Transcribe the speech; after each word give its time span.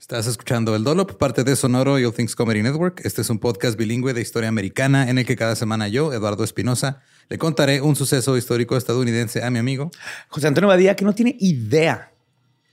Estás 0.00 0.26
escuchando 0.26 0.74
El 0.74 0.82
Dolop, 0.82 1.18
parte 1.18 1.44
de 1.44 1.54
Sonoro 1.54 1.98
y 1.98 2.06
All 2.06 2.14
Things 2.14 2.34
Comedy 2.34 2.62
Network. 2.62 3.02
Este 3.04 3.20
es 3.20 3.28
un 3.28 3.38
podcast 3.38 3.76
bilingüe 3.76 4.14
de 4.14 4.22
historia 4.22 4.48
americana 4.48 5.10
en 5.10 5.18
el 5.18 5.26
que 5.26 5.36
cada 5.36 5.54
semana 5.54 5.88
yo, 5.88 6.10
Eduardo 6.14 6.42
Espinosa, 6.42 7.02
le 7.28 7.36
contaré 7.36 7.82
un 7.82 7.94
suceso 7.94 8.38
histórico 8.38 8.78
estadounidense 8.78 9.44
a 9.44 9.50
mi 9.50 9.58
amigo 9.58 9.90
José 10.28 10.46
Antonio 10.46 10.68
Badía, 10.68 10.96
que 10.96 11.04
no 11.04 11.14
tiene 11.14 11.36
idea, 11.38 12.12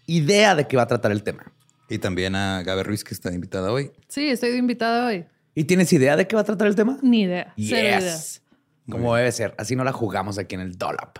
idea 0.05 0.55
de 0.55 0.67
qué 0.69 0.77
va 0.77 0.83
a 0.83 0.87
tratar 0.87 1.11
el 1.11 1.21
tema. 1.21 1.51
y 1.89 1.97
también 1.97 2.33
a 2.33 2.63
Gabe 2.63 2.83
Ruiz, 2.83 3.03
que 3.03 3.13
está 3.13 3.33
invitada 3.33 3.73
hoy. 3.73 3.91
Sí, 4.07 4.29
estoy 4.29 4.51
invitada 4.51 5.05
hoy. 5.07 5.25
¿Y 5.53 5.65
tienes 5.65 5.91
idea 5.91 6.15
de 6.15 6.27
qué 6.27 6.35
va 6.35 6.43
a 6.43 6.45
tratar 6.45 6.67
el 6.67 6.75
tema? 6.75 6.97
Ni 7.01 7.23
idea. 7.23 7.53
Cero 7.57 7.87
idea. 7.87 7.99
Yes. 7.99 8.41
Como 8.89 9.13
debe 9.13 9.33
ser. 9.33 9.53
Así 9.57 9.75
no 9.75 9.83
la 9.83 9.91
jugamos 9.91 10.37
aquí 10.37 10.55
en 10.55 10.61
el 10.61 10.77
Dollop. 10.77 11.19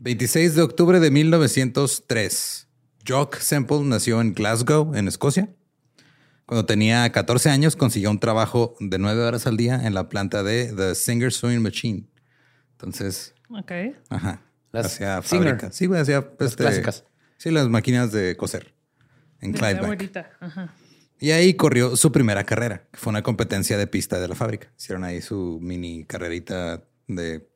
...26 0.00 0.54
de 0.54 0.62
octubre 0.62 1.00
de 1.00 1.10
1903... 1.10 2.66
Jock 3.06 3.38
Semple 3.38 3.80
nació 3.80 4.20
en 4.20 4.34
Glasgow, 4.34 4.94
en 4.94 5.08
Escocia. 5.08 5.48
Cuando 6.44 6.66
tenía 6.66 7.10
14 7.10 7.48
años 7.48 7.74
consiguió 7.74 8.10
un 8.10 8.20
trabajo 8.20 8.74
de 8.78 8.98
9 8.98 9.22
horas 9.22 9.46
al 9.46 9.56
día 9.56 9.86
en 9.86 9.94
la 9.94 10.08
planta 10.08 10.42
de 10.42 10.72
The 10.74 10.94
Singer 10.94 11.32
Sewing 11.32 11.62
Machine. 11.62 12.08
Entonces, 12.72 13.34
Ok. 13.48 13.72
ajá. 14.10 14.42
Las 14.72 14.86
hacía 14.86 15.22
fábrica. 15.22 15.72
Sí, 15.72 15.86
güey, 15.86 16.00
hacía 16.00 16.28
Las 16.38 16.50
este, 16.50 16.62
clásicas. 16.64 17.04
Sí, 17.38 17.50
las 17.50 17.68
máquinas 17.68 18.12
de 18.12 18.36
coser 18.36 18.74
en 19.40 19.52
De. 19.52 20.26
Ajá. 20.40 20.74
Y 21.18 21.32
ahí 21.32 21.54
corrió 21.54 21.96
su 21.96 22.12
primera 22.12 22.44
carrera, 22.44 22.86
que 22.90 22.98
fue 22.98 23.10
una 23.10 23.22
competencia 23.22 23.76
de 23.76 23.86
pista 23.86 24.20
de 24.20 24.28
la 24.28 24.34
fábrica. 24.34 24.72
Hicieron 24.78 25.04
ahí 25.04 25.20
su 25.20 25.58
mini 25.60 26.04
carrerita 26.04 26.84
de 27.06 27.49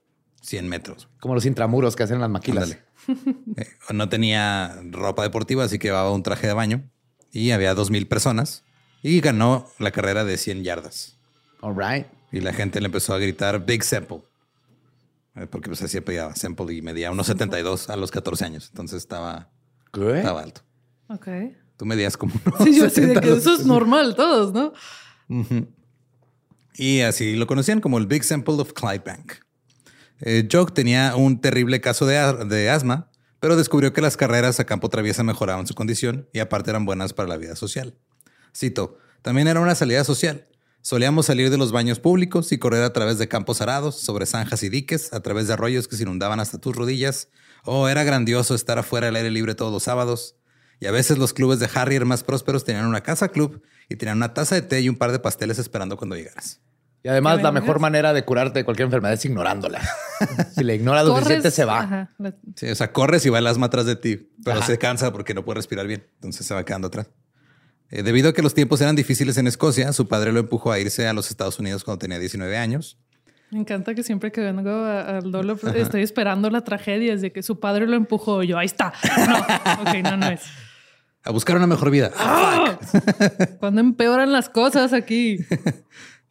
100 0.45 0.69
metros. 0.69 1.09
Como 1.21 1.35
los 1.35 1.47
intramuros 1.47 1.97
que 1.97 2.03
hacen 2.03 2.21
las 2.21 2.31
maquilas. 2.31 2.77
Eh, 3.09 3.67
no 3.93 4.09
tenía 4.09 4.79
ropa 4.91 5.23
deportiva, 5.23 5.65
así 5.65 5.79
que 5.79 5.89
llevaba 5.89 6.13
un 6.13 6.23
traje 6.23 6.47
de 6.47 6.53
baño 6.53 6.91
y 7.33 7.51
había 7.51 7.75
dos 7.75 7.91
mil 7.91 8.07
personas 8.07 8.65
y 9.03 9.21
ganó 9.21 9.67
la 9.79 9.91
carrera 9.91 10.25
de 10.25 10.37
100 10.37 10.65
yardas. 10.65 11.19
All 11.61 11.75
right. 11.77 12.07
Y 12.33 12.41
la 12.41 12.53
gente 12.53 12.81
le 12.81 12.87
empezó 12.87 13.15
a 13.15 13.19
gritar 13.19 13.65
Big 13.65 13.83
Semple. 13.85 14.23
Eh, 15.37 15.47
Porque 15.47 15.69
pues 15.69 15.83
así 15.83 15.99
apellidaba 15.99 16.35
Semple 16.37 16.75
y 16.75 16.83
medía 16.83 17.11
unos 17.11 17.27
72 17.27 17.91
a 17.91 17.97
los 17.97 18.11
14 18.11 18.45
años. 18.45 18.69
Entonces 18.71 18.99
estaba, 18.99 19.51
¿Qué? 19.93 20.19
estaba 20.19 20.43
alto. 20.43 20.63
Ok. 21.09 21.29
Tú 21.77 21.87
medías 21.87 22.17
como 22.17 22.35
unos 22.45 22.65
Sí, 22.65 22.77
yo 22.79 22.87
así 22.87 23.01
de 23.01 23.09
70, 23.09 23.21
que 23.21 23.33
eso 23.33 23.55
es 23.55 23.67
normal, 23.67 24.15
todos, 24.15 24.53
¿no? 24.53 24.73
Y 26.77 27.01
así 27.01 27.37
lo 27.37 27.47
conocían 27.47 27.81
como 27.81 27.99
el 27.99 28.07
Big 28.07 28.25
Sample 28.25 28.55
of 28.55 28.73
Clydebank. 28.73 29.44
Eh, 30.27 30.49
Jock 30.51 30.73
tenía 30.73 31.17
un 31.17 31.39
terrible 31.43 31.83
caso 31.83 32.07
de, 32.07 32.47
de 32.47 32.71
asma, 32.71 33.11
pero 33.41 33.57
descubrió 33.57 33.93
que 33.93 34.01
las 34.01 34.17
carreras 34.17 34.59
a 34.59 34.65
campo 34.65 34.89
traviesa 34.89 35.23
mejoraban 35.23 35.67
su 35.67 35.75
condición 35.75 36.31
y 36.33 36.39
aparte 36.39 36.71
eran 36.71 36.87
buenas 36.87 37.13
para 37.13 37.29
la 37.29 37.37
vida 37.37 37.57
social. 37.57 37.95
Cito, 38.57 38.97
también 39.21 39.49
era 39.49 39.61
una 39.61 39.75
salida 39.75 40.03
social. 40.03 40.47
Solíamos 40.81 41.27
salir 41.27 41.51
de 41.51 41.59
los 41.59 41.73
baños 41.73 42.01
públicos 42.01 42.53
y 42.53 42.59
correr 42.59 42.85
a 42.85 42.95
través 42.95 43.19
de 43.19 43.29
campos 43.29 43.61
arados, 43.61 44.01
sobre 44.01 44.25
zanjas 44.25 44.63
y 44.63 44.71
diques, 44.71 45.13
a 45.13 45.21
través 45.21 45.47
de 45.47 45.53
arroyos 45.53 45.89
que 45.89 45.97
se 45.97 46.05
inundaban 46.05 46.41
hasta 46.41 46.59
tus 46.59 46.75
rodillas. 46.75 47.29
Oh, 47.65 47.87
era 47.89 48.03
grandioso 48.03 48.55
estar 48.55 48.79
afuera 48.79 49.09
al 49.09 49.17
aire 49.17 49.31
libre 49.31 49.55
todos 49.55 49.73
los 49.73 49.83
sábados. 49.83 50.37
Y 50.81 50.87
a 50.87 50.91
veces 50.91 51.19
los 51.19 51.35
clubes 51.35 51.59
de 51.59 51.69
Harrier 51.75 52.07
más 52.07 52.25
prósperos 52.25 52.65
tenían 52.65 52.87
una 52.87 53.03
casa 53.03 53.29
club 53.29 53.63
y 53.91 53.97
tenían 53.97 54.17
una 54.17 54.33
taza 54.33 54.55
de 54.55 54.63
té 54.63 54.81
y 54.81 54.89
un 54.89 54.97
par 54.97 55.13
de 55.13 55.19
pasteles 55.19 55.59
esperando 55.59 55.99
cuando 55.99 56.17
llegaras. 56.17 56.61
Y 57.05 57.09
además, 57.09 57.37
¿Que 57.37 57.43
la 57.43 57.53
me 57.53 57.61
mejor 57.61 57.81
manera 57.81 58.13
de 58.15 58.25
curarte 58.25 58.61
de 58.61 58.65
cualquier 58.65 58.87
enfermedad 58.87 59.13
es 59.13 59.25
ignorándola. 59.27 59.81
si 60.55 60.65
le 60.65 60.75
ignoras 60.75 61.05
lo 61.05 61.15
suficiente, 61.17 61.51
se 61.51 61.65
va. 61.67 61.81
Ajá. 61.81 62.11
La- 62.19 62.35
Sí, 62.57 62.67
o 62.69 62.75
sea, 62.75 62.93
corres 62.93 63.25
y 63.27 63.29
va 63.29 63.39
el 63.39 63.47
asma 63.47 63.67
atrás 63.67 63.85
de 63.85 63.95
ti, 63.97 64.31
pero 64.43 64.57
Ajá. 64.59 64.67
se 64.67 64.79
cansa 64.79 65.13
porque 65.13 65.35
no 65.35 65.45
puede 65.45 65.57
respirar 65.57 65.87
bien. 65.87 66.07
Entonces 66.15 66.47
se 66.47 66.55
va 66.55 66.65
quedando 66.65 66.89
atrás. 66.89 67.11
Eh, 67.91 68.03
debido 68.03 68.31
a 68.31 68.33
que 68.33 68.41
los 68.41 68.55
tiempos 68.55 68.81
eran 68.81 68.97
difíciles 68.97 69.37
en 69.37 69.47
Escocia, 69.47 69.93
su 69.93 70.09
padre 70.09 70.33
lo 70.33 70.41
empujó 70.41 70.73
a 70.73 70.79
irse 70.81 71.07
a 71.07 71.13
los 71.13 71.31
Estados 71.31 71.59
Unidos 71.59 71.85
cuando 71.85 71.99
tenía 71.99 72.19
19 72.19 72.57
años. 72.57 72.99
Me 73.51 73.59
encanta 73.61 73.95
que 73.95 74.03
siempre 74.03 74.33
que 74.33 74.41
vengo 74.41 74.71
a- 74.71 75.19
al 75.19 75.31
Dolo 75.31 75.59
estoy 75.75 76.03
esperando 76.03 76.49
la 76.49 76.65
tragedia 76.65 77.13
desde 77.13 77.33
que 77.33 77.43
su 77.43 77.61
padre 77.61 77.87
lo 77.87 77.97
empujó. 77.97 78.43
Yo, 78.43 78.57
ahí 78.57 78.65
está. 78.67 78.95
No, 79.29 79.39
ok, 79.83 79.95
no, 80.03 80.17
no 80.17 80.29
es. 80.31 80.41
A 81.23 81.31
buscar 81.31 81.57
una 81.57 81.67
mejor 81.67 81.91
vida. 81.91 82.11
¡Ah! 82.17 82.79
Cuando 83.61 83.81
empeoran 83.83 84.33
las 84.33 84.49
cosas 84.49 84.93
aquí. 84.95 85.39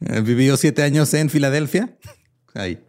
Eh, 0.08 0.22
vivió 0.22 0.58
siete 0.58 0.84
años 0.84 1.14
en 1.14 1.30
Filadelfia, 1.30 1.98
ahí, 2.54 2.84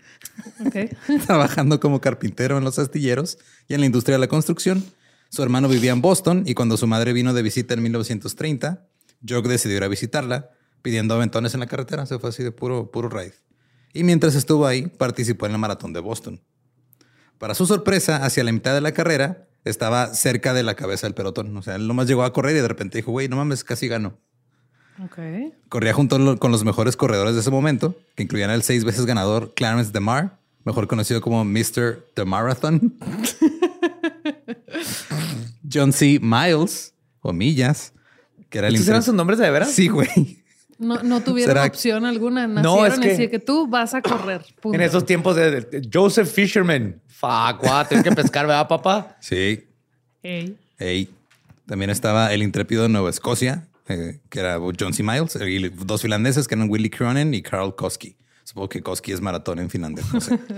Ok. 0.66 0.76
trabajando 1.26 1.80
como 1.80 2.00
carpintero 2.00 2.58
en 2.58 2.64
los 2.64 2.78
astilleros 2.78 3.38
y 3.68 3.74
en 3.74 3.80
la 3.80 3.86
industria 3.86 4.16
de 4.16 4.20
la 4.20 4.28
construcción. 4.28 4.84
Su 5.30 5.42
hermano 5.42 5.68
vivía 5.68 5.92
en 5.92 6.00
Boston 6.00 6.44
y 6.46 6.54
cuando 6.54 6.76
su 6.76 6.86
madre 6.86 7.12
vino 7.12 7.34
de 7.34 7.42
visita 7.42 7.74
en 7.74 7.82
1930, 7.82 8.86
Jock 9.28 9.46
decidió 9.46 9.76
ir 9.76 9.84
a 9.84 9.88
visitarla, 9.88 10.50
pidiendo 10.82 11.14
aventones 11.14 11.54
en 11.54 11.60
la 11.60 11.66
carretera. 11.66 12.06
Se 12.06 12.18
fue 12.18 12.30
así 12.30 12.42
de 12.42 12.52
puro, 12.52 12.90
puro 12.90 13.08
ride. 13.08 13.34
Y 13.92 14.04
mientras 14.04 14.34
estuvo 14.34 14.66
ahí, 14.66 14.86
participó 14.86 15.46
en 15.46 15.52
la 15.52 15.58
maratón 15.58 15.92
de 15.92 16.00
Boston. 16.00 16.40
Para 17.38 17.54
su 17.54 17.66
sorpresa, 17.66 18.24
hacia 18.24 18.44
la 18.44 18.52
mitad 18.52 18.74
de 18.74 18.80
la 18.80 18.92
carrera, 18.92 19.48
estaba 19.64 20.14
cerca 20.14 20.52
de 20.52 20.62
la 20.62 20.74
cabeza 20.74 21.06
del 21.06 21.14
pelotón. 21.14 21.56
O 21.56 21.62
sea, 21.62 21.76
él 21.76 21.86
nomás 21.86 22.06
llegó 22.06 22.22
a 22.24 22.32
correr 22.32 22.56
y 22.56 22.60
de 22.60 22.68
repente 22.68 22.98
dijo, 22.98 23.10
güey, 23.12 23.28
no 23.28 23.36
mames, 23.36 23.64
casi 23.64 23.88
ganó. 23.88 24.18
Ok. 25.02 25.18
Corría 25.68 25.92
junto 25.92 26.38
con 26.38 26.52
los 26.52 26.64
mejores 26.64 26.96
corredores 26.96 27.34
de 27.34 27.40
ese 27.40 27.50
momento, 27.50 27.96
que 28.14 28.22
incluían 28.22 28.50
al 28.50 28.62
seis 28.62 28.84
veces 28.84 29.06
ganador 29.06 29.52
Clarence 29.54 29.90
DeMar, 29.92 30.38
mejor 30.64 30.86
conocido 30.86 31.20
como 31.20 31.44
Mr. 31.44 32.04
The 32.14 32.24
Marathon. 32.24 32.94
John 35.72 35.92
C. 35.92 36.18
Miles, 36.22 36.94
o 37.20 37.32
Millas, 37.32 37.92
que 38.50 38.58
era 38.58 38.68
el 38.68 38.74
¿Estos 38.74 38.88
eran 38.88 39.02
sus 39.02 39.14
nombres 39.14 39.38
de 39.38 39.50
veras? 39.50 39.70
Sí, 39.72 39.88
güey. 39.88 40.08
No, 40.78 41.02
no 41.02 41.20
tuvieron 41.22 41.54
¿Será- 41.54 41.66
opción 41.66 42.04
alguna. 42.04 42.46
No, 42.46 42.62
Nacieron 42.62 42.92
es 42.92 42.98
y 42.98 43.00
que- 43.02 43.08
decía 43.08 43.30
que 43.30 43.38
tú 43.38 43.66
vas 43.66 43.94
a 43.94 44.02
correr. 44.02 44.44
punto. 44.60 44.76
En 44.76 44.82
esos 44.82 45.06
tiempos 45.06 45.36
de, 45.36 45.60
de- 45.62 45.88
Joseph 45.92 46.28
Fisherman. 46.28 47.00
Fuck, 47.08 47.60
guau, 47.62 47.84
tienes 47.88 48.04
que 48.04 48.12
pescar, 48.12 48.46
¿verdad, 48.46 48.68
papá? 48.68 49.16
Sí. 49.20 49.64
Ey. 50.22 50.56
Ey. 50.78 51.08
También 51.66 51.90
estaba 51.90 52.32
el 52.34 52.42
intrépido 52.42 52.82
de 52.82 52.88
Nueva 52.90 53.08
Escocia, 53.08 53.66
eh, 53.88 54.20
que 54.28 54.40
era 54.40 54.58
John 54.78 54.94
C. 54.94 55.02
Miles, 55.02 55.36
y 55.36 55.68
dos 55.68 56.02
finlandeses 56.02 56.48
que 56.48 56.54
eran 56.54 56.68
Willy 56.70 56.90
Cronin 56.90 57.34
y 57.34 57.42
Carl 57.42 57.74
Koski. 57.74 58.16
Supongo 58.44 58.68
que 58.68 58.82
Koski 58.82 59.12
es 59.12 59.20
maratón 59.20 59.58
en 59.58 59.70
finlandés, 59.70 60.12
no 60.12 60.20
sé. 60.20 60.38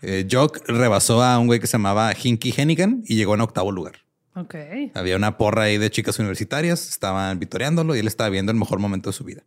Eh, 0.00 0.28
Jock 0.30 0.60
rebasó 0.68 1.24
a 1.24 1.40
un 1.40 1.48
güey 1.48 1.58
que 1.58 1.66
se 1.66 1.72
llamaba 1.72 2.12
Hinky 2.12 2.54
Hennigan 2.56 3.02
y 3.04 3.16
llegó 3.16 3.34
en 3.34 3.40
octavo 3.40 3.72
lugar. 3.72 3.96
Ok. 4.36 4.54
Había 4.94 5.16
una 5.16 5.36
porra 5.36 5.64
ahí 5.64 5.76
de 5.76 5.90
chicas 5.90 6.20
universitarias, 6.20 6.88
estaban 6.88 7.40
vitoreándolo 7.40 7.96
y 7.96 7.98
él 7.98 8.06
estaba 8.06 8.30
viendo 8.30 8.52
el 8.52 8.58
mejor 8.58 8.78
momento 8.78 9.10
de 9.10 9.14
su 9.14 9.24
vida. 9.24 9.42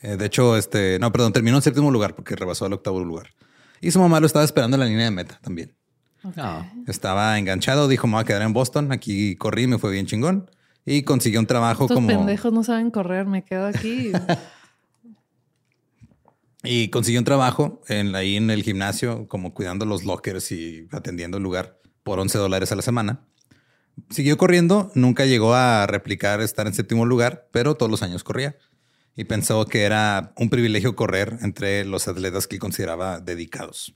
Eh, 0.00 0.16
de 0.16 0.24
hecho, 0.24 0.56
este, 0.56 0.98
no, 1.00 1.12
perdón, 1.12 1.34
terminó 1.34 1.58
en 1.58 1.62
séptimo 1.62 1.90
lugar 1.90 2.14
porque 2.14 2.34
rebasó 2.34 2.64
al 2.64 2.72
octavo 2.72 3.04
lugar. 3.04 3.28
Y 3.82 3.90
su 3.90 4.00
mamá 4.00 4.20
lo 4.20 4.26
estaba 4.26 4.44
esperando 4.44 4.76
en 4.76 4.80
la 4.80 4.86
línea 4.86 5.04
de 5.04 5.10
meta 5.10 5.38
también. 5.42 5.74
No. 6.22 6.66
Estaba 6.86 7.38
enganchado, 7.38 7.86
dijo, 7.88 8.06
me 8.06 8.14
voy 8.14 8.22
a 8.22 8.24
quedar 8.24 8.40
en 8.40 8.54
Boston. 8.54 8.92
Aquí 8.92 9.36
corrí, 9.36 9.66
me 9.66 9.76
fue 9.76 9.92
bien 9.92 10.06
chingón. 10.06 10.50
Y 10.86 11.02
consiguió 11.02 11.40
un 11.40 11.46
trabajo 11.46 11.84
Estos 11.84 11.96
como... 11.96 12.08
pendejos 12.08 12.52
no 12.52 12.62
saben 12.62 12.90
correr. 12.90 13.26
Me 13.26 13.44
quedo 13.44 13.66
aquí. 13.66 14.12
Y 16.64 16.88
consiguió 16.88 17.20
un 17.20 17.26
trabajo 17.26 17.82
en, 17.88 18.16
ahí 18.16 18.36
en 18.36 18.50
el 18.50 18.62
gimnasio, 18.62 19.28
como 19.28 19.52
cuidando 19.52 19.84
los 19.84 20.04
lockers 20.04 20.50
y 20.50 20.88
atendiendo 20.92 21.36
el 21.36 21.42
lugar 21.42 21.78
por 22.02 22.18
11 22.18 22.38
dólares 22.38 22.72
a 22.72 22.76
la 22.76 22.80
semana. 22.80 23.26
Siguió 24.08 24.38
corriendo, 24.38 24.90
nunca 24.94 25.26
llegó 25.26 25.54
a 25.54 25.86
replicar 25.86 26.40
estar 26.40 26.66
en 26.66 26.72
séptimo 26.72 27.04
lugar, 27.04 27.48
pero 27.52 27.74
todos 27.74 27.90
los 27.90 28.02
años 28.02 28.24
corría. 28.24 28.56
Y 29.14 29.24
pensó 29.24 29.66
que 29.66 29.82
era 29.82 30.32
un 30.36 30.48
privilegio 30.48 30.96
correr 30.96 31.38
entre 31.42 31.84
los 31.84 32.08
atletas 32.08 32.46
que 32.46 32.58
consideraba 32.58 33.20
dedicados. 33.20 33.94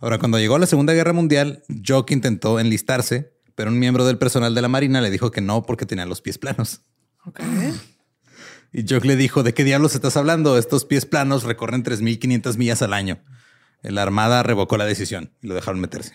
Ahora, 0.00 0.18
cuando 0.18 0.38
llegó 0.38 0.56
a 0.56 0.58
la 0.58 0.66
Segunda 0.66 0.92
Guerra 0.92 1.12
Mundial, 1.12 1.62
Jock 1.86 2.10
intentó 2.10 2.58
enlistarse, 2.58 3.32
pero 3.56 3.70
un 3.70 3.78
miembro 3.80 4.06
del 4.06 4.18
personal 4.18 4.54
de 4.54 4.62
la 4.62 4.68
Marina 4.68 5.00
le 5.00 5.10
dijo 5.10 5.32
que 5.32 5.40
no 5.40 5.62
porque 5.62 5.86
tenía 5.86 6.06
los 6.06 6.20
pies 6.20 6.38
planos. 6.38 6.82
Ok. 7.24 7.40
Y 8.72 8.84
Jock 8.86 9.04
le 9.06 9.16
dijo, 9.16 9.42
¿de 9.42 9.54
qué 9.54 9.64
diablos 9.64 9.94
estás 9.94 10.16
hablando? 10.16 10.58
Estos 10.58 10.84
pies 10.84 11.06
planos 11.06 11.42
recorren 11.42 11.82
3.500 11.82 12.58
millas 12.58 12.82
al 12.82 12.92
año. 12.92 13.18
La 13.82 14.02
Armada 14.02 14.42
revocó 14.42 14.76
la 14.76 14.84
decisión 14.84 15.32
y 15.42 15.48
lo 15.48 15.54
dejaron 15.54 15.80
meterse. 15.80 16.12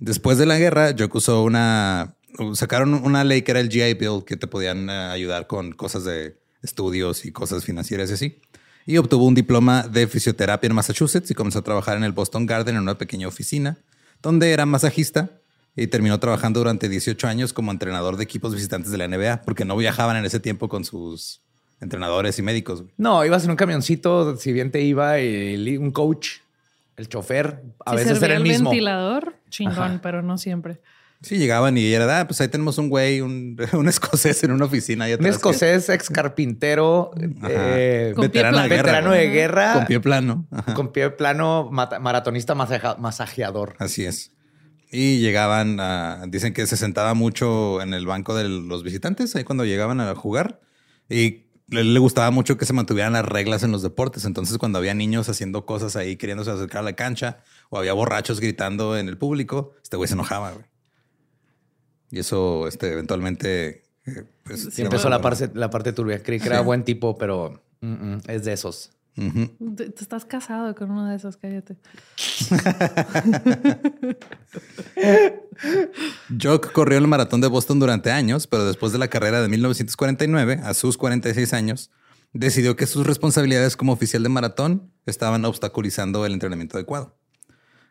Después 0.00 0.38
de 0.38 0.46
la 0.46 0.58
guerra, 0.58 0.94
Jock 0.98 1.14
usó 1.14 1.42
una... 1.42 2.16
Sacaron 2.54 2.94
una 2.94 3.22
ley 3.22 3.42
que 3.42 3.52
era 3.52 3.60
el 3.60 3.68
GI 3.68 3.94
Bill 3.94 4.24
que 4.26 4.36
te 4.36 4.46
podían 4.46 4.88
eh, 4.88 4.92
ayudar 4.92 5.46
con 5.46 5.72
cosas 5.72 6.04
de 6.04 6.38
estudios 6.62 7.24
y 7.24 7.32
cosas 7.32 7.64
financieras 7.64 8.10
y 8.10 8.14
así. 8.14 8.40
Y 8.86 8.96
obtuvo 8.96 9.26
un 9.26 9.34
diploma 9.34 9.82
de 9.82 10.06
fisioterapia 10.06 10.66
en 10.66 10.74
Massachusetts 10.74 11.30
y 11.30 11.34
comenzó 11.34 11.60
a 11.60 11.62
trabajar 11.62 11.96
en 11.96 12.04
el 12.04 12.12
Boston 12.12 12.46
Garden 12.46 12.76
en 12.76 12.82
una 12.82 12.98
pequeña 12.98 13.28
oficina 13.28 13.78
donde 14.22 14.52
era 14.52 14.66
masajista 14.66 15.39
y 15.76 15.86
terminó 15.86 16.18
trabajando 16.20 16.60
durante 16.60 16.88
18 16.88 17.26
años 17.28 17.52
como 17.52 17.70
entrenador 17.70 18.16
de 18.16 18.24
equipos 18.24 18.54
visitantes 18.54 18.90
de 18.90 18.98
la 18.98 19.06
NBA 19.08 19.42
porque 19.42 19.64
no 19.64 19.76
viajaban 19.76 20.16
en 20.16 20.24
ese 20.24 20.40
tiempo 20.40 20.68
con 20.68 20.84
sus 20.84 21.40
entrenadores 21.80 22.38
y 22.38 22.42
médicos. 22.42 22.82
güey. 22.82 22.92
No, 22.98 23.24
ibas 23.24 23.44
en 23.44 23.50
un 23.50 23.56
camioncito, 23.56 24.36
si 24.36 24.52
bien 24.52 24.70
te 24.70 24.82
iba 24.82 25.18
el- 25.18 25.78
un 25.78 25.90
coach, 25.92 26.38
el 26.96 27.08
chofer, 27.08 27.62
a 27.86 27.94
veces 27.94 28.20
era 28.22 28.34
el 28.34 28.42
el 28.42 28.48
mismo. 28.48 28.68
ventilador, 28.70 29.34
chingón, 29.48 30.00
pero 30.02 30.20
no 30.22 30.36
siempre. 30.36 30.80
Sí, 31.22 31.36
llegaban 31.36 31.76
y 31.76 31.84
era, 31.92 32.20
ah, 32.20 32.26
pues 32.26 32.40
ahí 32.40 32.48
tenemos 32.48 32.78
un 32.78 32.88
güey, 32.88 33.20
un, 33.20 33.56
un 33.74 33.88
escocés 33.88 34.42
en 34.42 34.52
una 34.52 34.64
oficina. 34.66 35.04
ahí 35.04 35.12
Un 35.12 35.20
atrás 35.20 35.36
escocés, 35.36 35.88
ex 35.90 36.08
carpintero, 36.10 37.10
eh, 37.48 38.14
veterano 38.16 38.58
de 38.62 38.68
guerra. 38.68 38.82
veterano 38.82 39.08
güey. 39.10 39.20
de 39.28 39.28
guerra, 39.34 39.72
Con 39.74 39.86
pie 39.86 40.00
plano. 40.00 40.46
Ajá. 40.50 40.74
con 40.74 40.92
pie 40.92 41.10
plano, 41.10 41.70
maratonista 41.70 42.54
masajeador. 42.54 43.76
Así 43.78 44.04
es. 44.04 44.32
Y 44.92 45.20
llegaban, 45.20 45.78
a- 45.80 46.24
dicen 46.28 46.52
que 46.52 46.66
se 46.66 46.76
sentaba 46.76 47.14
mucho 47.14 47.80
en 47.80 47.94
el 47.94 48.06
banco 48.06 48.34
de 48.34 48.48
los 48.48 48.82
visitantes 48.82 49.36
ahí 49.36 49.44
cuando 49.44 49.64
llegaban 49.64 50.00
a 50.00 50.14
jugar 50.14 50.60
y 51.08 51.44
le, 51.68 51.98
gustaba 52.00 52.32
mucho 52.32 52.56
que 52.58 52.66
se 52.66 52.72
mantuvieran 52.72 53.12
las 53.12 53.24
reglas 53.24 53.62
en 53.62 53.70
los 53.70 53.82
deportes. 53.82 54.24
Entonces, 54.24 54.58
cuando 54.58 54.78
había 54.78 54.92
niños 54.94 55.28
haciendo 55.28 55.64
cosas 55.66 55.94
ahí 55.94 56.16
queriéndose 56.16 56.50
acercar 56.50 56.80
a 56.80 56.82
la 56.82 56.94
cancha 56.94 57.44
o 57.68 57.78
había 57.78 57.92
borrachos 57.92 58.40
gritando 58.40 58.96
en 58.98 59.08
el 59.08 59.16
público, 59.16 59.74
este 59.82 59.96
güey 59.96 60.08
se 60.08 60.14
enojaba. 60.14 60.50
güey. 60.52 60.64
Y 62.10 62.18
eso, 62.18 62.66
este, 62.66 62.92
eventualmente. 62.92 63.84
eh, 64.06 64.24
pues, 64.42 64.68
Sí, 64.72 64.82
empezó 64.82 65.08
la 65.08 65.20
parte, 65.20 65.50
la 65.54 65.70
parte 65.70 65.92
turbia. 65.92 66.20
Creí 66.22 66.40
que 66.40 66.48
era 66.48 66.60
buen 66.62 66.82
tipo, 66.84 67.16
pero 67.16 67.62
mm, 67.80 67.86
mm, 68.14 68.18
es 68.26 68.44
de 68.44 68.52
esos. 68.52 68.90
Ujú. 69.20 69.74
Te, 69.76 69.90
te 69.90 70.02
estás 70.02 70.24
casado 70.24 70.74
con 70.74 70.90
uno 70.90 71.06
de 71.06 71.16
esos, 71.16 71.36
cállate. 71.36 71.76
Jock 76.42 76.72
corrió 76.72 76.96
el 76.96 77.06
maratón 77.06 77.42
de 77.42 77.48
Boston 77.48 77.78
durante 77.78 78.10
años, 78.10 78.46
pero 78.46 78.64
después 78.64 78.92
de 78.92 78.98
la 78.98 79.08
carrera 79.08 79.42
de 79.42 79.48
1949, 79.48 80.60
a 80.64 80.72
sus 80.72 80.96
46 80.96 81.52
años, 81.52 81.90
decidió 82.32 82.76
que 82.76 82.86
sus 82.86 83.06
responsabilidades 83.06 83.76
como 83.76 83.92
oficial 83.92 84.22
de 84.22 84.30
maratón 84.30 84.90
estaban 85.04 85.44
obstaculizando 85.44 86.24
el 86.24 86.32
entrenamiento 86.32 86.78
adecuado. 86.78 87.18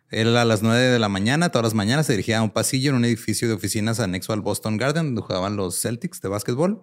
Él 0.10 0.36
a 0.36 0.46
las 0.46 0.64
9 0.64 0.80
de 0.80 0.98
la 0.98 1.10
mañana, 1.10 1.50
todas 1.50 1.66
las 1.66 1.76
mañanas, 1.76 2.08
se 2.08 2.14
dirigía 2.14 2.40
a 2.40 2.42
un 2.42 2.50
pasillo 2.50 2.90
en 2.90 2.96
un 2.96 3.06
edificio 3.06 3.48
de 3.48 3.54
oficinas 3.54 4.00
anexo 4.00 4.34
al 4.34 4.42
Boston 4.42 4.78
Garden, 4.78 5.06
donde 5.08 5.22
jugaban 5.22 5.56
los 5.56 5.80
Celtics 5.80 6.22
de 6.22 6.30
básquetbol. 6.30 6.82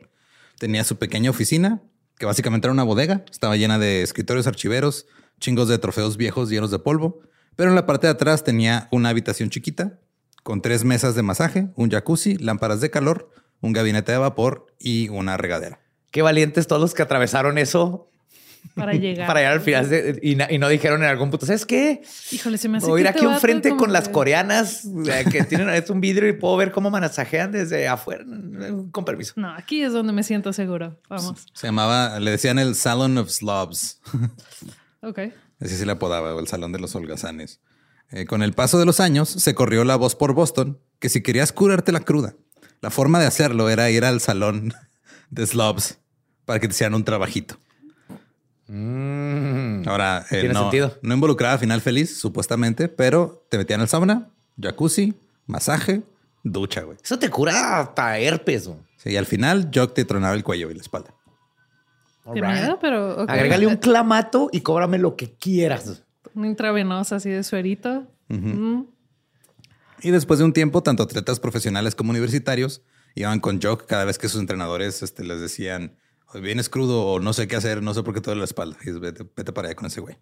Tenía 0.60 0.84
su 0.84 0.96
pequeña 0.96 1.31
oficina, 1.31 1.82
que 2.18 2.26
básicamente 2.26 2.66
era 2.66 2.72
una 2.72 2.82
bodega. 2.82 3.24
Estaba 3.30 3.56
llena 3.56 3.78
de 3.78 4.02
escritorios 4.02 4.46
archiveros, 4.46 5.06
chingos 5.40 5.68
de 5.68 5.78
trofeos 5.78 6.16
viejos 6.16 6.50
llenos 6.50 6.70
de 6.70 6.78
polvo. 6.78 7.20
Pero 7.56 7.70
en 7.70 7.76
la 7.76 7.86
parte 7.86 8.06
de 8.06 8.12
atrás 8.12 8.44
tenía 8.44 8.88
una 8.90 9.08
habitación 9.08 9.50
chiquita 9.50 9.98
con 10.42 10.62
tres 10.62 10.84
mesas 10.84 11.14
de 11.14 11.22
masaje, 11.22 11.68
un 11.74 11.90
jacuzzi, 11.90 12.36
lámparas 12.36 12.80
de 12.80 12.90
calor, 12.90 13.30
un 13.60 13.72
gabinete 13.72 14.12
de 14.12 14.18
vapor 14.18 14.66
y 14.78 15.08
una 15.08 15.36
regadera. 15.36 15.80
Qué 16.12 16.22
valientes 16.22 16.66
todos 16.66 16.80
los 16.80 16.94
que 16.94 17.02
atravesaron 17.02 17.58
eso 17.58 18.10
Para 18.74 18.92
llegar. 18.94 19.26
para 19.26 19.40
llegar 19.40 19.52
al 19.54 19.60
final 19.60 19.88
de- 19.88 20.18
y, 20.22 20.34
na- 20.36 20.50
y 20.50 20.58
no 20.58 20.68
dijeron 20.68 21.02
en 21.02 21.08
algún 21.08 21.30
punto, 21.30 21.46
¿sabes 21.46 21.64
qué? 21.66 22.02
Híjole, 22.32 22.58
se 22.58 22.68
me 22.68 22.78
hace 22.78 22.86
Voy 22.86 23.00
a 23.00 23.00
ir 23.00 23.04
que 23.04 23.08
aquí 23.10 23.16
este 23.18 23.26
vato 23.26 23.36
enfrente 23.36 23.76
con 23.76 23.92
las 23.92 24.08
coreanas 24.08 24.84
eh, 25.08 25.24
que 25.30 25.44
tienen 25.44 25.68
es 25.70 25.88
un 25.90 26.00
vidrio 26.00 26.28
y 26.28 26.32
puedo 26.34 26.56
ver 26.56 26.72
cómo 26.72 26.90
masajean 26.90 27.52
desde 27.52 27.88
afuera. 27.88 28.24
Con 28.92 29.04
permiso. 29.04 29.32
No, 29.36 29.50
aquí 29.54 29.82
es 29.82 29.92
donde 29.92 30.12
me 30.12 30.22
siento 30.22 30.52
seguro. 30.52 30.98
Vamos. 31.08 31.46
Se 31.54 31.66
llamaba, 31.68 32.18
le 32.20 32.30
decían 32.32 32.58
el 32.58 32.74
Salon 32.74 33.18
of 33.18 33.30
Slobs. 33.30 34.00
Ok. 35.02 35.18
Así 35.60 35.76
se 35.76 35.86
le 35.86 35.92
apodaba, 35.92 36.34
o 36.34 36.40
el 36.40 36.48
Salón 36.48 36.72
de 36.72 36.78
los 36.80 36.94
Holgazanes. 36.96 37.60
Eh, 38.10 38.24
con 38.26 38.42
el 38.42 38.52
paso 38.52 38.78
de 38.78 38.86
los 38.86 39.00
años, 39.00 39.28
se 39.28 39.54
corrió 39.54 39.84
la 39.84 39.96
voz 39.96 40.14
por 40.16 40.32
Boston 40.32 40.78
que 40.98 41.08
si 41.08 41.22
querías 41.22 41.52
curarte 41.52 41.92
la 41.92 42.00
cruda, 42.00 42.34
la 42.80 42.90
forma 42.90 43.18
de 43.20 43.26
hacerlo 43.26 43.68
era 43.68 43.90
ir 43.90 44.04
al 44.04 44.20
salón 44.20 44.74
de 45.30 45.46
slobs 45.46 45.98
para 46.44 46.60
que 46.60 46.68
te 46.68 46.72
hicieran 46.74 46.94
un 46.94 47.04
trabajito. 47.04 47.58
Mm. 48.68 49.88
Ahora, 49.88 50.24
eh, 50.30 50.40
Tiene 50.40 50.54
no, 50.54 50.62
sentido. 50.62 50.98
no 51.02 51.14
involucraba 51.14 51.58
final 51.58 51.80
feliz, 51.80 52.18
supuestamente, 52.18 52.88
pero 52.88 53.46
te 53.48 53.58
metían 53.58 53.80
al 53.80 53.88
sauna, 53.88 54.30
jacuzzi, 54.60 55.14
masaje, 55.46 56.02
ducha, 56.42 56.82
güey. 56.82 56.98
Eso 57.02 57.18
te 57.18 57.30
cura 57.30 57.80
hasta 57.80 58.18
herpes. 58.18 58.66
güey. 58.68 58.80
Sí, 58.96 59.10
y 59.10 59.16
al 59.16 59.26
final, 59.26 59.70
Jock 59.74 59.94
te 59.94 60.04
tronaba 60.04 60.34
el 60.34 60.42
cuello 60.44 60.70
y 60.70 60.74
la 60.74 60.80
espalda. 60.80 61.14
Qué 62.24 62.40
Alright. 62.40 62.54
miedo, 62.62 62.78
pero. 62.80 63.20
Agrégale 63.28 63.66
un 63.68 63.76
clamato 63.76 64.48
y 64.52 64.60
cóbrame 64.62 64.98
lo 64.98 65.14
que 65.16 65.32
quieras. 65.36 66.02
Una 66.34 66.48
intravenosa 66.48 67.16
así 67.16 67.30
de 67.30 67.44
suerito. 67.44 68.06
Mm. 68.28 68.82
Y 70.02 70.10
después 70.10 70.38
de 70.40 70.44
un 70.44 70.52
tiempo, 70.52 70.82
tanto 70.82 71.04
atletas 71.04 71.38
profesionales 71.40 71.94
como 71.94 72.10
universitarios 72.10 72.82
iban 73.14 73.38
con 73.40 73.62
Jock 73.62 73.86
cada 73.86 74.04
vez 74.04 74.18
que 74.18 74.28
sus 74.28 74.40
entrenadores 74.40 75.02
este, 75.02 75.24
les 75.24 75.40
decían, 75.40 75.82
"Hoy 75.82 75.96
vienes 76.34 76.69
crudo 76.69 77.06
o 77.06 77.20
no 77.20 77.32
sé 77.32 77.49
qué 77.49 77.56
hacer, 77.56 77.82
no 77.82 77.94
sé 77.94 78.02
por 78.02 78.14
qué 78.14 78.20
te 78.20 78.26
duele 78.26 78.40
la 78.40 78.44
espalda. 78.46 78.76
Y 78.84 78.90
es, 78.90 79.00
vete, 79.00 79.25
vete 79.37 79.52
para 79.52 79.69
allá 79.69 79.76
con 79.76 79.87
ese 79.87 80.00
güey. 80.00 80.17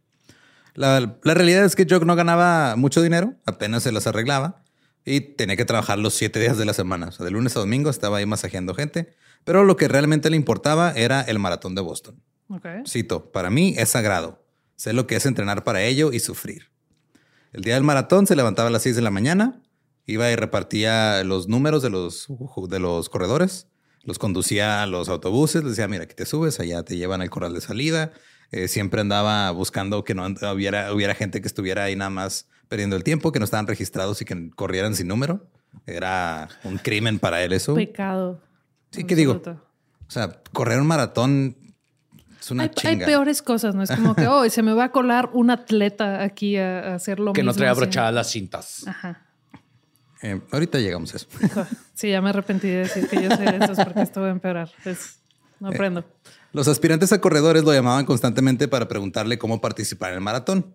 La, 0.75 1.19
la 1.23 1.35
realidad 1.35 1.65
es 1.65 1.77
que 1.77 1.87
Jock 1.89 2.05
no 2.05 2.17
ganaba 2.17 2.77
mucho 2.77 3.01
dinero, 3.01 3.35
apenas 3.47 3.85
se 3.85 3.93
las 3.93 4.07
arreglaba 4.07 4.63
y 5.05 5.21
tenía 5.21 5.57
que 5.57 5.65
trabajar 5.65 5.99
los 5.99 6.15
siete 6.15 6.41
días 6.41 6.59
de 6.59 6.65
la 6.65 6.73
semana. 6.73 7.09
O 7.09 7.13
sea, 7.13 7.25
de 7.25 7.31
lunes 7.31 7.57
a 7.57 7.61
domingo 7.61 7.91
estaba 7.91 8.19
ahí 8.19 8.27
masajeando 8.27 8.75
gente, 8.75 9.15
pero 9.45 9.65
lo 9.65 9.77
que 9.77 9.89
realmente 9.89 10.31
le 10.31 10.37
importaba 10.37 10.93
era 10.93 11.21
el 11.21 11.39
maratón 11.39 11.75
de 11.75 11.83
Boston. 11.83 12.21
Cito, 12.87 13.31
para 13.33 13.51
mí 13.51 13.75
es 13.77 13.91
sagrado. 13.91 14.45
Sé 14.77 14.93
lo 14.93 15.07
que 15.07 15.17
es 15.17 15.27
entrenar 15.27 15.65
para 15.65 15.83
ello 15.83 16.13
y 16.13 16.21
sufrir. 16.21 16.71
El 17.53 17.63
día 17.63 17.75
del 17.75 17.85
maratón 17.85 18.27
se 18.27 18.37
levantaba 18.37 18.69
a 18.69 18.73
las 18.73 18.83
6 18.83 18.97
de 18.97 19.03
la 19.03 19.11
mañana, 19.11 19.63
iba 20.07 20.31
y 20.31 20.37
repartía 20.37 21.23
los 21.25 21.49
números 21.49 21.83
de 21.83 21.91
los, 21.91 22.27
de 22.69 22.79
los 22.81 23.09
corredores, 23.09 23.69
los 24.05 24.19
conducía 24.19 24.83
a 24.83 24.87
los 24.87 25.09
autobuses, 25.09 25.63
les 25.63 25.73
decía, 25.73 25.89
mira, 25.89 26.05
aquí 26.05 26.15
te 26.15 26.27
subes, 26.27 26.61
allá 26.61 26.83
te 26.83 26.97
llevan 26.97 27.21
al 27.23 27.31
corral 27.31 27.55
de 27.55 27.61
salida. 27.61 28.13
Eh, 28.53 28.69
siempre 28.69 29.01
andaba 29.01 29.51
buscando 29.51 30.05
que 30.05 30.15
no 30.15 30.27
hubiera, 30.53 30.93
hubiera 30.93 31.15
gente 31.15 31.41
que 31.41 31.49
estuviera 31.49 31.85
ahí 31.85 31.97
nada 31.97 32.11
más 32.11 32.47
perdiendo 32.69 32.97
el 32.97 33.03
tiempo, 33.05 33.33
que 33.33 33.39
no 33.39 33.45
estaban 33.45 33.67
registrados 33.67 34.21
y 34.23 34.25
que 34.25 34.51
corrieran 34.55 34.95
sin 34.95 35.09
número. 35.09 35.49
Era 35.87 36.49
un 36.63 36.79
crimen 36.79 37.19
para 37.19 37.43
él 37.43 37.53
eso. 37.53 37.75
Pecado. 37.75 38.41
Sí, 38.91 39.05
¿qué 39.05 39.17
digo? 39.17 39.43
O 40.07 40.11
sea, 40.11 40.41
correr 40.53 40.79
un 40.81 40.87
maratón 40.87 41.57
es 42.41 42.51
una 42.51 42.65
Hay, 42.65 42.71
hay 42.85 42.97
peores 42.99 43.43
cosas, 43.43 43.75
¿no? 43.75 43.83
Es 43.83 43.91
como 43.91 44.15
que, 44.15 44.27
oh, 44.29 44.49
se 44.51 44.63
me 44.63 44.73
va 44.75 44.85
a 44.85 44.93
colar 44.93 45.31
un 45.33 45.51
atleta 45.51 46.23
aquí 46.23 46.57
a, 46.59 46.93
a 46.93 46.95
hacer 46.97 47.19
lo 47.19 47.33
Que 47.33 47.41
mismo. 47.43 47.53
no 47.53 47.57
trae 47.57 47.71
abrochadas 47.71 48.15
las 48.15 48.31
cintas. 48.31 48.87
Ajá. 48.87 49.23
Eh, 50.27 50.41
ahorita 50.53 50.79
llegamos 50.79 51.13
a 51.13 51.19
eso. 51.19 51.27
Sí, 51.93 52.09
ya 52.11 52.23
me 52.23 52.31
arrepentí 52.31 52.67
de 52.69 52.79
decir 52.79 53.07
que 53.09 53.17
yo 53.23 53.29
sé 53.37 53.43
de 53.45 53.59
esos 53.63 53.77
porque 53.85 54.01
esto 54.01 54.23
va 54.23 54.29
a 54.29 54.31
empeorar. 54.31 54.71
Es- 54.87 55.19
no 55.61 55.71
Eh, 55.71 55.75
aprendo. 55.75 56.05
Los 56.53 56.67
aspirantes 56.67 57.13
a 57.13 57.21
corredores 57.21 57.63
lo 57.63 57.73
llamaban 57.75 58.07
constantemente 58.07 58.67
para 58.67 58.89
preguntarle 58.89 59.37
cómo 59.39 59.61
participar 59.61 60.11
en 60.11 60.17
el 60.17 60.21
maratón. 60.23 60.75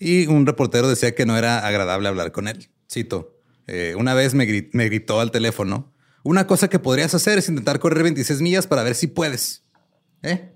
Y 0.00 0.26
un 0.26 0.44
reportero 0.44 0.88
decía 0.88 1.14
que 1.14 1.24
no 1.24 1.36
era 1.38 1.64
agradable 1.66 2.08
hablar 2.08 2.32
con 2.32 2.48
él. 2.48 2.68
Cito, 2.90 3.38
"Eh, 3.68 3.94
una 3.96 4.14
vez 4.14 4.34
me, 4.34 4.44
me 4.72 4.86
gritó 4.86 5.20
al 5.20 5.30
teléfono, 5.30 5.92
una 6.24 6.46
cosa 6.48 6.68
que 6.68 6.78
podrías 6.80 7.14
hacer 7.14 7.38
es 7.38 7.48
intentar 7.48 7.78
correr 7.78 8.02
26 8.02 8.40
millas 8.42 8.66
para 8.66 8.82
ver 8.82 8.94
si 8.96 9.06
puedes. 9.06 9.64
¿Eh? 10.22 10.52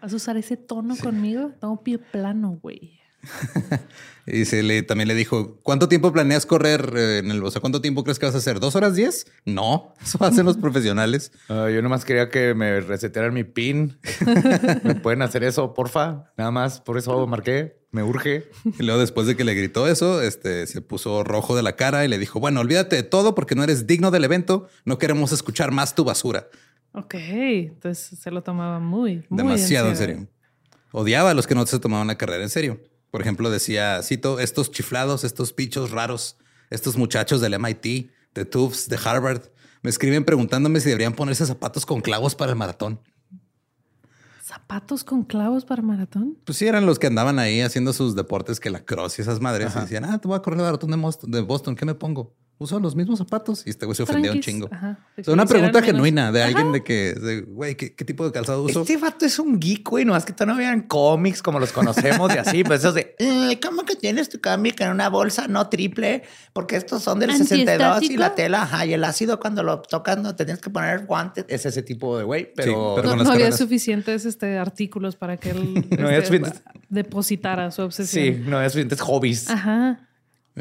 ¿Vas 0.00 0.12
a 0.12 0.16
usar 0.16 0.36
ese 0.36 0.56
tono 0.56 0.96
conmigo? 0.96 1.52
Tengo 1.60 1.82
pie 1.82 1.98
plano, 1.98 2.58
güey. 2.62 2.97
Y 4.30 4.44
se 4.44 4.62
le, 4.62 4.82
también 4.82 5.08
le 5.08 5.14
dijo, 5.14 5.58
¿cuánto 5.62 5.88
tiempo 5.88 6.12
planeas 6.12 6.44
correr 6.44 6.92
eh, 6.96 7.18
en 7.18 7.30
el, 7.30 7.42
o 7.42 7.50
sea, 7.50 7.60
cuánto 7.60 7.80
tiempo 7.80 8.04
crees 8.04 8.18
que 8.18 8.26
vas 8.26 8.34
a 8.34 8.38
hacer? 8.38 8.60
¿Dos 8.60 8.76
horas 8.76 8.94
diez? 8.94 9.26
No, 9.44 9.94
eso 10.02 10.22
hacen 10.22 10.44
los 10.44 10.56
profesionales. 10.56 11.32
Ah, 11.48 11.68
yo 11.70 11.80
nomás 11.82 12.04
quería 12.04 12.28
que 12.28 12.54
me 12.54 12.80
resetearan 12.80 13.32
mi 13.32 13.44
pin. 13.44 13.98
¿Me 14.84 14.96
pueden 14.96 15.22
hacer 15.22 15.44
eso, 15.44 15.72
porfa? 15.72 16.30
Nada 16.36 16.50
más, 16.50 16.80
por 16.80 16.98
eso 16.98 17.26
marqué. 17.26 17.78
Me 17.90 18.02
urge. 18.02 18.50
Y 18.78 18.82
luego 18.82 19.00
después 19.00 19.26
de 19.26 19.34
que 19.34 19.44
le 19.44 19.54
gritó 19.54 19.88
eso, 19.88 20.20
este 20.20 20.66
se 20.66 20.82
puso 20.82 21.24
rojo 21.24 21.56
de 21.56 21.62
la 21.62 21.74
cara 21.74 22.04
y 22.04 22.08
le 22.08 22.18
dijo, 22.18 22.38
bueno, 22.38 22.60
olvídate 22.60 22.96
de 22.96 23.02
todo 23.02 23.34
porque 23.34 23.54
no 23.54 23.64
eres 23.64 23.86
digno 23.86 24.10
del 24.10 24.24
evento. 24.24 24.68
No 24.84 24.98
queremos 24.98 25.32
escuchar 25.32 25.70
más 25.70 25.94
tu 25.94 26.04
basura. 26.04 26.48
Ok, 26.92 27.14
entonces 27.14 28.18
se 28.18 28.30
lo 28.30 28.42
tomaba 28.42 28.78
muy, 28.78 29.24
muy 29.30 29.38
Demasiado 29.38 29.88
en 29.88 29.96
serio. 29.96 30.26
Odiaba 30.92 31.30
a 31.30 31.34
los 31.34 31.46
que 31.46 31.54
no 31.54 31.64
se 31.64 31.78
tomaban 31.78 32.08
la 32.08 32.18
carrera 32.18 32.42
en 32.42 32.50
serio. 32.50 32.78
Por 33.10 33.20
ejemplo, 33.20 33.50
decía, 33.50 34.02
cito, 34.02 34.40
estos 34.40 34.70
chiflados, 34.70 35.24
estos 35.24 35.52
pichos 35.52 35.90
raros, 35.90 36.36
estos 36.70 36.96
muchachos 36.96 37.40
del 37.40 37.58
MIT, 37.58 38.10
de 38.34 38.44
Tufts, 38.44 38.88
de 38.88 38.98
Harvard, 39.02 39.42
me 39.82 39.90
escriben 39.90 40.24
preguntándome 40.24 40.80
si 40.80 40.88
deberían 40.88 41.14
ponerse 41.14 41.46
zapatos 41.46 41.86
con 41.86 42.00
clavos 42.00 42.34
para 42.34 42.52
el 42.52 42.58
maratón. 42.58 43.00
¿Zapatos 44.42 45.04
con 45.04 45.24
clavos 45.24 45.64
para 45.64 45.82
maratón? 45.82 46.38
Pues 46.44 46.58
sí, 46.58 46.66
eran 46.66 46.86
los 46.86 46.98
que 46.98 47.06
andaban 47.06 47.38
ahí 47.38 47.60
haciendo 47.60 47.92
sus 47.92 48.16
deportes 48.16 48.60
que 48.60 48.70
la 48.70 48.84
cross 48.84 49.18
y 49.18 49.22
esas 49.22 49.40
madres. 49.40 49.74
Y 49.76 49.80
decían, 49.80 50.06
ah, 50.06 50.18
te 50.18 50.26
voy 50.26 50.36
a 50.36 50.40
correr 50.40 50.58
el 50.60 50.64
maratón 50.64 50.90
de 50.90 50.96
Boston, 50.96 51.30
de 51.30 51.40
Boston, 51.42 51.76
¿qué 51.76 51.84
me 51.84 51.94
pongo? 51.94 52.34
Uso 52.58 52.80
los 52.80 52.96
mismos 52.96 53.18
zapatos. 53.18 53.66
Y 53.66 53.70
este 53.70 53.86
güey 53.86 53.94
se 53.94 54.02
ofendió 54.02 54.32
un 54.32 54.40
chingo. 54.40 54.68
Es 55.16 55.28
una 55.28 55.46
pregunta 55.46 55.80
genuina 55.82 56.32
de 56.32 56.42
alguien 56.42 56.72
de 56.72 56.82
que, 56.82 57.44
güey, 57.48 57.76
¿qué, 57.76 58.04
tipo 58.04 58.24
de 58.24 58.32
calzado 58.32 58.62
uso? 58.62 58.82
Este 58.82 58.96
vato 58.96 59.24
es 59.24 59.38
un 59.38 59.58
geek, 59.58 59.88
güey. 59.88 60.04
No 60.04 60.16
es 60.16 60.24
que 60.24 60.32
todavía 60.32 60.54
no 60.54 60.58
vean 60.58 60.82
cómics 60.82 61.42
como 61.42 61.60
los 61.60 61.72
conocemos 61.72 62.34
y 62.34 62.38
así. 62.38 62.58
Pues 62.68 62.80
eso 62.80 62.92
de, 62.92 63.14
eh, 63.18 63.58
¿cómo 63.62 63.84
que 63.84 63.96
tienes 63.96 64.28
tu 64.28 64.40
cómic 64.42 64.78
en 64.80 64.90
una 64.90 65.08
bolsa 65.08 65.48
no 65.48 65.70
triple? 65.70 66.22
Porque 66.52 66.76
estos 66.76 67.02
son 67.02 67.18
del 67.18 67.34
62 67.34 68.02
y 68.02 68.16
la 68.18 68.34
tela, 68.34 68.62
ajá, 68.62 68.84
y 68.84 68.92
el 68.92 69.04
ácido 69.04 69.40
cuando 69.40 69.62
lo 69.62 69.80
tocas 69.80 70.18
no 70.18 70.34
tenías 70.36 70.58
que 70.58 70.68
poner 70.68 71.06
guantes. 71.06 71.46
Es 71.48 71.64
ese 71.64 71.82
tipo 71.82 72.18
de 72.18 72.24
güey, 72.24 72.52
pero, 72.54 73.00
no, 73.02 73.30
había 73.30 73.52
suficientes 73.52 74.26
este, 74.26 74.58
artículos 74.58 75.16
para 75.16 75.38
que 75.38 75.50
él 75.50 75.86
este, 75.90 76.42
depositara 76.90 77.70
su 77.70 77.82
obsesión. 77.82 78.24
Sí, 78.24 78.42
no 78.44 78.58
había 78.58 78.68
suficientes 78.68 79.00
hobbies. 79.00 79.48
Ajá. 79.48 80.07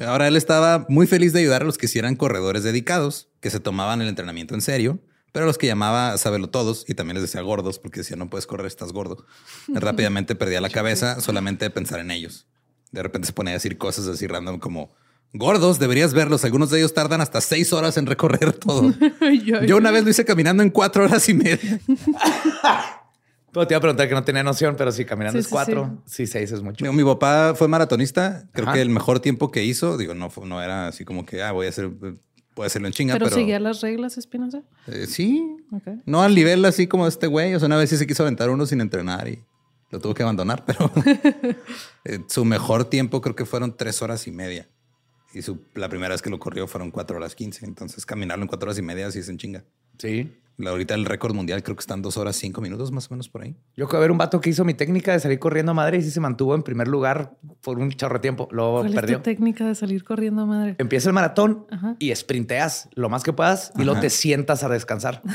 Ahora 0.06 0.27
él 0.27 0.36
estaba 0.36 0.86
muy 0.89 1.08
feliz 1.08 1.34
de 1.34 1.39
ayudar 1.39 1.62
a 1.62 1.66
los 1.66 1.77
que 1.77 1.88
hicieran 1.88 2.16
corredores 2.16 2.63
dedicados, 2.63 3.30
que 3.39 3.50
se 3.50 3.60
tomaban 3.60 4.01
el 4.01 4.08
entrenamiento 4.08 4.54
en 4.54 4.62
serio, 4.62 5.00
pero 5.32 5.44
a 5.44 5.48
los 5.48 5.58
que 5.58 5.68
llamaba 5.68 6.18
sabelo 6.18 6.50
todos 6.50 6.86
y 6.88 6.94
también 6.94 7.16
les 7.16 7.24
decía 7.24 7.42
gordos 7.42 7.80
porque 7.80 8.00
decía 8.00 8.18
no 8.18 8.30
puedes 8.30 8.48
correr, 8.48 8.68
estás 8.68 8.92
gordo. 8.92 9.25
Rápidamente 9.68 10.36
perdía 10.36 10.62
la 10.62 10.70
cabeza 10.70 11.22
solamente 11.22 11.66
de 11.66 11.72
pensar 11.72 12.00
en 12.00 12.12
ellos. 12.12 12.48
De 12.92 13.04
repente 13.04 13.27
se 13.27 13.34
ponía 13.34 13.51
a 13.51 13.56
decir 13.56 13.77
cosas 13.77 14.08
así 14.08 14.27
random 14.27 14.60
como 14.60 14.92
gordos, 15.34 15.80
deberías 15.80 16.13
verlos. 16.13 16.46
Algunos 16.46 16.70
de 16.70 16.80
ellos 16.80 16.94
tardan 16.94 17.22
hasta 17.22 17.42
seis 17.42 17.74
horas 17.74 17.98
en 17.98 18.06
recorrer 18.06 18.54
todo. 18.54 18.94
Yo 19.68 19.77
una 19.77 19.92
vez 19.92 20.04
lo 20.04 20.10
hice 20.10 20.25
caminando 20.25 20.63
en 20.63 20.70
cuatro 20.70 21.04
horas 21.04 21.27
y 21.30 21.34
media. 21.34 21.80
te 23.66 23.74
iba 23.74 23.78
a 23.78 23.82
preguntar 23.82 24.08
que 24.08 24.14
no 24.14 24.24
tenía 24.24 24.44
noción, 24.44 24.76
pero 24.78 24.92
si 24.92 25.06
caminando 25.06 25.40
es 25.40 25.48
cuatro, 25.48 26.04
sí. 26.06 26.28
seis 26.28 26.52
es 26.52 26.62
mucho. 26.62 26.92
Mi, 26.92 27.04
papá 27.04 27.56
fue 27.56 27.68
maratonista. 27.68 28.48
Creo 28.52 28.72
que 28.74 28.82
el 28.82 28.90
mejor 28.90 29.20
tiempo 29.20 29.52
que 29.52 29.64
hizo, 29.64 29.98
digo, 29.98 30.14
no, 30.14 30.30
no 30.46 30.62
era 30.62 30.88
así 30.88 31.06
como 31.06 31.26
que 31.26 31.42
ah, 31.42 31.52
voy 31.52 31.68
a 31.68 31.70
hacer, 31.70 31.88
voy 31.88 32.64
a 32.64 32.66
hacerlo 32.66 32.88
en 32.88 32.94
chinga. 32.94 33.14
Pero, 33.14 33.30
seguía 33.30 33.60
las 33.60 33.82
reglas, 33.82 34.18
Espinosa. 34.18 34.64
Eh, 34.88 35.08
sí. 35.08 35.56
No 36.06 36.22
al 36.22 36.36
nivel 36.36 36.66
así 36.66 36.88
como 36.88 37.08
este 37.08 37.28
güey. 37.28 37.56
O 37.56 37.60
sea, 37.60 37.68
una 37.68 37.78
vez 37.78 37.90
sí 37.90 37.98
se 37.98 38.06
quiso 38.06 38.24
aventar 38.24 38.50
uno 38.50 38.66
sin 38.66 38.82
entrenar 38.82 39.28
y 39.28 39.44
lo 39.90 40.00
tuvo 40.00 40.14
que 40.14 40.24
abandonar, 40.24 40.64
pero 40.68 40.92
eh, 42.06 42.20
su 42.28 42.46
mejor 42.46 42.86
tiempo 42.86 43.22
creo 43.22 43.36
que 43.36 43.46
fueron 43.46 43.76
tres 43.76 44.02
horas 44.02 44.28
y 44.28 44.32
media. 44.32 44.68
Y 45.34 45.42
su, 45.42 45.60
la 45.76 45.90
primera 45.90 46.14
vez 46.14 46.22
que 46.22 46.30
lo 46.30 46.40
corrió 46.40 46.68
fueron 46.68 46.92
cuatro 46.92 47.18
horas 47.18 47.36
quince. 47.36 47.66
Entonces 47.66 48.06
caminarlo 48.06 48.44
en 48.44 48.48
cuatro 48.48 48.68
horas 48.68 48.80
y 48.80 48.82
media 48.82 49.12
sí 49.12 49.20
es 49.20 49.30
en 49.30 49.38
chinga. 49.38 49.64
Sí. 49.98 50.32
Ahorita 50.66 50.96
el 50.96 51.06
récord 51.06 51.36
mundial 51.36 51.62
creo 51.62 51.76
que 51.76 51.82
están 51.82 52.02
dos 52.02 52.18
horas 52.18 52.36
cinco 52.36 52.62
minutos 52.62 52.92
más 52.92 53.12
o 53.12 53.14
menos 53.14 53.30
por 53.30 53.44
ahí. 53.44 53.56
Yo 53.76 53.86
acabo 53.86 54.02
de 54.02 54.06
ver 54.06 54.12
un 54.12 54.18
vato 54.18 54.42
que 54.42 54.50
hizo 54.50 54.66
mi 54.66 54.74
técnica 54.74 55.14
de 55.14 55.20
salir 55.20 55.38
corriendo 55.38 55.72
a 55.72 55.76
madre 55.76 55.98
y 55.98 56.02
sí 56.02 56.10
se 56.10 56.20
mantuvo 56.20 56.56
en 56.56 56.64
primer 56.64 56.88
lugar 56.88 57.38
por 57.62 57.78
un 57.78 57.92
chorro 57.92 58.16
de 58.16 58.22
tiempo. 58.22 58.48
Luego 58.52 58.80
¿Cuál 58.80 58.94
perdió. 58.94 59.18
Es 59.18 59.24
tu 59.24 59.30
técnica 59.30 59.68
de 59.68 59.76
salir 59.76 60.04
corriendo 60.04 60.42
a 60.42 60.46
madre? 60.46 60.76
Empieza 60.80 61.10
el 61.10 61.14
maratón 61.14 61.68
y 62.00 62.14
sprinteas 62.16 62.90
lo 62.96 63.10
más 63.10 63.24
que 63.24 63.34
puedas 63.34 63.72
y 63.78 63.84
luego 63.84 64.00
te 64.00 64.10
sientas 64.10 64.64
a 64.64 64.70
descansar. 64.70 65.22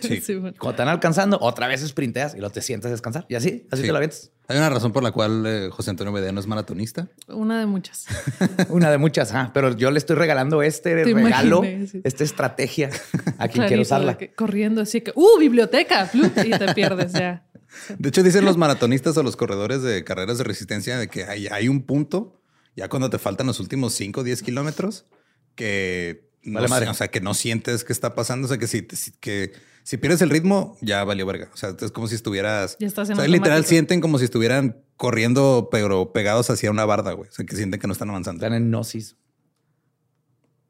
Sí. 0.00 0.20
Cuando 0.34 0.52
te 0.52 0.68
están 0.70 0.88
alcanzando, 0.88 1.38
otra 1.40 1.66
vez 1.66 1.86
sprinteas 1.86 2.34
y 2.34 2.38
luego 2.38 2.52
te 2.52 2.62
sientas 2.62 2.88
a 2.88 2.92
descansar. 2.92 3.26
Y 3.28 3.36
así, 3.36 3.66
así 3.70 3.82
te 3.82 3.92
la 3.92 3.98
avientas. 3.98 4.32
¿Hay 4.46 4.58
una 4.58 4.68
razón 4.68 4.92
por 4.92 5.02
la 5.02 5.10
cual 5.10 5.44
eh, 5.46 5.68
José 5.70 5.90
Antonio 5.90 6.12
Medea 6.12 6.30
no 6.30 6.40
es 6.40 6.46
maratonista? 6.46 7.08
Una 7.28 7.58
de 7.58 7.66
muchas. 7.66 8.06
una 8.68 8.90
de 8.90 8.98
muchas, 8.98 9.32
ah, 9.32 9.50
pero 9.54 9.74
yo 9.74 9.90
le 9.90 9.98
estoy 9.98 10.16
regalando 10.16 10.62
este 10.62 11.04
regalo, 11.04 11.62
esta 11.64 12.24
estrategia 12.24 12.90
a 13.38 13.48
quien 13.48 13.66
quiero 13.66 13.82
usarla. 13.82 14.18
corriendo 14.36 14.82
así 14.82 15.00
que, 15.00 15.12
¡uh, 15.14 15.38
biblioteca! 15.38 16.10
Y 16.12 16.50
te 16.50 16.74
pierdes 16.74 17.12
ya. 17.12 17.46
De 17.98 18.08
hecho, 18.08 18.22
dicen 18.22 18.44
los 18.44 18.56
maratonistas 18.56 19.16
o 19.16 19.22
los 19.22 19.36
corredores 19.36 19.82
de 19.82 20.04
carreras 20.04 20.38
de 20.38 20.44
resistencia 20.44 20.98
de 20.98 21.08
que 21.08 21.24
hay, 21.24 21.46
hay 21.48 21.68
un 21.68 21.82
punto, 21.82 22.40
ya 22.76 22.88
cuando 22.88 23.10
te 23.10 23.18
faltan 23.18 23.46
los 23.46 23.60
últimos 23.60 23.94
5 23.94 24.20
o 24.20 24.24
10 24.24 24.42
kilómetros, 24.42 25.06
que 25.54 26.30
no, 26.42 26.60
o 26.62 26.94
sea, 26.94 27.08
que 27.08 27.20
no 27.20 27.34
sientes 27.34 27.84
que 27.84 27.92
está 27.92 28.14
pasando. 28.14 28.46
O 28.46 28.48
sea, 28.48 28.58
que 28.58 28.66
si, 28.66 28.82
que 29.20 29.52
si 29.84 29.98
pierdes 29.98 30.22
el 30.22 30.30
ritmo, 30.30 30.78
ya 30.80 31.04
valió 31.04 31.26
verga. 31.26 31.50
O 31.52 31.56
sea, 31.58 31.76
es 31.78 31.92
como 31.92 32.08
si 32.08 32.14
estuvieras. 32.14 32.78
Ya 32.80 32.86
estás 32.86 33.10
en 33.10 33.18
o 33.18 33.20
sea, 33.20 33.28
literal 33.28 33.66
sienten 33.66 34.00
como 34.00 34.18
si 34.18 34.24
estuvieran 34.24 34.82
corriendo, 34.96 35.68
pero 35.70 36.10
pegados 36.10 36.48
hacia 36.48 36.70
una 36.70 36.86
barda, 36.86 37.12
güey. 37.12 37.28
O 37.28 37.32
sea, 37.32 37.44
que 37.44 37.54
sienten 37.54 37.78
que 37.78 37.86
no 37.86 37.92
están 37.92 38.08
avanzando. 38.08 38.42
Están 38.42 38.56
en 38.56 38.70
gnosis. 38.70 39.16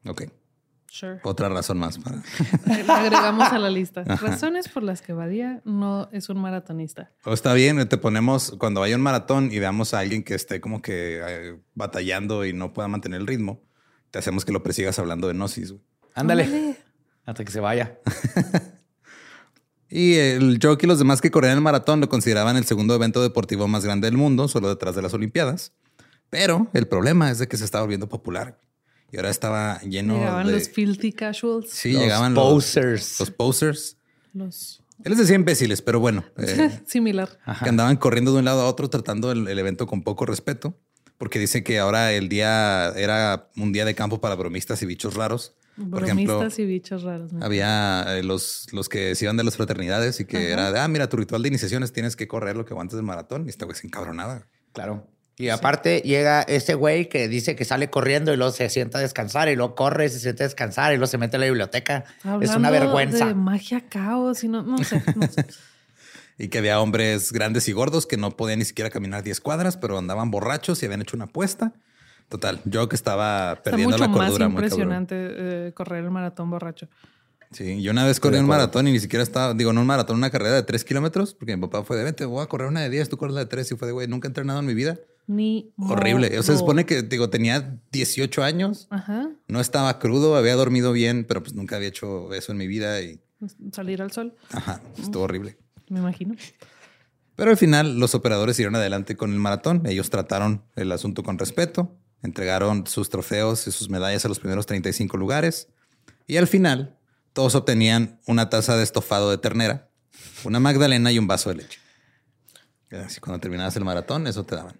Ok. 0.05 0.23
Sure. 0.87 1.21
Otra 1.23 1.47
razón 1.47 1.77
más 1.77 1.97
para. 1.97 2.23
agregamos 2.93 3.53
a 3.53 3.57
la 3.57 3.69
lista. 3.69 4.03
Razones 4.03 4.67
por 4.67 4.83
las 4.83 5.01
que 5.01 5.13
Badía 5.13 5.61
no 5.63 6.09
es 6.11 6.27
un 6.27 6.37
maratonista. 6.37 7.11
O 7.23 7.33
está 7.33 7.53
bien, 7.53 7.87
te 7.87 7.97
ponemos 7.97 8.53
cuando 8.59 8.81
vaya 8.81 8.97
un 8.97 9.01
maratón 9.01 9.49
y 9.49 9.59
veamos 9.59 9.93
a 9.93 9.99
alguien 9.99 10.23
que 10.23 10.35
esté 10.35 10.59
como 10.59 10.81
que 10.81 11.21
eh, 11.25 11.59
batallando 11.73 12.45
y 12.45 12.51
no 12.51 12.73
pueda 12.73 12.89
mantener 12.89 13.21
el 13.21 13.27
ritmo, 13.27 13.61
te 14.11 14.19
hacemos 14.19 14.43
que 14.43 14.51
lo 14.51 14.61
persigas 14.61 14.99
hablando 14.99 15.27
de 15.29 15.33
gnosis. 15.35 15.73
Ándale. 16.13 16.43
Ándale. 16.43 16.77
Hasta 17.25 17.45
que 17.45 17.51
se 17.51 17.61
vaya. 17.61 17.97
Y 19.89 20.15
el 20.15 20.59
jockey 20.61 20.87
y 20.87 20.89
los 20.89 20.99
demás 20.99 21.21
que 21.21 21.31
corrían 21.31 21.53
el 21.53 21.61
maratón 21.61 22.01
lo 22.01 22.09
consideraban 22.09 22.57
el 22.57 22.65
segundo 22.65 22.95
evento 22.95 23.21
deportivo 23.21 23.67
más 23.67 23.85
grande 23.85 24.07
del 24.07 24.17
mundo, 24.17 24.47
solo 24.47 24.69
detrás 24.69 24.95
de 24.95 25.01
las 25.01 25.13
Olimpiadas. 25.13 25.73
Pero 26.29 26.67
el 26.73 26.87
problema 26.87 27.31
es 27.31 27.39
de 27.39 27.47
que 27.47 27.57
se 27.57 27.65
estaba 27.65 27.83
volviendo 27.83 28.09
popular. 28.09 28.59
Y 29.11 29.17
ahora 29.17 29.29
estaba 29.29 29.79
lleno 29.81 30.17
llegaban 30.17 30.51
los 30.51 30.69
filthy 30.69 31.13
casuals. 31.13 31.69
Sí, 31.69 31.93
los 31.93 32.01
llegaban 32.01 32.33
posers. 32.33 33.19
Los, 33.19 33.31
posers. 33.31 33.97
Los... 34.33 34.81
Él 35.03 35.11
les 35.11 35.19
decía 35.19 35.35
imbéciles, 35.35 35.81
pero 35.81 35.99
bueno. 35.99 36.25
Eh, 36.37 36.81
Similar. 36.85 37.29
Que 37.63 37.69
andaban 37.69 37.95
corriendo 37.97 38.33
de 38.33 38.39
un 38.39 38.45
lado 38.45 38.61
a 38.61 38.65
otro 38.67 38.89
tratando 38.89 39.31
el, 39.31 39.47
evento 39.47 39.87
con 39.87 40.03
poco 40.03 40.25
respeto. 40.25 40.77
Porque 41.17 41.39
dice 41.39 41.63
que 41.63 41.79
ahora 41.79 42.11
el 42.11 42.27
día 42.27 42.89
era 42.97 43.49
un 43.55 43.71
día 43.71 43.85
de 43.85 43.95
campo 43.95 44.19
para 44.19 44.35
bromistas 44.35 44.81
y 44.81 44.85
bichos 44.85 45.13
raros. 45.13 45.55
Por 45.89 46.03
ejemplo, 46.03 46.47
y 46.57 46.65
bichos 46.65 47.03
raros. 47.03 47.31
Había 47.41 48.17
eh, 48.17 48.23
los, 48.23 48.67
los 48.71 48.87
que 48.87 49.13
se 49.15 49.25
iban 49.25 49.35
de 49.35 49.43
las 49.43 49.57
fraternidades 49.57 50.19
y 50.21 50.25
que 50.25 50.51
era 50.51 50.71
de, 50.71 50.79
ah, 50.79 50.87
mira, 50.87 51.09
tu 51.09 51.17
ritual 51.17 51.41
de 51.41 51.49
iniciaciones 51.49 51.91
tienes 51.91 52.15
que 52.15 52.27
correr 52.27 52.55
lo 52.55 52.65
que 52.65 52.73
aguantes 52.73 52.95
del 52.95 53.05
maratón. 53.05 53.45
Y 53.45 53.49
esta 53.49 53.65
güey 53.65 53.77
se 53.77 53.87
encabronaba. 53.87 54.47
Claro. 54.73 55.05
Y 55.37 55.49
aparte 55.49 56.01
llega 56.05 56.43
ese 56.43 56.75
güey 56.75 57.09
que 57.09 57.27
dice 57.27 57.57
que 57.57 57.65
sale 57.65 57.89
corriendo 57.89 58.33
y 58.33 58.37
luego 58.37 58.53
se 58.53 58.69
sienta 58.69 58.99
a 58.99 59.01
descansar 59.01 59.49
y 59.49 59.57
luego 59.57 59.75
corre, 59.75 60.07
se 60.07 60.19
sienta 60.19 60.45
a 60.45 60.47
descansar 60.47 60.93
y 60.93 60.95
luego 60.95 61.07
se 61.07 61.17
mete 61.17 61.35
a 61.35 61.39
la 61.39 61.47
biblioteca. 61.47 62.05
es 62.41 62.55
una 62.55 62.71
vergüenza. 62.71 63.27
De 63.27 63.33
magia 63.33 63.81
caos 63.89 64.45
y 64.45 64.47
no, 64.47 64.63
no 64.63 64.77
sé. 64.77 65.03
No 65.13 65.27
sé. 65.27 65.45
y 66.37 66.47
que 66.47 66.59
había 66.59 66.79
hombres 66.79 67.33
grandes 67.33 67.67
y 67.67 67.73
gordos 67.73 68.05
que 68.05 68.15
no 68.15 68.31
podían 68.31 68.59
ni 68.59 68.65
siquiera 68.65 68.89
caminar 68.89 69.23
10 69.23 69.41
cuadras, 69.41 69.75
pero 69.75 69.97
andaban 69.97 70.31
borrachos 70.31 70.81
y 70.81 70.85
habían 70.85 71.01
hecho 71.01 71.17
una 71.17 71.25
apuesta 71.25 71.73
Total, 72.29 72.61
yo 72.65 72.89
que 72.89 72.95
estaba 72.95 73.61
perdiendo 73.63 73.97
la 73.97 74.11
cordura. 74.11 74.49
Más 74.49 74.63
impresionante 74.63 75.15
eh, 75.17 75.73
correr 75.73 76.03
el 76.03 76.11
maratón 76.11 76.49
borracho. 76.49 76.87
Sí, 77.51 77.81
yo 77.81 77.91
una 77.91 78.05
vez 78.05 78.19
corrí 78.19 78.37
un 78.37 78.47
maratón 78.47 78.87
y 78.87 78.91
ni 78.91 78.99
siquiera 78.99 79.23
estaba, 79.23 79.53
digo, 79.53 79.71
no 79.71 79.81
un 79.81 79.87
maratón, 79.87 80.17
una 80.17 80.29
carrera 80.29 80.55
de 80.55 80.63
tres 80.63 80.83
kilómetros, 80.83 81.33
porque 81.33 81.55
mi 81.55 81.61
papá 81.61 81.83
fue 81.83 81.95
de, 81.95 82.03
vente, 82.03 82.25
voy 82.25 82.43
a 82.43 82.47
correr 82.47 82.67
una 82.67 82.81
de 82.81 82.89
10, 82.89 83.07
tú 83.09 83.17
corres 83.17 83.33
la 83.33 83.41
de 83.41 83.45
tres 83.45 83.71
y 83.71 83.75
fue 83.75 83.87
de, 83.87 83.93
güey, 83.93 84.07
nunca 84.07 84.27
he 84.27 84.29
entrenado 84.29 84.59
en 84.59 84.65
mi 84.65 84.73
vida. 84.73 84.99
Ni 85.27 85.71
Horrible. 85.77 86.27
O 86.37 86.43
sea, 86.43 86.53
se 86.53 86.59
supone 86.59 86.85
que, 86.85 87.01
digo, 87.01 87.29
tenía 87.29 87.79
18 87.91 88.43
años, 88.43 88.87
Ajá. 88.89 89.29
no 89.47 89.59
estaba 89.61 89.99
crudo, 89.99 90.35
había 90.35 90.55
dormido 90.55 90.91
bien, 90.91 91.23
pero 91.25 91.41
pues 91.41 91.53
nunca 91.53 91.77
había 91.77 91.87
hecho 91.87 92.33
eso 92.33 92.51
en 92.51 92.57
mi 92.57 92.67
vida 92.67 93.01
y... 93.01 93.21
Salir 93.71 94.01
al 94.01 94.11
sol. 94.11 94.35
Ajá, 94.51 94.81
estuvo 94.97 95.23
horrible. 95.23 95.57
Me 95.89 95.99
imagino. 95.99 96.35
Pero 97.35 97.51
al 97.51 97.57
final 97.57 97.99
los 97.99 98.15
operadores 98.15 98.55
siguieron 98.55 98.75
adelante 98.75 99.15
con 99.15 99.31
el 99.31 99.39
maratón. 99.39 99.83
Ellos 99.85 100.09
trataron 100.09 100.63
el 100.75 100.91
asunto 100.91 101.21
con 101.21 101.37
respeto. 101.37 101.95
Entregaron 102.21 102.87
sus 102.87 103.09
trofeos 103.09 103.67
y 103.67 103.71
sus 103.71 103.89
medallas 103.89 104.25
a 104.25 104.27
los 104.27 104.39
primeros 104.39 104.65
35 104.65 105.17
lugares. 105.17 105.67
Y 106.27 106.37
al 106.37 106.47
final, 106.47 106.97
todos 107.33 107.55
obtenían 107.55 108.19
una 108.25 108.49
taza 108.49 108.77
de 108.77 108.83
estofado 108.83 109.29
de 109.29 109.37
ternera, 109.37 109.89
una 110.43 110.59
magdalena 110.59 111.11
y 111.11 111.19
un 111.19 111.27
vaso 111.27 111.49
de 111.49 111.55
leche. 111.55 111.79
Cuando 113.19 113.39
terminabas 113.39 113.75
el 113.75 113.83
maratón, 113.83 114.27
eso 114.27 114.45
te 114.45 114.55
daban. 114.55 114.79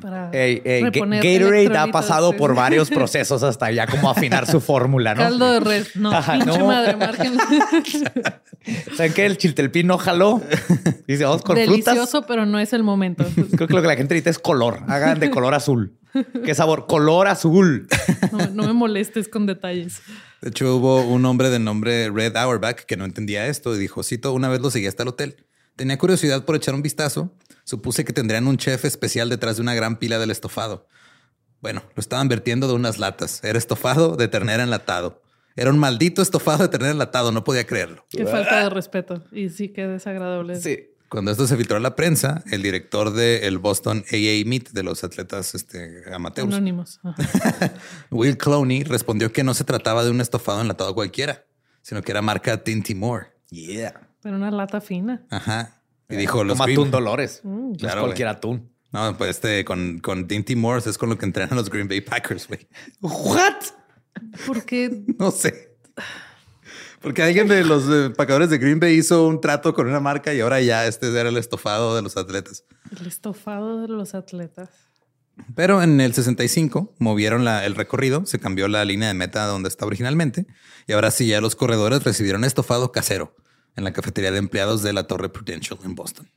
Para 0.00 0.30
Ey, 0.32 0.62
ey, 0.64 0.82
Ga- 0.82 0.92
reponer 0.92 1.22
Gatorade 1.22 1.76
ha 1.78 1.86
pasado 1.92 2.32
sí. 2.32 2.38
por 2.38 2.54
varios 2.54 2.90
procesos 2.90 3.42
hasta 3.42 3.70
ya 3.70 3.86
como 3.86 4.10
afinar 4.10 4.46
su 4.46 4.60
fórmula, 4.60 5.14
¿no? 5.14 5.20
Caldo 5.22 5.52
de 5.52 5.60
res. 5.60 5.96
No, 5.96 6.12
Ajá, 6.12 6.34
pinche 6.34 6.58
no. 6.58 6.66
madre, 6.66 6.96
márquenlo. 6.96 7.42
¿Saben 8.96 9.12
qué? 9.12 9.26
El 9.26 9.36
chiltelpín 9.38 9.86
no 9.86 9.98
jaló. 9.98 10.42
Dice, 11.06 11.24
vamos 11.24 11.42
con 11.42 11.54
Delicioso, 11.56 12.06
frutas. 12.06 12.24
pero 12.26 12.46
no 12.46 12.58
es 12.58 12.72
el 12.72 12.82
momento. 12.82 13.24
Creo 13.54 13.68
que 13.68 13.74
lo 13.74 13.82
que 13.82 13.88
la 13.88 13.96
gente 13.96 14.14
necesita 14.14 14.30
es 14.30 14.38
color. 14.38 14.80
Hagan 14.88 15.20
de 15.20 15.30
color 15.30 15.54
azul. 15.54 15.96
¿Qué 16.44 16.54
sabor? 16.54 16.86
Color 16.86 17.28
azul. 17.28 17.86
No, 18.32 18.46
no 18.48 18.62
me 18.64 18.72
molestes 18.72 19.28
con 19.28 19.46
detalles. 19.46 20.00
De 20.40 20.48
hecho, 20.50 20.76
hubo 20.76 21.02
un 21.02 21.24
hombre 21.26 21.50
de 21.50 21.58
nombre 21.58 22.10
Red 22.10 22.36
Auerbach 22.36 22.76
que 22.86 22.96
no 22.96 23.04
entendía 23.04 23.46
esto 23.46 23.74
y 23.76 23.78
dijo, 23.78 24.02
cito, 24.02 24.32
una 24.32 24.48
vez 24.48 24.60
lo 24.60 24.70
seguí 24.70 24.86
hasta 24.86 25.02
el 25.02 25.10
hotel. 25.10 25.36
Tenía 25.76 25.98
curiosidad 25.98 26.44
por 26.44 26.56
echar 26.56 26.74
un 26.74 26.82
vistazo. 26.82 27.32
Supuse 27.66 28.04
que 28.04 28.12
tendrían 28.12 28.46
un 28.46 28.58
chef 28.58 28.84
especial 28.84 29.28
detrás 29.28 29.56
de 29.56 29.62
una 29.62 29.74
gran 29.74 29.96
pila 29.98 30.20
del 30.20 30.30
estofado. 30.30 30.86
Bueno, 31.60 31.82
lo 31.96 32.00
estaban 32.00 32.28
vertiendo 32.28 32.68
de 32.68 32.74
unas 32.74 33.00
latas. 33.00 33.42
Era 33.42 33.58
estofado 33.58 34.14
de 34.14 34.28
ternera 34.28 34.62
enlatado. 34.62 35.20
Era 35.56 35.70
un 35.70 35.78
maldito 35.78 36.22
estofado 36.22 36.62
de 36.62 36.68
ternera 36.68 36.92
enlatado. 36.92 37.32
No 37.32 37.42
podía 37.42 37.66
creerlo. 37.66 38.06
Qué 38.08 38.24
falta 38.24 38.62
de 38.62 38.70
respeto. 38.70 39.24
Y 39.32 39.48
sí, 39.48 39.70
qué 39.70 39.88
desagradable. 39.88 40.60
Sí. 40.60 40.90
Cuando 41.08 41.32
esto 41.32 41.48
se 41.48 41.56
filtró 41.56 41.76
a 41.78 41.80
la 41.80 41.96
prensa, 41.96 42.44
el 42.52 42.62
director 42.62 43.12
del 43.12 43.58
Boston 43.58 44.04
AA 44.12 44.46
Meet 44.46 44.70
de 44.70 44.84
los 44.84 45.02
atletas 45.02 45.56
este, 45.56 46.04
amateurs, 46.14 46.54
Anónimos. 46.54 47.00
Will 48.12 48.38
Clowney, 48.38 48.84
respondió 48.84 49.32
que 49.32 49.42
no 49.42 49.54
se 49.54 49.64
trataba 49.64 50.04
de 50.04 50.10
un 50.10 50.20
estofado 50.20 50.60
enlatado 50.60 50.94
cualquiera, 50.94 51.46
sino 51.82 52.02
que 52.02 52.12
era 52.12 52.22
marca 52.22 52.62
Tinty 52.62 52.94
Moore. 52.94 53.26
Yeah. 53.50 54.08
Pero 54.22 54.36
una 54.36 54.52
lata 54.52 54.80
fina. 54.80 55.26
Ajá. 55.30 55.75
Y 56.08 56.16
dijo 56.16 56.44
los 56.44 56.58
Como 56.58 56.70
atún 56.72 56.90
Dolores. 56.90 57.40
Mm. 57.42 57.72
No 57.80 57.88
es 57.88 57.94
cualquier 57.94 58.28
güey. 58.28 58.36
atún. 58.36 58.70
No, 58.92 59.16
pues 59.18 59.30
este 59.30 59.64
con, 59.64 59.98
con 59.98 60.26
Dinty 60.28 60.56
Morse 60.56 60.88
es 60.90 60.96
con 60.98 61.08
lo 61.10 61.18
que 61.18 61.26
entrenan 61.26 61.56
los 61.56 61.68
Green 61.68 61.88
Bay 61.88 62.00
Packers, 62.00 62.46
güey. 62.48 62.66
What? 63.00 63.54
Porque 64.46 65.04
No 65.18 65.30
sé. 65.30 65.76
Porque 67.00 67.22
alguien 67.22 67.46
de 67.46 67.62
los 67.64 67.84
eh, 67.90 68.10
pacadores 68.16 68.50
de 68.50 68.58
Green 68.58 68.80
Bay 68.80 68.94
hizo 68.94 69.26
un 69.26 69.40
trato 69.40 69.74
con 69.74 69.86
una 69.86 70.00
marca 70.00 70.32
y 70.34 70.40
ahora 70.40 70.60
ya 70.60 70.86
este 70.86 71.08
era 71.08 71.28
el 71.28 71.36
estofado 71.36 71.94
de 71.94 72.02
los 72.02 72.16
atletas. 72.16 72.64
el 72.98 73.06
estofado 73.06 73.82
de 73.82 73.88
los 73.88 74.14
atletas. 74.14 74.70
Pero 75.54 75.82
en 75.82 76.00
el 76.00 76.14
65 76.14 76.94
movieron 76.98 77.44
la- 77.44 77.66
el 77.66 77.74
recorrido, 77.74 78.24
se 78.24 78.38
cambió 78.38 78.68
la 78.68 78.84
línea 78.86 79.08
de 79.08 79.14
meta 79.14 79.44
donde 79.46 79.68
está 79.68 79.84
originalmente 79.84 80.46
y 80.86 80.92
ahora 80.94 81.10
sí 81.10 81.26
ya 81.26 81.40
los 81.42 81.54
corredores 81.54 82.02
recibieron 82.04 82.42
estofado 82.44 82.90
casero 82.90 83.34
en 83.76 83.84
la 83.84 83.92
cafetería 83.92 84.32
de 84.32 84.38
empleados 84.38 84.82
de 84.82 84.92
la 84.92 85.06
Torre 85.06 85.28
Prudential 85.28 85.78
en 85.84 85.94
Boston. 85.94 86.28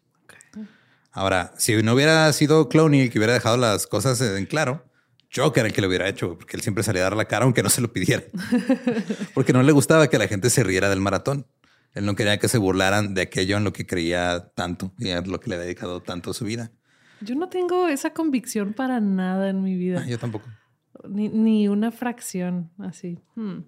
Ahora, 1.12 1.54
si 1.58 1.82
no 1.82 1.94
hubiera 1.94 2.32
sido 2.34 2.70
Clowney 2.70 3.02
el 3.02 3.10
que 3.10 3.18
hubiera 3.18 3.34
dejado 3.34 3.58
las 3.58 3.88
cosas 3.88 4.22
en 4.22 4.46
claro, 4.46 4.86
Joker 5.36 5.62
era 5.62 5.68
el 5.68 5.74
que 5.74 5.82
lo 5.82 5.88
hubiera 5.88 6.08
hecho, 6.08 6.38
porque 6.38 6.58
él 6.58 6.62
siempre 6.62 6.84
salía 6.84 7.02
a 7.02 7.06
dar 7.06 7.16
la 7.16 7.26
cara 7.26 7.46
aunque 7.46 7.64
no 7.64 7.70
se 7.70 7.82
lo 7.82 7.92
pidiera. 7.92 8.24
porque 9.34 9.54
no 9.54 9.64
le 9.64 9.72
gustaba 9.72 10.08
que 10.08 10.18
la 10.18 10.28
gente 10.28 10.50
se 10.50 10.64
riera 10.64 10.90
del 10.90 11.02
maratón. 11.02 11.48
Él 11.94 12.06
no 12.06 12.16
quería 12.16 12.38
que 12.38 12.48
se 12.48 12.60
burlaran 12.60 13.16
de 13.16 13.24
aquello 13.24 13.58
en 13.58 13.64
lo 13.64 13.74
que 13.74 13.88
creía 13.88 14.52
tanto 14.54 14.94
y 15.00 15.10
a 15.10 15.22
lo 15.22 15.40
que 15.40 15.50
le 15.50 15.56
ha 15.56 15.60
dedicado 15.60 16.02
tanto 16.02 16.34
su 16.34 16.46
vida. 16.46 16.72
Yo 17.22 17.36
no 17.36 17.50
tengo 17.50 17.88
esa 17.88 18.14
convicción 18.14 18.74
para 18.74 19.00
nada 19.00 19.50
en 19.50 19.64
mi 19.64 19.76
vida. 19.76 20.04
Ah, 20.04 20.08
yo 20.08 20.20
tampoco. 20.20 20.48
Ni, 21.08 21.30
ni 21.30 21.68
una 21.68 21.92
fracción 21.92 22.72
así. 22.78 23.20
Hmm. 23.36 23.62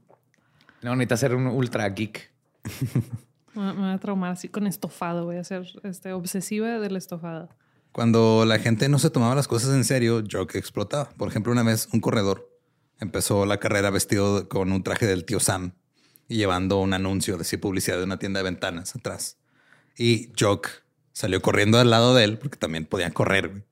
No, 0.83 0.95
necesita 0.95 1.17
ser 1.17 1.35
un 1.35 1.47
ultra 1.47 1.89
geek. 1.89 2.31
Me, 3.55 3.73
me 3.73 3.81
voy 3.81 3.91
a 3.91 3.97
traumar 3.97 4.31
así 4.31 4.47
con 4.49 4.67
estofado. 4.67 5.25
Voy 5.25 5.37
a 5.37 5.43
ser 5.43 5.65
este, 5.83 6.13
obsesiva 6.13 6.79
del 6.79 6.95
estofado. 6.95 7.49
Cuando 7.91 8.45
la 8.45 8.57
gente 8.59 8.87
no 8.87 8.99
se 8.99 9.09
tomaba 9.09 9.35
las 9.35 9.47
cosas 9.47 9.73
en 9.75 9.83
serio, 9.83 10.23
Jock 10.29 10.55
explotaba. 10.55 11.09
Por 11.17 11.27
ejemplo, 11.27 11.51
una 11.51 11.63
vez 11.63 11.89
un 11.91 11.99
corredor 11.99 12.49
empezó 12.99 13.45
la 13.45 13.57
carrera 13.57 13.89
vestido 13.89 14.47
con 14.47 14.71
un 14.71 14.83
traje 14.83 15.05
del 15.07 15.25
tío 15.25 15.39
Sam 15.39 15.73
y 16.29 16.37
llevando 16.37 16.79
un 16.79 16.93
anuncio 16.93 17.35
de 17.37 17.43
sí, 17.43 17.57
publicidad 17.57 17.97
de 17.97 18.05
una 18.05 18.17
tienda 18.19 18.39
de 18.39 18.43
ventanas 18.45 18.95
atrás. 18.95 19.37
Y 19.97 20.31
Jock 20.39 20.69
salió 21.11 21.41
corriendo 21.41 21.79
al 21.79 21.89
lado 21.89 22.15
de 22.15 22.23
él 22.23 22.37
porque 22.37 22.57
también 22.57 22.85
podían 22.85 23.11
correr 23.11 23.49
güey, 23.49 23.63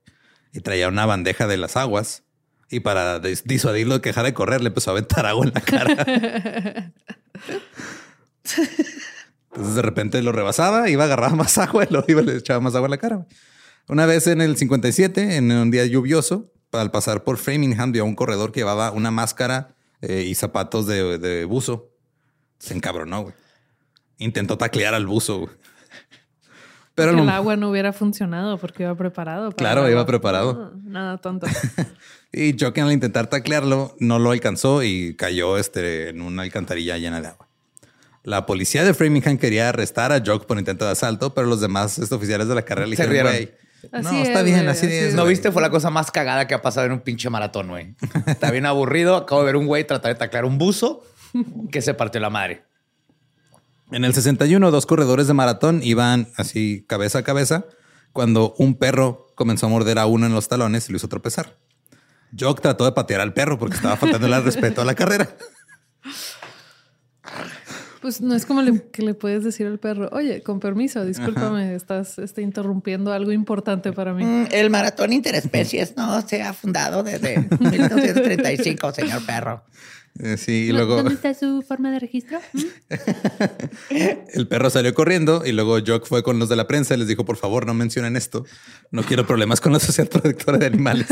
y 0.52 0.60
traía 0.60 0.88
una 0.88 1.06
bandeja 1.06 1.46
de 1.46 1.56
las 1.56 1.76
aguas. 1.78 2.24
Y 2.68 2.80
para 2.80 3.20
dis- 3.22 3.42
disuadirlo 3.44 3.94
de 3.94 4.00
que 4.02 4.12
de 4.12 4.34
correr, 4.34 4.60
le 4.60 4.68
empezó 4.68 4.90
a 4.90 4.92
aventar 4.92 5.24
agua 5.26 5.46
en 5.46 5.52
la 5.54 5.60
cara. 5.62 6.92
Entonces 9.50 9.74
de 9.74 9.82
repente 9.82 10.22
lo 10.22 10.32
rebasaba, 10.32 10.88
iba 10.88 11.04
a 11.04 11.06
agarrar 11.06 11.34
más 11.36 11.58
agua 11.58 11.84
y 11.88 11.92
lo 11.92 12.04
iba 12.08 12.22
le 12.22 12.36
echaba 12.36 12.60
más 12.60 12.74
agua 12.74 12.86
en 12.86 12.90
la 12.90 12.98
cara. 12.98 13.26
Una 13.88 14.06
vez 14.06 14.26
en 14.26 14.40
el 14.40 14.56
57, 14.56 15.36
en 15.36 15.50
un 15.50 15.70
día 15.70 15.84
lluvioso, 15.84 16.52
al 16.72 16.90
pasar 16.90 17.24
por 17.24 17.38
Framingham, 17.38 17.92
vio 17.92 18.02
a 18.02 18.06
un 18.06 18.14
corredor 18.14 18.52
que 18.52 18.60
llevaba 18.60 18.92
una 18.92 19.10
máscara 19.10 19.74
eh, 20.00 20.24
y 20.28 20.34
zapatos 20.34 20.86
de, 20.86 21.18
de 21.18 21.44
buzo. 21.44 21.90
Se 22.58 22.74
encabronó, 22.74 23.22
güey. 23.22 23.34
Intentó 24.18 24.56
taclear 24.56 24.94
al 24.94 25.06
buzo, 25.06 25.40
güey. 25.40 25.52
Pero 26.94 27.12
el 27.12 27.28
agua 27.28 27.56
no 27.56 27.70
hubiera 27.70 27.92
funcionado 27.92 28.58
porque 28.58 28.84
iba 28.84 28.94
preparado. 28.94 29.50
para 29.50 29.56
Claro, 29.56 29.90
iba 29.90 30.04
preparado. 30.06 30.72
Nada 30.84 31.18
tonto. 31.18 31.46
y 32.32 32.56
Joken 32.58 32.84
al 32.84 32.92
intentar 32.92 33.28
taclearlo 33.28 33.96
no 33.98 34.18
lo 34.18 34.30
alcanzó 34.30 34.82
y 34.82 35.16
cayó 35.16 35.56
este, 35.56 36.10
en 36.10 36.20
una 36.20 36.42
alcantarilla 36.42 36.98
llena 36.98 37.20
de 37.20 37.28
agua. 37.28 37.49
La 38.30 38.46
policía 38.46 38.84
de 38.84 38.94
Framingham 38.94 39.38
quería 39.38 39.70
arrestar 39.70 40.12
a 40.12 40.22
Jock 40.24 40.46
por 40.46 40.56
intento 40.56 40.84
de 40.84 40.92
asalto, 40.92 41.34
pero 41.34 41.48
los 41.48 41.60
demás 41.60 41.98
este, 41.98 42.14
oficiales 42.14 42.46
de 42.46 42.54
la 42.54 42.62
carrera 42.62 42.86
le 42.86 42.92
dijeron, 42.92 43.26
güey, 43.26 43.50
no, 43.90 43.98
está 43.98 44.38
es, 44.38 44.44
bien, 44.44 44.58
güey, 44.58 44.68
así, 44.68 44.86
así 44.86 44.94
es. 44.94 45.02
es. 45.02 45.14
¿No 45.14 45.22
güey". 45.22 45.34
viste? 45.34 45.50
Fue 45.50 45.60
la 45.60 45.70
cosa 45.70 45.90
más 45.90 46.12
cagada 46.12 46.46
que 46.46 46.54
ha 46.54 46.62
pasado 46.62 46.86
en 46.86 46.92
un 46.92 47.00
pinche 47.00 47.28
maratón, 47.28 47.66
güey. 47.66 47.96
Está 48.26 48.52
bien 48.52 48.66
aburrido. 48.66 49.16
Acabo 49.16 49.40
de 49.40 49.46
ver 49.46 49.56
un 49.56 49.66
güey 49.66 49.84
tratar 49.84 50.12
de 50.12 50.18
taclear 50.20 50.44
un 50.44 50.58
buzo 50.58 51.02
que 51.72 51.82
se 51.82 51.92
partió 51.92 52.20
la 52.20 52.30
madre. 52.30 52.62
En 53.90 54.04
el 54.04 54.14
61, 54.14 54.70
dos 54.70 54.86
corredores 54.86 55.26
de 55.26 55.34
maratón 55.34 55.80
iban 55.82 56.28
así 56.36 56.84
cabeza 56.86 57.18
a 57.18 57.22
cabeza 57.24 57.64
cuando 58.12 58.54
un 58.58 58.76
perro 58.76 59.26
comenzó 59.34 59.66
a 59.66 59.70
morder 59.70 59.98
a 59.98 60.06
uno 60.06 60.26
en 60.26 60.34
los 60.34 60.46
talones 60.46 60.88
y 60.88 60.92
lo 60.92 60.98
hizo 60.98 61.08
tropezar. 61.08 61.56
Jock 62.38 62.60
trató 62.60 62.84
de 62.84 62.92
patear 62.92 63.22
al 63.22 63.34
perro 63.34 63.58
porque 63.58 63.74
estaba 63.74 63.96
faltando 63.96 64.28
el 64.28 64.44
respeto 64.44 64.82
a 64.82 64.84
la 64.84 64.94
carrera. 64.94 65.34
Pues 68.00 68.20
no 68.22 68.34
es 68.34 68.46
como 68.46 68.62
le- 68.62 68.82
que 68.90 69.02
le 69.02 69.12
puedes 69.14 69.44
decir 69.44 69.66
al 69.66 69.78
perro, 69.78 70.08
oye, 70.12 70.42
con 70.42 70.58
permiso, 70.58 71.04
discúlpame, 71.04 71.74
estás 71.74 72.18
este, 72.18 72.40
interrumpiendo 72.40 73.12
algo 73.12 73.30
importante 73.32 73.92
para 73.92 74.14
mí. 74.14 74.24
Mm, 74.24 74.46
El 74.52 74.70
maratón 74.70 75.12
interespecies 75.12 75.94
no 75.96 76.20
se 76.26 76.42
ha 76.42 76.52
fundado 76.54 77.02
desde 77.02 77.46
1935, 77.60 78.92
señor 78.92 79.24
perro. 79.26 79.62
Eh, 80.22 80.36
sí, 80.36 80.66
y 80.68 80.72
luego 80.72 80.96
¿Dónde 80.96 81.14
está 81.14 81.32
su 81.32 81.62
forma 81.62 81.90
de 81.90 81.98
registro? 81.98 82.40
¿Mm? 82.52 82.60
el 84.34 84.46
perro 84.48 84.68
salió 84.68 84.92
corriendo 84.92 85.42
y 85.46 85.52
luego 85.52 85.78
Jock 85.84 86.06
fue 86.06 86.22
con 86.22 86.38
los 86.38 86.48
de 86.48 86.56
la 86.56 86.66
prensa 86.66 86.94
y 86.94 86.98
les 86.98 87.08
dijo, 87.08 87.24
por 87.24 87.36
favor, 87.36 87.66
no 87.66 87.72
mencionen 87.72 88.16
esto. 88.16 88.44
No 88.90 89.02
quiero 89.02 89.26
problemas 89.26 89.60
con 89.60 89.72
la 89.72 89.80
Sociedad 89.80 90.10
Protectora 90.10 90.58
de 90.58 90.66
Animales. 90.66 91.06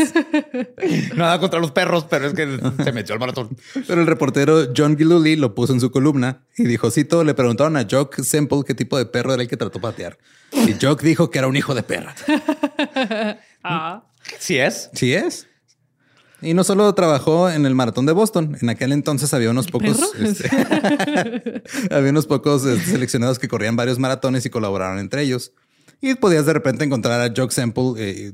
Nada 1.16 1.40
contra 1.40 1.58
los 1.58 1.70
perros, 1.70 2.06
pero 2.08 2.26
es 2.26 2.34
que 2.34 2.60
se 2.84 2.92
metió 2.92 3.14
al 3.14 3.20
maratón. 3.20 3.56
Pero 3.86 4.00
el 4.00 4.06
reportero 4.06 4.68
John 4.76 4.96
Gillooly 4.98 5.36
lo 5.36 5.54
puso 5.54 5.72
en 5.72 5.80
su 5.80 5.90
columna 5.90 6.42
y 6.56 6.64
dijo, 6.64 6.90
cito, 6.90 7.24
le 7.24 7.34
preguntaron 7.34 7.76
a 7.76 7.86
Jock 7.90 8.20
Semple 8.20 8.62
qué 8.66 8.74
tipo 8.74 8.98
de 8.98 9.06
perro 9.06 9.32
era 9.32 9.42
el 9.42 9.48
que 9.48 9.56
trató 9.56 9.78
de 9.78 9.82
patear. 9.82 10.18
Y 10.52 10.74
Jock 10.80 11.02
dijo 11.02 11.30
que 11.30 11.38
era 11.38 11.48
un 11.48 11.56
hijo 11.56 11.74
de 11.74 11.82
perra. 11.82 12.14
Ah, 13.64 14.04
Sí 14.38 14.56
es. 14.56 14.88
Sí 14.94 15.14
es. 15.14 15.47
Y 16.40 16.54
no 16.54 16.62
solo 16.64 16.94
trabajó 16.94 17.50
en 17.50 17.66
el 17.66 17.74
maratón 17.74 18.06
de 18.06 18.12
Boston, 18.12 18.56
en 18.60 18.68
aquel 18.68 18.92
entonces 18.92 19.34
había 19.34 19.50
unos 19.50 19.66
pocos, 19.66 19.98
este, 20.20 20.48
había 21.90 22.10
unos 22.10 22.26
pocos 22.26 22.64
este, 22.64 22.92
seleccionados 22.92 23.38
que 23.38 23.48
corrían 23.48 23.74
varios 23.76 23.98
maratones 23.98 24.46
y 24.46 24.50
colaboraron 24.50 24.98
entre 25.00 25.22
ellos. 25.22 25.52
Y 26.00 26.14
podías 26.14 26.46
de 26.46 26.52
repente 26.52 26.84
encontrar 26.84 27.20
a 27.20 27.32
Jock 27.36 27.50
Semple 27.50 27.94
eh, 27.96 28.32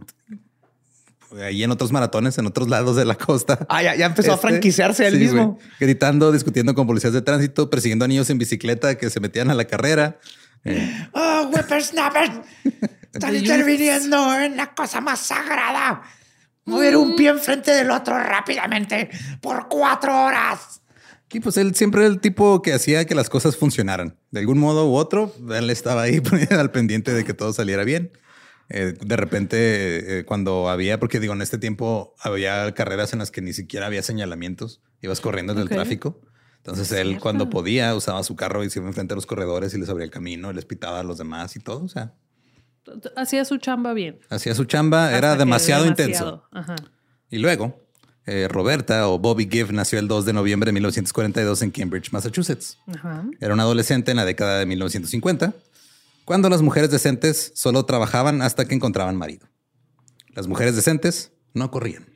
ahí 1.43 1.65
en 1.65 1.71
otros 1.71 1.93
maratones, 1.93 2.37
en 2.37 2.47
otros 2.47 2.69
lados 2.69 2.95
de 2.97 3.07
la 3.07 3.15
costa. 3.15 3.59
Ah, 3.71 3.83
ya, 3.83 3.95
ya 3.97 4.07
empezó 4.07 4.33
a 4.33 4.35
Este, 4.35 4.49
franquiciarse 4.49 5.07
él 5.07 5.15
sí, 5.15 5.21
mismo. 5.21 5.53
güey. 5.55 5.67
Gritando, 5.81 6.31
discutiendo 6.31 6.75
con 6.75 6.87
policías 6.87 7.13
de 7.15 7.23
tránsito, 7.23 7.71
persiguiendo 7.71 8.05
a 8.05 8.09
niños 8.09 8.29
en 8.29 8.37
bicicleta 8.39 8.97
que 8.99 9.09
se 9.09 9.19
metían 9.21 9.51
a 9.51 9.55
la 9.55 9.65
carrera. 9.65 10.19
Eh, 10.65 11.09
Oh, 11.13 11.51
whippersnapper. 11.55 12.31
Están 13.15 13.35
interviniendo 13.37 14.35
en 14.41 14.57
la 14.57 14.75
cosa 14.75 15.01
más 15.01 15.21
sagrada. 15.21 16.03
Mover 16.67 16.97
un 16.97 17.15
pie 17.17 17.31
enfrente 17.31 17.73
del 17.73 17.91
otro 17.91 18.19
rápidamente 18.19 19.11
por 19.41 19.69
cuatro 19.69 20.25
horas. 20.25 20.81
Y 21.35 21.41
pues 21.41 21.57
él 21.57 21.75
siempre 21.75 22.03
era 22.03 22.09
el 22.09 22.21
tipo 22.21 22.63
que 22.63 22.73
hacía 22.73 23.07
que 23.07 23.17
las 23.17 23.29
cosas 23.29 23.57
funcionaran. 23.57 24.17
De 24.31 24.39
algún 24.39 24.59
modo 24.59 24.89
u 24.89 24.95
otro, 24.95 25.35
él 25.51 25.69
estaba 25.69 26.03
ahí 26.03 26.23
al 26.51 26.71
pendiente 26.71 27.13
de 27.13 27.25
que 27.25 27.35
todo 27.35 27.53
saliera 27.53 27.83
bien. 27.83 28.13
Eh, 28.69 28.95
de 29.05 29.17
repente, 29.17 30.21
eh, 30.21 30.25
cuando 30.25 30.69
había, 30.69 31.01
porque 31.01 31.19
digo, 31.19 31.35
en 31.35 31.43
este 31.43 31.59
tiempo 31.59 32.15
había 32.21 32.73
carreras 32.73 33.13
en 33.13 33.19
las 33.19 33.33
que 33.33 33.43
ni 33.43 33.53
siquiera 33.53 33.87
había 33.87 34.03
señalamientos, 34.03 34.81
ibas 35.03 35.21
corriendo 35.21 35.53
en 35.53 35.59
el 35.59 35.69
tráfico. 35.69 36.21
Entonces 36.59 36.93
él, 36.93 37.19
cuando 37.19 37.51
podía, 37.51 37.95
usaba 37.97 38.23
su 38.23 38.37
carro 38.37 38.63
y 38.63 38.71
se 38.71 38.79
iba 38.79 38.89
enfrente 38.89 39.13
a 39.13 39.17
los 39.17 39.27
corredores 39.27 39.75
y 39.75 39.79
les 39.79 39.89
abría 39.89 40.05
el 40.05 40.13
camino 40.13 40.53
y 40.53 40.55
les 40.55 40.65
pitaba 40.65 41.01
a 41.01 41.03
los 41.03 41.19
demás 41.19 41.57
y 41.57 41.59
todo. 41.59 41.83
O 41.85 41.89
sea, 41.89 42.15
Hacía 43.17 43.45
su 43.45 43.59
chamba 43.59 43.93
bien. 43.93 44.19
Hacía 44.31 44.55
su 44.55 44.65
chamba, 44.65 45.11
era 45.17 45.33
Hasta 45.33 45.45
demasiado, 45.45 45.85
demasiado. 45.85 46.11
intenso. 46.13 46.45
Ajá. 46.53 46.77
Y 47.31 47.39
luego, 47.39 47.85
eh, 48.27 48.49
Roberta 48.49 49.09
o 49.09 49.19
Bobby 49.19 49.49
Gibb 49.51 49.73
nació 49.73 49.99
el 49.99 50.09
2 50.09 50.25
de 50.27 50.33
noviembre 50.33 50.69
de 50.69 50.73
1942 50.73 51.63
en 51.63 51.71
Cambridge, 51.71 52.13
Massachusetts. 52.13 52.79
Ajá. 52.87 53.25
Era 53.41 53.55
una 53.55 53.65
adolescente 53.65 54.11
en 54.11 54.17
la 54.19 54.25
década 54.25 54.59
de 54.59 54.67
1950, 54.67 55.53
cuando 56.25 56.49
las 56.49 56.63
mujeres 56.63 56.91
decentes 56.91 57.53
solo 57.55 57.85
trabajaban 57.85 58.41
hasta 58.43 58.65
que 58.65 58.75
encontraban 58.75 59.17
marido. 59.17 59.47
Las 60.35 60.47
mujeres 60.47 60.75
decentes 60.75 61.33
no 61.53 61.71
corrían. 61.71 62.07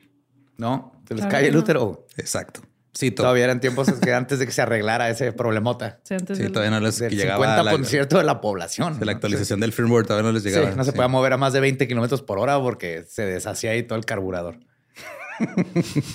No, 0.57 0.91
se 1.07 1.13
les 1.13 1.21
Claro 1.21 1.31
cae 1.31 1.47
el 1.47 1.55
útero. 1.55 2.05
Exacto. 2.17 2.61
Sí, 2.99 3.11
to- 3.11 3.23
Todavía 3.23 3.45
eran 3.45 3.61
tiempos 3.61 3.89
que 3.93 4.13
antes 4.13 4.39
de 4.39 4.45
que 4.45 4.51
se 4.51 4.61
arreglara 4.61 5.09
ese 5.09 5.31
problemota. 5.31 6.01
Sí, 6.03 6.15
antes 6.15 6.35
sí, 6.35 6.43
del- 6.43 6.51
todavía 6.51 6.77
no 6.77 6.81
les 6.85 6.99
Del 6.99 7.15
llegaba 7.15 7.45
la, 7.63 7.71
50% 7.71 8.17
de 8.17 8.23
la 8.25 8.41
población. 8.41 8.99
de 8.99 9.05
la 9.05 9.13
¿no? 9.13 9.15
actualización 9.15 9.61
del 9.61 9.71
firmware, 9.71 10.05
todavía 10.05 10.27
no 10.27 10.33
les 10.33 10.43
Sí, 10.43 10.49
llegaba. 10.49 10.75
no 10.75 10.83
se 10.83 10.91
Sí. 10.91 10.95
podía 10.97 11.07
mover 11.07 11.31
a 11.31 11.37
más 11.37 11.53
de 11.53 11.61
20 11.61 11.87
kilómetros 11.87 12.21
por 12.21 12.39
hora 12.39 12.59
porque 12.59 13.05
se 13.07 13.21
deshacía 13.25 13.71
ahí 13.71 13.83
todo 13.83 13.97
el 13.97 14.03
carburador. 14.03 14.57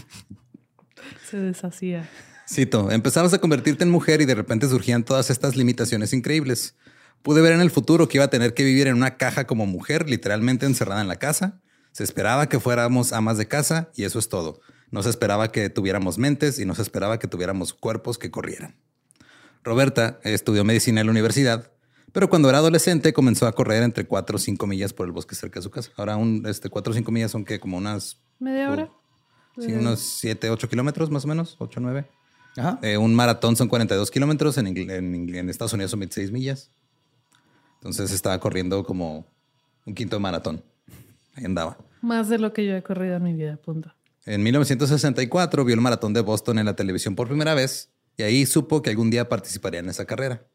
se 1.31 1.39
deshacía. 1.39 2.09
Cito, 2.47 2.91
empezabas 2.91 3.33
a 3.33 3.39
convertirte 3.39 3.85
en 3.85 3.91
mujer 3.91 4.21
y 4.21 4.27
de 4.27 4.35
repente 4.35 4.69
surgían 4.69 5.05
todas 5.05 5.31
estas 5.31 5.57
limitaciones 5.57 6.13
increíbles. 6.13 6.77
Pude 7.23 7.41
ver 7.41 7.53
en 7.53 7.61
el 7.63 7.71
futuro 7.71 8.07
que 8.09 8.19
iba 8.19 8.25
a 8.27 8.31
tener 8.31 8.53
que 8.53 8.65
vivir 8.65 8.87
en 8.87 8.97
una 8.97 9.17
caja 9.17 9.47
como 9.47 9.65
mujer, 9.65 10.09
literalmente 10.11 10.67
encerrada 10.67 11.01
en 11.01 11.09
la 11.09 11.17
casa. 11.17 11.61
Se 11.93 12.05
esperaba 12.05 12.49
que 12.51 12.61
fuéramos 12.61 13.13
amas 13.15 13.39
de 13.39 13.49
casa 13.49 13.89
y 13.95 14.05
eso 14.05 14.19
es 14.19 14.29
todo. 14.29 14.61
No 14.95 15.03
se 15.03 15.11
esperaba 15.11 15.51
que 15.51 15.71
tuviéramos 15.71 16.19
mentes 16.19 16.61
y 16.61 16.65
no 16.65 16.77
se 16.77 16.83
esperaba 16.83 17.19
que 17.19 17.27
tuviéramos 17.27 17.75
cuerpos 17.75 18.17
que 18.17 18.31
corrieran. 18.31 18.77
Roberta 19.65 20.21
estudió 20.23 20.63
medicina 20.63 21.01
en 21.01 21.09
la 21.09 21.11
universidad, 21.11 21.73
pero 22.13 22.31
cuando 22.31 22.49
era 22.49 22.59
adolescente 22.59 23.13
comenzó 23.13 23.49
a 23.49 23.53
correr 23.57 23.83
entre 23.83 24.07
4 24.07 24.37
o 24.37 24.39
5 24.39 24.69
millas 24.69 24.93
por 24.93 25.07
el 25.07 25.13
bosque 25.13 25.35
cerca 25.35 25.59
de 25.59 25.65
su 25.65 25.71
casa. 25.73 25.91
Ahora, 25.97 26.17
un, 26.17 26.47
este, 26.47 26.71
4 26.71 26.93
o 26.93 26.95
5 26.95 27.11
millas 27.11 27.33
son 27.33 27.45
que 27.45 27.59
como 27.59 27.77
unas, 27.77 28.23
¿Media 28.39 28.71
hora? 28.71 28.89
sí, 29.59 29.73
unos 29.73 29.99
7, 29.99 30.49
8 30.49 30.69
kilómetros 30.69 31.11
más 31.11 31.25
o 31.25 31.27
menos, 31.29 31.57
8, 31.59 31.81
9. 31.81 32.07
Ajá. 32.57 32.79
Eh, 32.83 32.97
un 32.97 33.17
maratón 33.17 33.57
son 33.57 33.67
42 33.67 34.13
kilómetros, 34.13 34.59
en, 34.59 34.69
en 34.69 35.35
en 35.35 35.51
Estados 35.51 35.73
Unidos 35.73 35.91
son 35.91 35.99
26 35.99 36.31
millas. 36.31 36.71
Entonces 37.79 38.13
estaba 38.13 38.39
corriendo 38.39 38.85
como 38.85 39.27
un 39.87 39.95
quinto 39.97 40.15
de 40.15 40.21
maratón. 40.21 40.63
Ahí 41.35 41.47
andaba. 41.47 41.79
Más 42.01 42.29
de 42.29 42.39
lo 42.39 42.53
que 42.53 42.65
yo 42.65 42.77
he 42.77 42.83
corrido 42.85 43.17
en 43.17 43.25
mi 43.25 43.33
vida, 43.33 43.57
punto. 43.57 43.93
En 44.27 44.43
1964 44.43 45.65
vio 45.65 45.75
el 45.75 45.81
maratón 45.81 46.13
de 46.15 46.21
Boston 46.21 46.59
en 46.59 46.67
la 46.67 46.77
televisión 46.77 47.15
por 47.15 47.29
primera 47.29 47.55
vez 47.55 47.91
y 48.17 48.23
ahí 48.23 48.47
supo 48.47 48.81
que 48.83 48.91
algún 48.91 49.11
día 49.11 49.29
participaría 49.29 49.81
en 49.81 49.89
esa 49.89 50.05
carrera. 50.07 50.47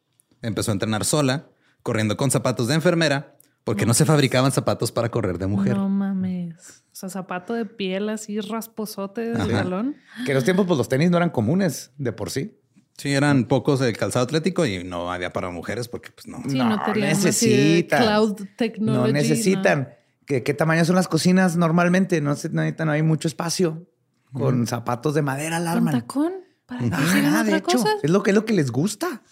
Empezó 0.42 0.72
a 0.72 0.74
entrenar 0.74 1.06
sola, 1.06 1.50
corriendo 1.84 2.18
con 2.18 2.32
zapatos 2.32 2.68
de 2.68 2.76
enfermera, 2.76 3.36
porque 3.64 3.86
no 3.86 3.94
se 3.94 4.06
fabricaban 4.06 4.52
zapatos 4.52 4.92
para 4.92 5.10
correr 5.10 5.38
de 5.38 5.48
mujer. 5.48 5.76
No 5.78 5.90
mames. 5.90 6.84
O 6.92 6.96
sea, 7.00 7.10
zapato 7.10 7.54
de 7.54 7.66
piel 7.66 8.10
así 8.10 8.40
rasposote 8.40 9.22
del 9.34 9.48
talón. 9.50 9.96
Que 10.26 10.32
en 10.32 10.36
los 10.36 10.44
tiempos, 10.44 10.66
pues 10.66 10.78
los 10.78 10.90
tenis 10.90 11.12
no 11.12 11.18
eran 11.18 11.30
comunes 11.30 11.92
de 11.98 12.12
por 12.12 12.30
sí. 12.32 12.56
Sí, 12.98 13.14
eran 13.14 13.46
pocos 13.46 13.80
el 13.82 13.96
calzado 13.96 14.26
atlético 14.26 14.66
y 14.66 14.84
no 14.84 15.12
había 15.12 15.32
para 15.32 15.50
mujeres 15.52 15.88
porque 15.88 16.10
pues 16.12 16.28
no. 16.28 16.42
Sí, 16.50 16.58
no, 16.58 16.76
No 16.76 16.94
de 16.94 17.00
necesitan. 17.00 18.04
cloud 18.04 18.36
technology. 18.58 19.08
No 19.08 19.14
necesitan. 19.14 19.90
¿Qué, 20.30 20.44
qué 20.44 20.54
tamaño 20.54 20.86
son 20.86 20.96
las 20.96 21.08
cocinas 21.08 21.58
normalmente? 21.58 22.22
No 22.22 22.36
se 22.36 22.50
necesitan, 22.50 22.86
no 22.86 22.94
hay 22.94 23.02
mucho 23.02 23.28
espacio. 23.28 23.90
Con 24.32 24.68
zapatos 24.68 25.16
de 25.16 25.24
madera 25.24 25.58
¿Con 25.58 25.68
alarman. 25.68 25.94
tacón? 26.02 26.34
¿Para 26.68 26.82
Ajá, 26.86 27.04
hicieran 27.04 27.34
de 27.34 27.40
otra 27.40 27.58
hecho, 27.58 27.78
cosa? 27.80 27.90
es 28.04 28.12
lo 28.12 28.22
que 28.22 28.30
es 28.30 28.36
lo 28.36 28.46
que 28.46 28.54
les 28.54 28.70
gusta. 28.70 29.24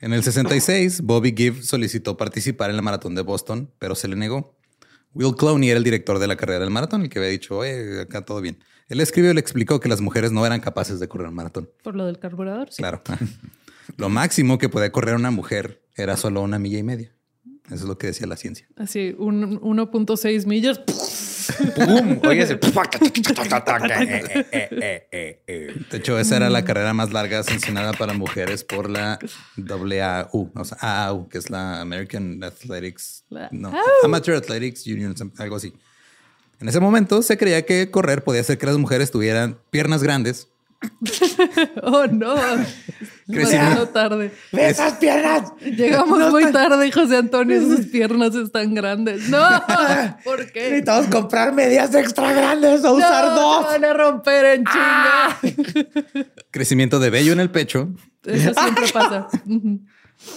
En 0.00 0.12
el 0.12 0.22
66, 0.22 1.00
Bobby 1.00 1.32
Gibb 1.34 1.62
solicitó 1.62 2.18
participar 2.18 2.68
en 2.68 2.76
la 2.76 2.82
maratón 2.82 3.14
de 3.14 3.22
Boston, 3.22 3.72
pero 3.78 3.94
se 3.94 4.08
le 4.08 4.16
negó. 4.16 4.58
Will 5.14 5.34
Clowney 5.34 5.70
era 5.70 5.78
el 5.78 5.84
director 5.84 6.18
de 6.18 6.26
la 6.26 6.36
carrera 6.36 6.60
del 6.60 6.70
maratón, 6.70 7.00
el 7.00 7.08
que 7.08 7.18
había 7.20 7.30
dicho, 7.30 7.56
oye, 7.56 8.02
acá 8.02 8.26
todo 8.26 8.42
bien. 8.42 8.62
Él 8.88 9.00
escribió 9.00 9.30
y 9.30 9.34
le 9.34 9.40
explicó 9.40 9.80
que 9.80 9.88
las 9.88 10.02
mujeres 10.02 10.32
no 10.32 10.44
eran 10.44 10.60
capaces 10.60 11.00
de 11.00 11.08
correr 11.08 11.28
un 11.28 11.34
maratón. 11.34 11.70
Por 11.82 11.96
lo 11.96 12.04
del 12.04 12.18
carburador, 12.18 12.70
sí. 12.70 12.82
Claro. 12.82 13.02
lo 13.96 14.10
máximo 14.10 14.58
que 14.58 14.68
podía 14.68 14.92
correr 14.92 15.14
una 15.14 15.30
mujer 15.30 15.82
era 15.96 16.18
solo 16.18 16.42
una 16.42 16.58
milla 16.58 16.76
y 16.76 16.82
media. 16.82 17.17
Eso 17.68 17.74
es 17.76 17.84
lo 17.84 17.98
que 17.98 18.08
decía 18.08 18.26
la 18.26 18.36
ciencia. 18.36 18.66
Así, 18.76 19.14
un 19.18 19.60
1.6 19.60 20.46
millas. 20.46 20.80
¡Pum! 21.74 22.20
Oye, 22.26 22.42
ese-. 22.42 22.56
De 25.90 25.96
hecho, 25.96 26.18
esa 26.18 26.36
era 26.36 26.50
la 26.50 26.64
carrera 26.64 26.92
más 26.94 27.12
larga 27.12 27.42
sancionada 27.42 27.92
para 27.92 28.12
mujeres 28.14 28.64
por 28.64 28.90
la 28.90 29.18
AAU, 29.56 30.50
o 30.54 30.64
sea, 30.64 30.78
AAU, 30.80 31.28
que 31.28 31.38
es 31.38 31.50
la 31.50 31.80
American 31.80 32.42
Athletics, 32.42 33.24
no, 33.50 33.72
Amateur 34.04 34.36
Athletics 34.36 34.86
Union, 34.86 35.14
algo 35.38 35.56
así. 35.56 35.72
En 36.60 36.68
ese 36.68 36.80
momento 36.80 37.22
se 37.22 37.38
creía 37.38 37.64
que 37.64 37.90
correr 37.90 38.24
podía 38.24 38.40
hacer 38.40 38.58
que 38.58 38.66
las 38.66 38.78
mujeres 38.78 39.10
tuvieran 39.10 39.58
piernas 39.70 40.02
grandes, 40.02 40.48
Oh, 41.82 42.06
no. 42.06 42.36
Demasiado 43.28 43.88
tarde. 43.90 44.32
¡Ve 44.52 44.70
esas 44.70 44.94
piernas! 44.94 45.52
Llegamos 45.60 46.30
muy 46.32 46.50
tarde, 46.50 46.90
José 46.90 47.18
Antonio. 47.18 47.60
Sus 47.60 47.86
piernas 47.86 48.34
están 48.34 48.74
grandes. 48.74 49.28
No, 49.28 49.46
¿por 50.24 50.50
qué? 50.50 50.62
Necesitamos 50.62 51.06
comprar 51.08 51.52
medias 51.52 51.94
extra 51.94 52.32
grandes 52.32 52.82
o 52.84 52.94
usar 52.94 53.26
dos. 53.34 53.66
se 53.66 53.72
van 53.78 53.84
a 53.84 53.92
romper 53.92 54.44
en 54.46 54.64
chinga. 54.64 56.26
crecimiento 56.50 56.98
de 56.98 57.10
vello 57.10 57.32
en 57.34 57.40
el 57.40 57.50
pecho 57.50 57.90
Eso 58.24 58.54
siempre 58.54 58.88
pasa. 58.92 59.28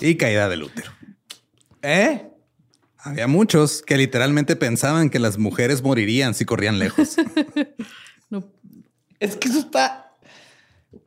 Y 0.01 0.15
caída 0.17 0.49
del 0.49 0.63
útero. 0.63 0.91
¿Eh? 1.81 2.27
Había 2.97 3.27
muchos 3.27 3.81
que 3.81 3.95
literalmente 3.95 4.57
pensaban 4.57 5.09
que 5.09 5.19
las 5.19 5.37
mujeres 5.37 5.81
morirían 5.81 6.33
si 6.33 6.43
corrían 6.43 6.77
lejos. 6.77 7.15
No, 8.29 8.43
Es 9.19 9.37
que 9.37 9.47
eso 9.47 9.59
está. 9.59 10.10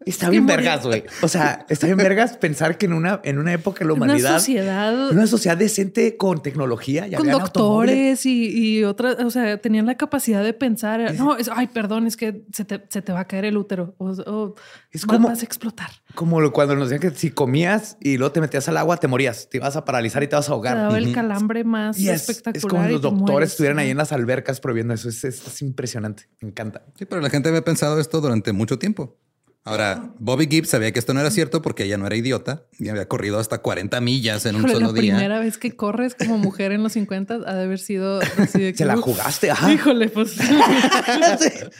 Está 0.06 0.28
bien 0.30 0.46
vergas, 0.46 0.84
güey. 0.86 1.04
O 1.22 1.28
sea, 1.28 1.64
está 1.68 1.86
bien 1.86 1.96
vergas 1.98 2.36
pensar 2.36 2.76
que 2.78 2.86
en 2.86 2.92
una, 2.92 3.20
en 3.24 3.38
una 3.38 3.52
época 3.52 3.80
de 3.80 3.86
la 3.86 3.94
una 3.94 4.04
humanidad. 4.06 4.34
sociedad 4.38 5.10
en 5.10 5.16
una 5.16 5.26
sociedad 5.26 5.56
decente 5.56 6.16
con 6.16 6.42
tecnología. 6.42 7.06
ya 7.06 7.18
con 7.18 7.28
doctores 7.30 8.26
y, 8.26 8.48
y 8.78 8.84
otras, 8.84 9.16
o 9.24 9.30
sea, 9.30 9.58
tenían 9.60 9.86
la 9.86 9.96
capacidad 9.96 10.42
de 10.44 10.52
pensar, 10.52 11.14
no, 11.14 11.36
es, 11.36 11.50
ay, 11.52 11.68
perdón, 11.68 12.06
es 12.06 12.16
que 12.16 12.44
se 12.52 12.64
te, 12.64 12.84
se 12.88 13.02
te 13.02 13.12
va 13.12 13.20
a 13.20 13.24
caer 13.26 13.44
el 13.46 13.56
útero 13.56 13.94
o, 13.98 14.10
o 14.10 14.54
Es 14.90 15.04
va- 15.04 15.14
como- 15.14 15.28
vas 15.28 15.40
a 15.42 15.44
explotar. 15.44 15.90
Como 16.14 16.52
cuando 16.52 16.76
nos 16.76 16.90
decían 16.90 17.10
que 17.10 17.16
si 17.18 17.30
comías 17.30 17.96
y 18.00 18.16
luego 18.18 18.32
te 18.32 18.40
metías 18.40 18.68
al 18.68 18.76
agua, 18.76 18.98
te 18.98 19.08
morías, 19.08 19.48
te 19.50 19.56
ibas 19.56 19.74
a 19.76 19.84
paralizar 19.84 20.22
y 20.22 20.28
te 20.28 20.36
vas 20.36 20.46
a 20.46 20.48
Te 20.48 20.52
ahogar. 20.52 20.76
daba 20.76 20.98
el 20.98 21.12
calambre 21.12 21.64
más 21.64 21.98
Y 21.98 22.08
es, 22.08 22.28
espectacular. 22.28 22.56
es 22.56 22.66
como 22.66 22.82
los 22.82 23.00
te 23.00 23.08
doctores 23.08 23.30
mueres. 23.32 23.50
estuvieran 23.50 23.78
ahí 23.78 23.90
en 23.90 23.96
las 23.96 24.12
albercas 24.12 24.60
prohibiendo 24.60 24.94
eso. 24.94 25.08
Es, 25.08 25.24
es- 25.24 25.46
es 25.46 25.62
impresionante. 25.62 26.28
Me 26.40 26.48
encanta. 26.48 26.82
Sí, 26.98 27.04
pero 27.04 27.20
la 27.20 27.30
gente 27.30 27.48
había 27.48 27.64
pensado 27.64 27.98
esto 27.98 28.20
durante 28.20 28.52
mucho 28.52 28.78
tiempo. 28.78 29.16
Ahora, 29.66 30.12
Bobby 30.18 30.46
Gibbs 30.46 30.68
sabía 30.68 30.92
que 30.92 30.98
esto 30.98 31.14
no 31.14 31.20
era 31.20 31.30
cierto 31.30 31.62
porque 31.62 31.84
ella 31.84 31.96
no 31.96 32.06
era 32.06 32.14
idiota 32.14 32.66
y 32.78 32.90
había 32.90 33.08
corrido 33.08 33.38
hasta 33.38 33.62
40 33.62 33.98
millas 34.02 34.44
en 34.44 34.56
un 34.56 34.60
Híjole, 34.60 34.74
solo 34.74 34.86
la 34.88 34.92
día. 35.00 35.14
primera 35.14 35.38
vez 35.40 35.56
que 35.56 35.74
corres 35.74 36.14
como 36.14 36.36
mujer 36.36 36.70
en 36.72 36.82
los 36.82 36.92
50 36.92 37.34
ha 37.34 37.54
de 37.54 37.62
haber 37.62 37.78
sido 37.78 38.20
así 38.20 38.60
de 38.60 38.72
que, 38.72 38.78
Se 38.78 38.84
la 38.84 38.98
jugaste. 38.98 39.50
Ajá. 39.50 39.72
Híjole, 39.72 40.10
pues 40.10 40.36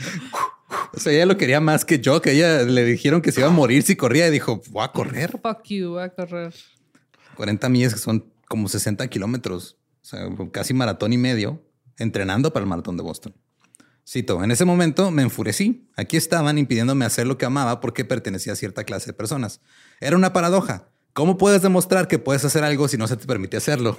O 0.95 1.01
sea, 1.01 1.13
ella 1.13 1.27
lo 1.27 1.37
quería 1.37 1.61
más 1.61 1.85
que 1.85 2.01
yo, 2.01 2.23
que 2.23 2.33
ella 2.33 2.63
le 2.63 2.85
dijeron 2.85 3.21
que 3.21 3.33
se 3.33 3.41
iba 3.41 3.49
a 3.49 3.53
morir 3.53 3.83
si 3.83 3.97
corría 3.97 4.29
y 4.29 4.31
dijo, 4.31 4.63
voy 4.71 4.85
a 4.85 4.89
correr. 4.89 5.33
fuck 5.33 5.63
you, 5.65 5.91
voy 5.91 6.05
a 6.05 6.09
correr. 6.09 6.55
40 7.37 7.69
millas 7.69 7.95
que 7.95 8.01
son 8.01 8.25
como 8.49 8.69
60 8.69 9.07
kilómetros, 9.09 9.77
o 10.03 10.07
sea, 10.07 10.29
casi 10.53 10.75
maratón 10.75 11.13
y 11.13 11.19
medio, 11.19 11.63
entrenando 11.99 12.53
para 12.53 12.65
el 12.65 12.69
maratón 12.69 12.97
de 12.97 13.03
Boston. 13.03 13.35
Cito, 14.07 14.45
en 14.45 14.51
ese 14.51 14.65
momento 14.65 15.11
me 15.11 15.23
enfurecí. 15.23 15.89
Aquí 15.97 16.17
estaban 16.17 16.59
impidiéndome 16.59 17.05
hacer 17.05 17.27
lo 17.27 17.39
que 17.39 17.47
amaba 17.47 17.81
porque 17.81 18.05
pertenecía 18.05 18.53
a 18.53 18.57
cierta 18.57 18.85
clase 18.85 19.07
de 19.07 19.13
personas. 19.15 19.61
Era 20.01 20.17
una 20.17 20.33
paradoja. 20.33 20.91
¿Cómo 21.15 21.39
puedes 21.39 21.63
demostrar 21.63 22.07
que 22.09 22.19
puedes 22.19 22.45
hacer 22.45 22.65
algo 22.65 22.89
si 22.89 22.99
no 22.99 23.07
se 23.07 23.17
te 23.17 23.27
permite 23.27 23.57
hacerlo? 23.57 23.99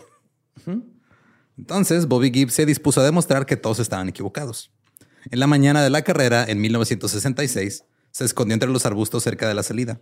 Entonces, 1.58 2.08
Bobby 2.08 2.32
Gibbs 2.32 2.54
se 2.54 2.66
dispuso 2.66 3.02
a 3.02 3.04
demostrar 3.04 3.46
que 3.46 3.56
todos 3.56 3.80
estaban 3.80 4.10
equivocados. 4.10 4.72
En 5.32 5.40
la 5.40 5.48
mañana 5.48 5.82
de 5.84 5.90
la 5.90 6.04
carrera, 6.04 6.46
en 6.48 6.62
1966, 6.62 7.84
se 8.12 8.26
escondió 8.26 8.54
entre 8.54 8.70
los 8.70 8.86
arbustos 8.86 9.24
cerca 9.24 9.48
de 9.48 9.54
la 9.54 9.64
salida. 9.64 10.02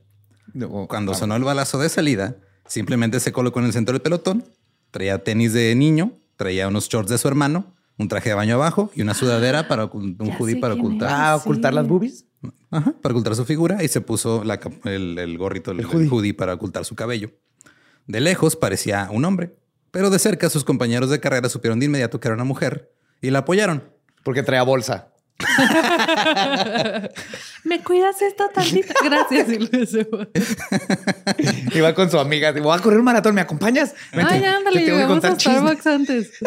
No, 0.54 0.88
Cuando 0.88 1.14
sonó 1.14 1.36
el 1.36 1.44
balazo 1.44 1.80
de 1.80 1.88
salida, 1.88 2.38
simplemente 2.68 3.20
se 3.20 3.32
colocó 3.32 3.60
en 3.60 3.68
el 3.68 3.74
centro 3.74 3.94
del 3.94 4.02
pelotón, 4.02 4.44
traía 4.92 5.24
tenis 5.24 5.54
de 5.54 5.74
niño, 5.76 6.20
traía 6.36 6.68
unos 6.68 6.90
shorts 6.90 7.10
de 7.10 7.18
su 7.18 7.28
hermano, 7.28 7.74
un 7.98 8.08
traje 8.08 8.30
de 8.30 8.36
baño 8.36 8.56
abajo 8.56 8.92
y 8.96 9.02
una 9.02 9.14
sudadera 9.14 9.68
para 9.68 9.86
ocult- 9.90 10.20
un 10.20 10.28
Ya 10.28 10.38
hoodie 10.38 10.56
para 10.58 10.74
ocultar, 10.74 11.10
Ah, 11.12 11.36
Sí. 11.38 11.42
ocultar 11.48 11.74
las 11.74 11.88
boobies. 11.88 12.26
Ajá, 12.72 12.94
para 13.02 13.14
ocultar 13.14 13.36
su 13.36 13.46
figura 13.46 13.84
y 13.84 13.88
se 13.88 14.02
puso 14.02 14.44
la 14.44 14.60
el, 14.86 15.18
el 15.18 15.38
gorrito, 15.38 15.72
el, 15.72 15.80
El 15.80 15.86
el 15.86 15.92
hoodie. 15.92 16.10
hoodie 16.10 16.34
para 16.34 16.54
ocultar 16.56 16.84
su 16.86 16.96
cabello. 16.96 17.32
De 18.08 18.20
lejos 18.20 18.56
parecía 18.56 19.08
un 19.12 19.24
hombre, 19.26 19.56
pero 19.92 20.10
de 20.10 20.20
cerca 20.20 20.50
sus 20.50 20.64
compañeros 20.66 21.10
de 21.10 21.20
carrera 21.20 21.48
supieron 21.50 21.80
de 21.80 21.86
inmediato 21.86 22.20
que 22.20 22.28
era 22.28 22.36
una 22.36 22.44
mujer 22.44 22.92
y 23.22 23.30
la 23.30 23.40
apoyaron. 23.40 23.84
Porque 24.24 24.44
traía 24.44 24.64
bolsa. 24.64 25.13
¿Me 27.64 27.84
cuidas 27.84 28.22
esto 28.22 28.50
tantito? 28.54 28.94
Gracias. 29.04 29.50
Y 29.50 29.58
va. 30.14 30.28
Iba 31.74 31.94
con 31.94 32.10
su 32.10 32.20
amiga. 32.20 32.52
Voy 32.52 32.78
a 32.78 32.82
correr 32.82 33.00
un 33.00 33.06
maratón. 33.06 33.36
¿Me 33.36 33.42
acompañas? 33.42 33.94
Vente, 34.14 34.34
Ay, 34.34 34.42
te 34.42 34.48
ándale, 34.48 34.80
tengo 34.82 34.98
que 34.98 35.04
llegamos 35.04 35.24
a. 35.24 35.40
Starbucks 35.40 35.88
antes. 35.88 36.32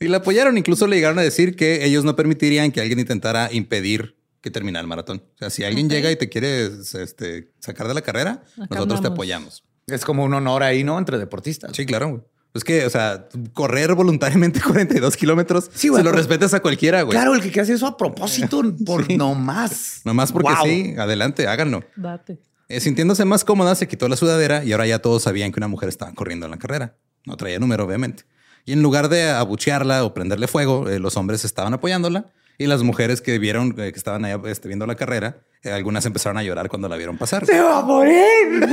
Y 0.00 0.08
la 0.08 0.18
apoyaron. 0.18 0.58
Incluso 0.58 0.86
le 0.86 0.96
llegaron 0.96 1.18
a 1.18 1.22
decir 1.22 1.56
que 1.56 1.84
ellos 1.84 2.04
no 2.04 2.14
permitirían 2.16 2.70
que 2.70 2.80
alguien 2.80 2.98
intentara 2.98 3.48
impedir 3.52 4.16
que 4.42 4.50
terminara 4.50 4.82
el 4.82 4.88
maratón. 4.88 5.22
O 5.34 5.38
sea, 5.38 5.50
si 5.50 5.64
alguien 5.64 5.88
llega 5.88 6.10
y 6.10 6.16
te 6.16 6.28
quiere 6.28 6.66
este, 6.66 7.50
sacar 7.58 7.88
de 7.88 7.94
la 7.94 8.02
carrera, 8.02 8.42
Acá 8.60 8.76
nosotros 8.76 9.00
te 9.00 9.08
apoyamos. 9.08 9.64
Es 9.86 10.04
como 10.04 10.24
un 10.24 10.34
honor 10.34 10.62
ahí, 10.62 10.84
¿no? 10.84 10.98
Entre 10.98 11.18
deportistas. 11.18 11.70
Sí, 11.74 11.86
claro. 11.86 12.28
Es 12.56 12.64
que, 12.64 12.84
o 12.86 12.90
sea, 12.90 13.28
correr 13.52 13.94
voluntariamente 13.94 14.60
42 14.64 15.16
kilómetros, 15.16 15.70
Sí, 15.74 15.88
güey, 15.88 16.02
se 16.02 16.04
lo 16.04 16.12
respetas 16.12 16.54
a 16.54 16.60
cualquiera, 16.60 17.02
güey. 17.02 17.16
Claro, 17.16 17.34
el 17.34 17.40
que 17.50 17.60
hacer 17.60 17.74
eso 17.76 17.86
a 17.86 17.96
propósito 17.96 18.62
por 18.86 19.06
Sí. 19.06 19.16
no 19.16 19.34
más. 19.34 20.00
Nomás 20.04 20.32
porque 20.32 20.52
Wow. 20.52 20.64
sí, 20.64 20.94
adelante, 20.98 21.46
háganlo. 21.46 21.84
Date. 21.96 22.38
Eh, 22.68 22.80
sintiéndose 22.80 23.24
más 23.24 23.44
cómoda, 23.44 23.74
se 23.76 23.86
quitó 23.86 24.08
la 24.08 24.16
sudadera 24.16 24.64
y 24.64 24.72
ahora 24.72 24.86
ya 24.86 24.98
todos 24.98 25.22
sabían 25.22 25.52
que 25.52 25.60
una 25.60 25.68
mujer 25.68 25.88
estaba 25.88 26.12
corriendo 26.14 26.46
en 26.46 26.50
la 26.50 26.58
carrera. 26.58 26.96
No 27.24 27.36
traía 27.36 27.58
número, 27.60 27.84
obviamente. 27.84 28.24
Y 28.64 28.72
en 28.72 28.82
lugar 28.82 29.08
de 29.08 29.30
abuchearla 29.30 30.02
o 30.04 30.12
prenderle 30.14 30.48
fuego, 30.48 30.88
eh, 30.88 30.98
los 30.98 31.16
hombres 31.16 31.44
estaban 31.44 31.72
apoyándola 31.74 32.32
y 32.58 32.66
las 32.66 32.82
mujeres 32.82 33.20
que 33.20 33.38
vieron 33.38 33.68
eh, 33.78 33.92
que 33.92 33.98
estaban 33.98 34.24
ahí 34.24 34.34
este, 34.46 34.66
viendo 34.66 34.86
la 34.86 34.96
carrera, 34.96 35.38
algunas 35.70 36.04
empezaron 36.06 36.38
a 36.38 36.42
llorar 36.42 36.68
cuando 36.68 36.88
la 36.88 36.96
vieron 36.96 37.16
pasar. 37.18 37.44
¡Se 37.46 37.60
va 37.60 37.78
a 37.78 37.82
morir! 37.82 38.66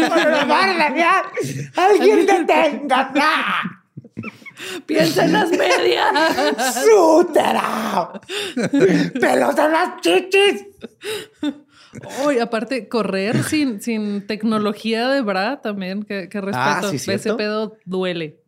¡Alguien 1.75 2.25
detenga! 2.25 3.11
Piensa 4.85 5.25
en 5.25 5.33
las 5.33 5.49
medias. 5.49 6.83
¡Sútera! 6.85 8.21
¡Pelos 9.19 9.57
en 9.57 9.71
las 9.71 10.01
chichis! 10.01 10.65
Uy, 12.25 12.39
aparte, 12.39 12.87
correr 12.87 13.43
sin, 13.43 13.81
sin 13.81 14.25
tecnología 14.25 15.09
de 15.09 15.21
bra 15.21 15.61
también, 15.61 16.03
que, 16.03 16.29
que 16.29 16.41
respeto. 16.41 16.59
Ah, 16.59 16.81
sí, 16.89 17.11
Ese 17.11 17.33
pedo 17.35 17.77
duele. 17.85 18.42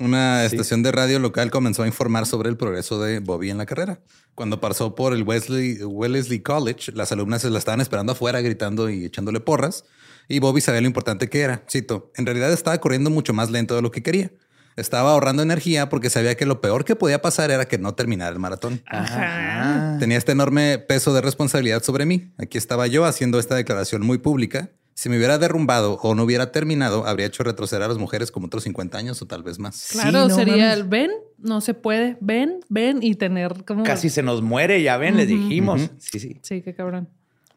Una 0.00 0.44
estación 0.44 0.82
de 0.82 0.92
radio 0.92 1.18
local 1.18 1.50
comenzó 1.50 1.82
a 1.82 1.86
informar 1.86 2.26
sobre 2.26 2.48
el 2.48 2.56
progreso 2.56 3.00
de 3.00 3.18
Bobby 3.18 3.50
en 3.50 3.58
la 3.58 3.66
carrera. 3.66 4.00
Cuando 4.34 4.60
pasó 4.60 4.94
por 4.94 5.12
el 5.12 5.24
Wesley, 5.24 5.82
Wellesley 5.82 6.40
College, 6.40 6.92
las 6.92 7.10
alumnas 7.10 7.42
se 7.42 7.50
la 7.50 7.58
estaban 7.58 7.80
esperando 7.80 8.12
afuera 8.12 8.40
gritando 8.40 8.88
y 8.90 9.04
echándole 9.04 9.40
porras. 9.40 9.84
Y 10.28 10.38
Bobby 10.38 10.60
sabía 10.60 10.80
lo 10.80 10.86
importante 10.86 11.28
que 11.28 11.40
era. 11.40 11.64
Cito, 11.68 12.12
en 12.16 12.26
realidad 12.26 12.52
estaba 12.52 12.78
corriendo 12.78 13.10
mucho 13.10 13.32
más 13.32 13.50
lento 13.50 13.74
de 13.74 13.82
lo 13.82 13.90
que 13.90 14.02
quería. 14.02 14.30
Estaba 14.76 15.10
ahorrando 15.10 15.42
energía 15.42 15.88
porque 15.88 16.08
sabía 16.08 16.36
que 16.36 16.46
lo 16.46 16.60
peor 16.60 16.84
que 16.84 16.94
podía 16.94 17.20
pasar 17.20 17.50
era 17.50 17.64
que 17.64 17.78
no 17.78 17.96
terminara 17.96 18.30
el 18.30 18.38
maratón. 18.38 18.80
Ajá. 18.86 19.96
Tenía 19.98 20.16
este 20.16 20.30
enorme 20.30 20.78
peso 20.78 21.12
de 21.12 21.20
responsabilidad 21.20 21.82
sobre 21.82 22.06
mí. 22.06 22.32
Aquí 22.38 22.58
estaba 22.58 22.86
yo 22.86 23.04
haciendo 23.04 23.40
esta 23.40 23.56
declaración 23.56 24.02
muy 24.02 24.18
pública. 24.18 24.70
Si 24.98 25.08
me 25.08 25.16
hubiera 25.16 25.38
derrumbado 25.38 25.92
o 26.02 26.16
no 26.16 26.24
hubiera 26.24 26.50
terminado, 26.50 27.06
habría 27.06 27.26
hecho 27.26 27.44
retroceder 27.44 27.84
a 27.84 27.86
las 27.86 27.98
mujeres 27.98 28.32
como 28.32 28.46
otros 28.48 28.64
50 28.64 28.98
años 28.98 29.22
o 29.22 29.26
tal 29.26 29.44
vez 29.44 29.60
más. 29.60 29.90
Claro, 29.92 30.26
no 30.26 30.34
sería 30.34 30.56
mames. 30.56 30.76
el 30.76 30.84
ven, 30.88 31.10
no 31.38 31.60
se 31.60 31.72
puede, 31.74 32.16
ven, 32.20 32.58
ven 32.68 32.98
y 33.00 33.14
tener 33.14 33.64
como. 33.64 33.84
Casi 33.84 34.10
se 34.10 34.24
nos 34.24 34.42
muere, 34.42 34.82
ya 34.82 34.96
ven, 34.96 35.16
le 35.16 35.22
Ujú. 35.22 35.34
dijimos. 35.34 35.88
Sí, 35.98 36.18
sí. 36.18 36.40
Sí, 36.42 36.62
qué 36.62 36.74
cabrón. 36.74 37.08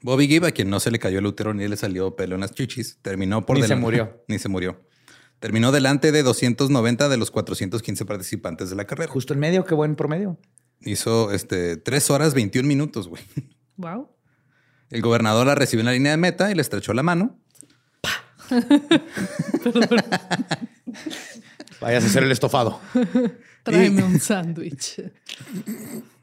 Bobby 0.04 0.28
Gibb, 0.28 0.46
a 0.46 0.52
quien 0.52 0.70
no 0.70 0.80
se 0.80 0.92
le 0.92 1.00
cayó 1.00 1.18
el 1.18 1.26
útero 1.26 1.56
ni 1.56 1.68
le 1.68 1.78
salió 1.78 2.16
pelo 2.16 2.36
en 2.36 2.42
las 2.42 2.52
chichis, 2.52 3.00
terminó 3.02 3.44
por 3.44 3.58
Ni 3.58 3.64
se 3.64 3.76
murió. 3.76 4.22
ni 4.28 4.38
se 4.38 4.48
murió. 4.48 4.80
Terminó 5.40 5.72
delante 5.72 6.12
de 6.12 6.22
290 6.22 7.10
de 7.10 7.18
los 7.18 7.32
415 7.32 8.06
participantes 8.06 8.70
de 8.70 8.76
la 8.76 8.86
carrera. 8.86 9.12
Justo 9.12 9.34
en 9.34 9.40
medio, 9.40 9.66
qué 9.66 9.74
buen 9.74 9.96
promedio. 9.96 10.38
Hizo 10.82 11.32
este 11.32 11.76
3 11.78 12.12
horas 12.12 12.36
21 12.36 12.68
minutos, 12.68 13.08
güey. 13.08 13.24
Wow. 13.78 14.10
El 14.92 15.02
gobernador 15.02 15.48
la 15.48 15.56
recibió 15.56 15.82
en 15.82 15.86
la 15.88 15.94
línea 15.94 16.12
de 16.12 16.18
meta 16.18 16.52
y 16.52 16.56
le 16.56 16.62
estrechó 16.62 16.94
la 16.94 17.02
mano. 17.04 17.40
Vayas 21.80 22.04
a 22.04 22.08
hacer 22.08 22.24
el 22.24 22.32
estofado. 22.32 22.82
Tráeme 23.64 24.04
un 24.04 24.20
sándwich. 24.20 25.02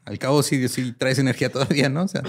Al 0.05 0.19
cabo, 0.19 0.43
sí, 0.43 0.67
sí 0.67 0.93
traes 0.93 1.17
energía 1.17 1.51
todavía, 1.51 1.89
¿no? 1.89 2.03
O 2.03 2.07
sea, 2.07 2.21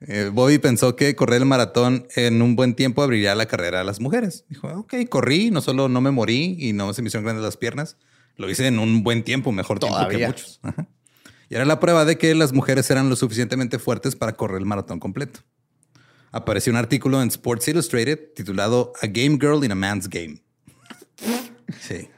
eh, 0.00 0.30
Bobby 0.32 0.58
pensó 0.58 0.96
que 0.96 1.16
correr 1.16 1.40
el 1.42 1.46
maratón 1.46 2.06
en 2.16 2.42
un 2.42 2.54
buen 2.54 2.74
tiempo 2.74 3.02
abriría 3.02 3.34
la 3.34 3.46
carrera 3.46 3.80
a 3.80 3.84
las 3.84 4.00
mujeres. 4.00 4.44
Dijo, 4.48 4.68
ok, 4.68 4.94
corrí, 5.08 5.50
no 5.50 5.62
solo 5.62 5.88
no 5.88 6.00
me 6.00 6.10
morí 6.10 6.56
y 6.58 6.72
no 6.72 6.92
se 6.92 7.02
me 7.02 7.08
hicieron 7.08 7.24
grandes 7.24 7.44
las 7.44 7.56
piernas, 7.56 7.96
lo 8.36 8.50
hice 8.50 8.66
en 8.66 8.78
un 8.78 9.02
buen 9.02 9.22
tiempo, 9.22 9.52
mejor 9.52 9.78
tiempo 9.78 9.96
que 9.96 10.04
Todavía. 10.04 10.28
muchos. 10.28 10.60
Ajá. 10.62 10.86
Y 11.52 11.54
era 11.54 11.66
la 11.66 11.80
prueba 11.80 12.06
de 12.06 12.16
que 12.16 12.34
las 12.34 12.54
mujeres 12.54 12.90
eran 12.90 13.10
lo 13.10 13.14
suficientemente 13.14 13.78
fuertes 13.78 14.16
para 14.16 14.32
correr 14.32 14.56
el 14.56 14.64
maratón 14.64 14.98
completo. 14.98 15.40
Apareció 16.30 16.72
un 16.72 16.78
artículo 16.78 17.20
en 17.20 17.28
Sports 17.28 17.68
Illustrated 17.68 18.18
titulado 18.34 18.94
A 19.02 19.06
Game 19.06 19.36
Girl 19.38 19.62
in 19.62 19.70
a 19.70 19.74
Man's 19.74 20.08
Game. 20.08 20.40
Sí. 21.78 22.08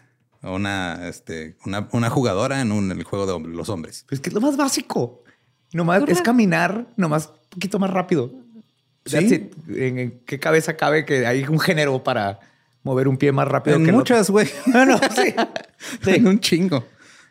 Una, 0.40 1.08
este, 1.08 1.56
una, 1.66 1.88
una 1.90 2.10
jugadora 2.10 2.60
en, 2.60 2.70
un, 2.70 2.92
en 2.92 2.96
el 2.96 3.02
juego 3.02 3.26
de 3.26 3.48
los 3.48 3.68
hombres. 3.70 4.04
Pues 4.08 4.20
que 4.20 4.28
es 4.30 4.34
lo 4.34 4.40
más 4.40 4.56
básico. 4.56 5.24
Nomás 5.72 6.04
es 6.06 6.22
caminar, 6.22 6.86
nomás 6.96 7.26
un 7.26 7.48
poquito 7.48 7.80
más 7.80 7.90
rápido. 7.90 8.30
Sí. 9.04 9.50
¿En, 9.66 9.98
en 9.98 10.20
qué 10.26 10.38
cabeza 10.38 10.76
cabe 10.76 11.04
que 11.04 11.26
hay 11.26 11.42
un 11.42 11.58
género 11.58 12.04
para 12.04 12.38
mover 12.84 13.08
un 13.08 13.16
pie 13.16 13.32
más 13.32 13.48
rápido 13.48 13.78
En 13.78 13.84
que 13.84 13.90
muchas, 13.90 14.30
güey. 14.30 14.48
No, 14.66 14.86
no, 14.86 14.96
sí. 14.96 15.34
En 16.06 16.28
un 16.28 16.38
chingo. 16.38 16.86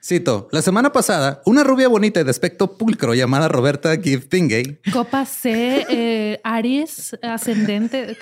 Cito, 0.05 0.49
la 0.51 0.61
semana 0.61 0.91
pasada, 0.91 1.41
una 1.45 1.63
rubia 1.63 1.87
bonita 1.87 2.19
y 2.19 2.25
de 2.25 2.29
aspecto 2.29 2.77
pulcro 2.77 3.13
llamada 3.13 3.47
Roberta 3.47 3.95
Gibb 3.95 4.27
Tingay 4.27 4.81
Copa 4.91 5.25
C, 5.25 5.85
eh, 5.89 6.41
Aries, 6.43 7.17
ascendente. 7.21 8.17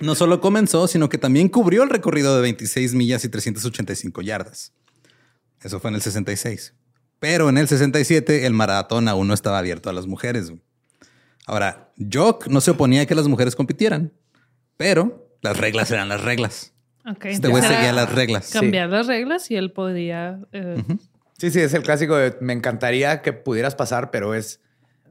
no 0.00 0.14
solo 0.14 0.42
comenzó, 0.42 0.86
sino 0.88 1.08
que 1.08 1.16
también 1.16 1.48
cubrió 1.48 1.82
el 1.84 1.88
recorrido 1.88 2.36
de 2.36 2.42
26 2.42 2.92
millas 2.92 3.24
y 3.24 3.30
385 3.30 4.20
yardas. 4.20 4.74
Eso 5.62 5.80
fue 5.80 5.88
en 5.88 5.94
el 5.94 6.02
66. 6.02 6.74
Pero 7.18 7.48
en 7.48 7.56
el 7.56 7.66
67 7.66 8.44
el 8.44 8.52
maratón 8.52 9.08
aún 9.08 9.26
no 9.26 9.32
estaba 9.32 9.58
abierto 9.58 9.88
a 9.88 9.94
las 9.94 10.06
mujeres. 10.06 10.52
Ahora, 11.46 11.94
Jock 11.96 12.46
no 12.48 12.60
se 12.60 12.72
oponía 12.72 13.02
a 13.02 13.06
que 13.06 13.14
las 13.14 13.26
mujeres 13.26 13.56
compitieran, 13.56 14.12
pero 14.76 15.34
las 15.40 15.56
reglas 15.56 15.90
eran 15.90 16.10
las 16.10 16.20
reglas. 16.20 16.74
Ok, 17.06 17.24
Este 17.26 17.48
güey 17.48 17.62
seguía 17.62 17.92
las 17.92 18.12
reglas. 18.12 18.50
Cambiar 18.52 18.90
las 18.90 19.06
reglas 19.06 19.50
y 19.50 19.56
él 19.56 19.72
podía. 19.72 20.40
eh, 20.52 20.82
Sí, 21.38 21.50
sí, 21.50 21.60
es 21.60 21.72
el 21.72 21.82
clásico 21.82 22.16
de 22.16 22.36
me 22.42 22.52
encantaría 22.52 23.22
que 23.22 23.32
pudieras 23.32 23.74
pasar, 23.74 24.10
pero 24.10 24.34
es 24.34 24.60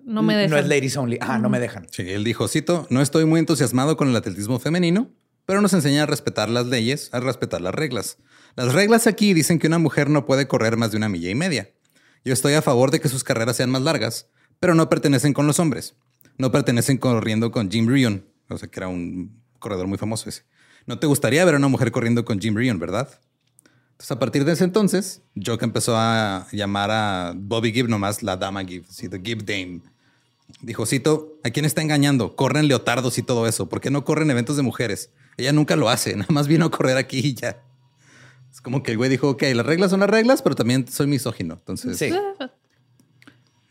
No 0.05 0.21
me 0.21 0.35
dejan. 0.35 0.51
No 0.51 0.57
es 0.57 0.67
ladies 0.67 0.95
only. 0.97 1.17
Ah, 1.21 1.39
no 1.39 1.49
me 1.49 1.59
dejan. 1.59 1.87
Sí, 1.91 2.03
él 2.11 2.23
dijo, 2.23 2.47
cito, 2.47 2.85
no 2.91 3.01
estoy 3.01 3.25
muy 3.25 3.39
entusiasmado 3.39 3.97
con 3.97 4.09
el 4.09 4.15
atletismo 4.15 4.59
femenino, 4.59 5.09
pero 5.45 5.61
nos 5.61 5.73
enseña 5.73 6.03
a 6.03 6.05
respetar 6.05 6.49
las 6.49 6.67
leyes, 6.67 7.09
a 7.13 7.19
respetar 7.19 7.61
las 7.61 7.73
reglas. 7.73 8.17
Las 8.55 8.73
reglas 8.73 9.07
aquí 9.07 9.33
dicen 9.33 9.57
que 9.57 9.65
una 9.67 9.79
mujer 9.79 10.09
no 10.09 10.25
puede 10.27 10.47
correr 10.47 10.77
más 10.77 10.91
de 10.91 10.97
una 10.97 11.09
milla 11.09 11.29
y 11.31 11.35
media. 11.35 11.69
Yo 12.23 12.33
estoy 12.33 12.53
a 12.53 12.61
favor 12.61 12.91
de 12.91 12.99
que 12.99 13.09
sus 13.09 13.23
carreras 13.23 13.55
sean 13.55 13.71
más 13.71 13.81
largas, 13.81 14.27
pero 14.59 14.75
no 14.75 14.89
pertenecen 14.89 15.33
con 15.33 15.47
los 15.47 15.59
hombres. 15.59 15.95
No 16.37 16.51
pertenecen 16.51 16.97
corriendo 16.97 17.51
con 17.51 17.71
Jim 17.71 17.87
Rion, 17.87 18.25
o 18.49 18.57
sea, 18.57 18.69
que 18.69 18.79
era 18.79 18.87
un 18.87 19.41
corredor 19.57 19.87
muy 19.87 19.97
famoso 19.97 20.29
ese. 20.29 20.43
No 20.89 20.97
te 20.97 21.05
gustaría 21.05 21.45
ver 21.45 21.53
a 21.53 21.57
una 21.57 21.67
mujer 21.67 21.91
corriendo 21.91 22.25
con 22.25 22.39
Jim 22.41 22.55
Rion, 22.55 22.79
¿verdad? 22.79 23.07
Entonces, 23.91 24.09
a 24.09 24.17
partir 24.17 24.43
de 24.43 24.53
ese 24.53 24.63
entonces, 24.63 25.21
Jock 25.35 25.61
empezó 25.61 25.95
a 25.95 26.47
llamar 26.51 26.89
a 26.89 27.33
Bobby 27.35 27.71
Gibb 27.71 27.87
nomás 27.89 28.23
la 28.23 28.37
dama 28.37 28.65
Gibb, 28.65 28.85
sí, 28.89 29.07
the 29.07 29.21
Gibb 29.23 29.45
Dame. 29.45 29.81
Dijo, 30.61 30.87
cito, 30.87 31.37
¿a 31.43 31.51
quién 31.51 31.65
está 31.65 31.83
engañando? 31.83 32.35
Corren 32.35 32.67
leotardos 32.67 33.19
y 33.19 33.21
todo 33.21 33.45
eso. 33.45 33.69
¿Por 33.69 33.81
qué 33.81 33.91
no 33.91 34.03
corren 34.03 34.31
eventos 34.31 34.57
de 34.57 34.63
mujeres? 34.63 35.11
Ella 35.37 35.53
nunca 35.53 35.75
lo 35.75 35.89
hace, 35.89 36.15
nada 36.17 36.33
más 36.33 36.47
vino 36.47 36.65
a 36.65 36.71
correr 36.71 36.97
aquí 36.97 37.19
y 37.19 37.35
ya. 37.35 37.61
Es 38.51 38.59
como 38.61 38.81
que 38.81 38.89
el 38.93 38.97
güey 38.97 39.11
dijo, 39.11 39.29
ok, 39.29 39.43
las 39.53 39.67
reglas 39.67 39.91
son 39.91 39.99
las 39.99 40.09
reglas, 40.09 40.41
pero 40.41 40.55
también 40.55 40.87
soy 40.87 41.05
misógino. 41.05 41.53
Entonces, 41.53 41.99
Sí. 41.99 42.11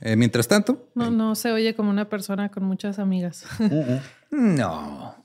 eh, 0.02 0.14
mientras 0.14 0.46
tanto, 0.46 0.88
No, 0.94 1.10
no 1.10 1.34
se 1.34 1.50
oye 1.50 1.74
como 1.74 1.90
una 1.90 2.08
persona 2.08 2.48
con 2.52 2.62
muchas 2.62 3.00
amigas. 3.00 3.44
No. 4.30 5.16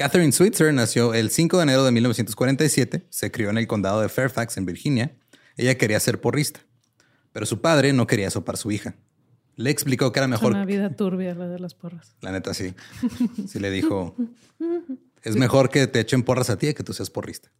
Catherine 0.00 0.32
Switzer 0.32 0.72
nació 0.72 1.12
el 1.12 1.28
5 1.28 1.58
de 1.58 1.62
enero 1.62 1.84
de 1.84 1.92
1947. 1.92 3.06
Se 3.10 3.30
crió 3.30 3.50
en 3.50 3.58
el 3.58 3.66
condado 3.66 4.00
de 4.00 4.08
Fairfax, 4.08 4.56
en 4.56 4.64
Virginia. 4.64 5.14
Ella 5.58 5.76
quería 5.76 6.00
ser 6.00 6.22
porrista, 6.22 6.60
pero 7.34 7.44
su 7.44 7.60
padre 7.60 7.92
no 7.92 8.06
quería 8.06 8.30
sopar 8.30 8.56
su 8.56 8.70
hija. 8.70 8.94
Le 9.56 9.68
explicó 9.68 10.10
que 10.10 10.20
era 10.20 10.24
Es 10.24 10.30
mejor. 10.30 10.52
una 10.52 10.64
vida 10.64 10.96
turbia 10.96 11.34
la 11.34 11.48
de 11.48 11.58
las 11.58 11.74
porras. 11.74 12.16
La 12.22 12.32
neta, 12.32 12.54
sí. 12.54 12.72
Sí 13.46 13.58
le 13.58 13.70
dijo, 13.70 14.16
es 15.22 15.36
mejor 15.36 15.68
que 15.68 15.86
te 15.86 16.00
echen 16.00 16.22
porras 16.22 16.48
a 16.48 16.56
ti 16.56 16.68
que 16.68 16.76
que 16.76 16.82
tú 16.82 16.94
seas 16.94 17.10
porrista. 17.10 17.50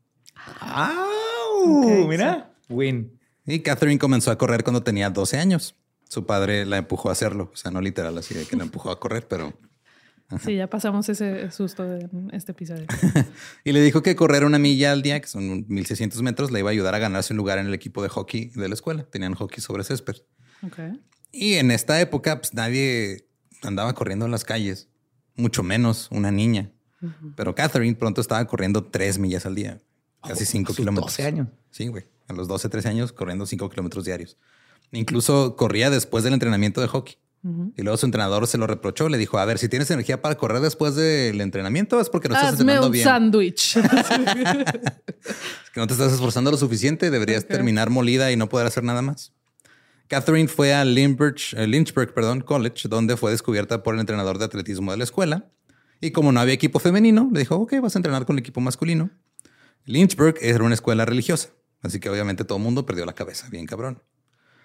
¡Au! 0.61 1.85
Ok, 1.85 2.09
Mira. 2.09 2.55
Win. 2.71 3.21
Y 3.45 3.61
Catherine 3.61 3.99
comenzó 3.99 4.31
a 4.31 4.39
correr 4.39 4.65
cuando 4.65 4.83
tenía 4.83 5.11
12 5.11 5.37
años. 5.37 5.75
Su 6.09 6.25
padre 6.25 6.65
la 6.65 6.79
empujó 6.79 7.11
a 7.11 7.13
hacerlo. 7.13 7.51
O 7.53 7.57
sea, 7.59 7.71
no 7.71 7.83
literal 7.83 8.17
así 8.17 8.33
de 8.33 8.47
que 8.47 8.57
la 8.57 8.63
empujó 8.63 8.91
a 8.91 8.99
correr, 8.99 9.29
pero... 9.29 9.53
Sí, 10.45 10.55
ya 10.57 10.69
pasamos 10.69 11.09
ese 11.09 11.51
susto 11.51 11.85
en 11.85 12.31
este 12.33 12.53
episodio. 12.53 12.87
Y 13.65 13.73
le 13.73 13.81
dijo 13.83 14.03
que 14.03 14.15
correr 14.15 14.45
una 14.45 14.59
milla 14.59 14.93
al 14.93 15.03
día, 15.03 15.21
que 15.21 15.27
son 15.27 15.67
1600 15.69 16.23
metros, 16.23 16.51
le 16.51 16.61
iba 16.61 16.71
a 16.71 16.73
ayudar 16.73 16.95
a 16.95 16.99
ganarse 16.99 17.33
un 17.33 17.39
lugar 17.39 17.59
en 17.59 17.67
el 17.67 17.75
equipo 17.75 18.03
de 18.03 18.09
hockey 18.09 18.51
de 18.55 18.69
la 18.69 18.75
escuela. 18.75 19.05
Tenían 19.05 19.35
hockey 19.35 19.61
sobre 19.61 19.83
césped. 19.83 20.17
Y 21.33 21.55
en 21.55 21.71
esta 21.71 22.01
época, 22.01 22.41
pues 22.41 22.55
nadie 22.55 23.27
andaba 23.63 23.93
corriendo 23.95 24.25
en 24.25 24.31
las 24.31 24.45
calles, 24.45 24.89
mucho 25.37 25.63
menos 25.63 26.09
una 26.11 26.31
niña. 26.31 26.71
Pero 27.35 27.55
Catherine 27.55 27.97
pronto 27.97 28.21
estaba 28.21 28.45
corriendo 28.47 28.85
tres 28.85 29.19
millas 29.19 29.47
al 29.47 29.55
día, 29.55 29.81
casi 30.23 30.45
Oh, 30.45 30.47
cinco 30.47 30.73
a 30.73 30.75
sus 30.75 30.77
kilómetros. 30.77 31.13
12 31.13 31.27
años. 31.27 31.49
Sí, 31.71 31.89
güey. 31.89 32.05
A 32.29 32.35
los 32.35 32.47
12, 32.47 32.69
13 32.69 32.89
años 32.89 33.13
corriendo 33.13 33.47
cinco 33.47 33.69
kilómetros 33.71 34.05
diarios. 34.05 34.37
Incluso 34.93 35.57
corría 35.57 35.89
después 35.91 36.25
del 36.25 36.35
entrenamiento 36.35 36.81
de 36.81 36.89
hockey. 36.89 37.17
Y 37.43 37.83
luego 37.83 37.97
su 37.97 38.05
entrenador 38.05 38.47
se 38.47 38.59
lo 38.59 38.67
reprochó. 38.67 39.09
Le 39.09 39.17
dijo, 39.17 39.39
a 39.39 39.45
ver, 39.47 39.59
si 39.59 39.69
tienes 39.69 39.91
energía 39.91 40.21
para 40.21 40.35
correr 40.35 40.61
después 40.61 40.95
del 40.95 41.41
entrenamiento 41.41 41.99
es 42.01 42.11
porque 42.11 42.29
no 42.29 42.35
estás 42.35 42.55
Hazme 42.55 42.61
entrenando 42.61 42.87
un 42.89 42.93
bien. 42.93 43.05
sándwich. 43.05 43.77
Es 45.23 45.71
que 45.73 45.81
no 45.81 45.87
te 45.87 45.93
estás 45.93 46.13
esforzando 46.13 46.51
lo 46.51 46.57
suficiente. 46.57 47.11
Deberías 47.11 47.47
terminar 47.47 47.91
molida 47.91 48.33
y 48.33 48.37
no 48.37 48.49
poder 48.49 48.67
hacer 48.67 48.83
nada 48.85 49.03
más. 49.03 49.33
Catherine 50.09 50.49
fue 50.49 50.75
a 50.75 50.85
Lynchburg, 50.85 51.37
eh, 51.53 51.67
Lynchburg 51.67 52.13
perdón, 52.13 52.41
College, 52.41 52.89
donde 52.89 53.17
fue 53.17 53.31
descubierta 53.31 53.83
por 53.83 53.95
el 53.95 54.01
entrenador 54.01 54.39
de 54.39 54.47
atletismo 54.47 54.91
de 54.91 54.99
la 54.99 55.05
escuela. 55.05 55.51
Y 56.01 56.11
como 56.11 56.33
no 56.33 56.41
había 56.41 56.55
equipo 56.55 56.81
femenino, 56.81 57.31
le 57.33 57.41
dijo, 57.41 57.55
ok, 57.57 57.75
vas 57.81 57.95
a 57.95 57.99
entrenar 58.01 58.27
con 58.27 58.35
el 58.37 58.41
equipo 58.41 58.61
masculino. 58.61 59.11
Lynchburg 59.85 60.37
era 60.41 60.65
una 60.65 60.75
escuela 60.75 61.05
religiosa, 61.05 61.51
así 61.83 62.01
que 62.01 62.11
obviamente 62.11 62.45
todo 62.45 62.59
el 62.59 62.65
mundo 62.65 62.87
perdió 62.87 63.07
la 63.07 63.13
cabeza, 63.13 63.49
bien 63.51 63.67
cabrón. 63.67 64.03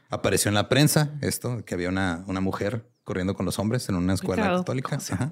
Apareció 0.10 0.50
en 0.50 0.56
la 0.56 0.70
prensa 0.70 1.14
esto, 1.22 1.64
que 1.66 1.74
había 1.74 1.90
una, 1.90 2.24
una 2.28 2.40
mujer 2.42 2.88
corriendo 3.04 3.36
con 3.36 3.46
los 3.46 3.60
hombres 3.60 3.88
en 3.90 3.96
una 3.96 4.14
escuela 4.16 4.44
católica. 4.58 4.98
Ajá. 4.98 5.32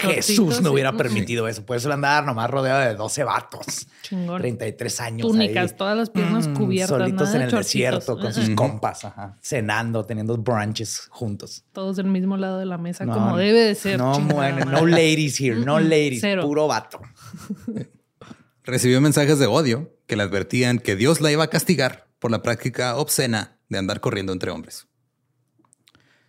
Jesús 0.00 0.60
no 0.60 0.70
hubiera 0.72 0.92
permitido 0.96 1.48
eso. 1.48 1.66
Puedes 1.66 1.84
andar 1.86 2.24
nomás 2.24 2.48
rodeado 2.50 2.80
de 2.80 2.94
12 2.94 3.24
vatos. 3.24 3.88
Chingón. 4.02 4.40
33 4.40 5.00
años. 5.00 5.26
Túnicas, 5.26 5.72
ahí. 5.72 5.76
todas 5.76 5.96
las 5.96 6.10
piernas 6.10 6.46
Mm, 6.48 6.54
cubiertas. 6.54 6.96
Solitos 6.98 7.22
nada 7.28 7.32
en 7.32 7.38
de 7.50 7.56
el 7.56 7.62
desierto 7.62 8.18
con 8.18 8.32
sus 8.32 8.50
compas, 8.50 9.04
ajá, 9.04 9.36
cenando, 9.42 10.04
teniendo 10.06 10.36
brunches 10.36 11.08
juntos. 11.10 11.64
Todos 11.72 11.96
del 11.96 12.06
mismo 12.06 12.36
lado 12.36 12.58
de 12.58 12.66
la 12.66 12.78
mesa, 12.78 13.04
No, 13.04 13.14
como 13.14 13.36
debe 13.36 13.58
de 13.60 13.74
ser. 13.74 13.98
No, 13.98 14.18
bueno, 14.20 14.64
no 14.64 14.86
ladies 14.86 15.40
here, 15.40 15.56
no 15.56 15.80
ladies, 15.80 16.20
cero. 16.20 16.42
puro 16.42 16.68
vato. 16.68 17.00
Recibió 18.62 19.00
mensajes 19.00 19.38
de 19.38 19.46
odio 19.46 19.96
que 20.06 20.16
le 20.16 20.22
advertían 20.22 20.78
que 20.78 20.94
Dios 20.94 21.20
la 21.20 21.32
iba 21.32 21.44
a 21.44 21.48
castigar 21.48 22.06
por 22.18 22.30
la 22.30 22.42
práctica 22.42 22.96
obscena 22.96 23.57
de 23.68 23.78
andar 23.78 24.00
corriendo 24.00 24.32
entre 24.32 24.50
hombres. 24.50 24.86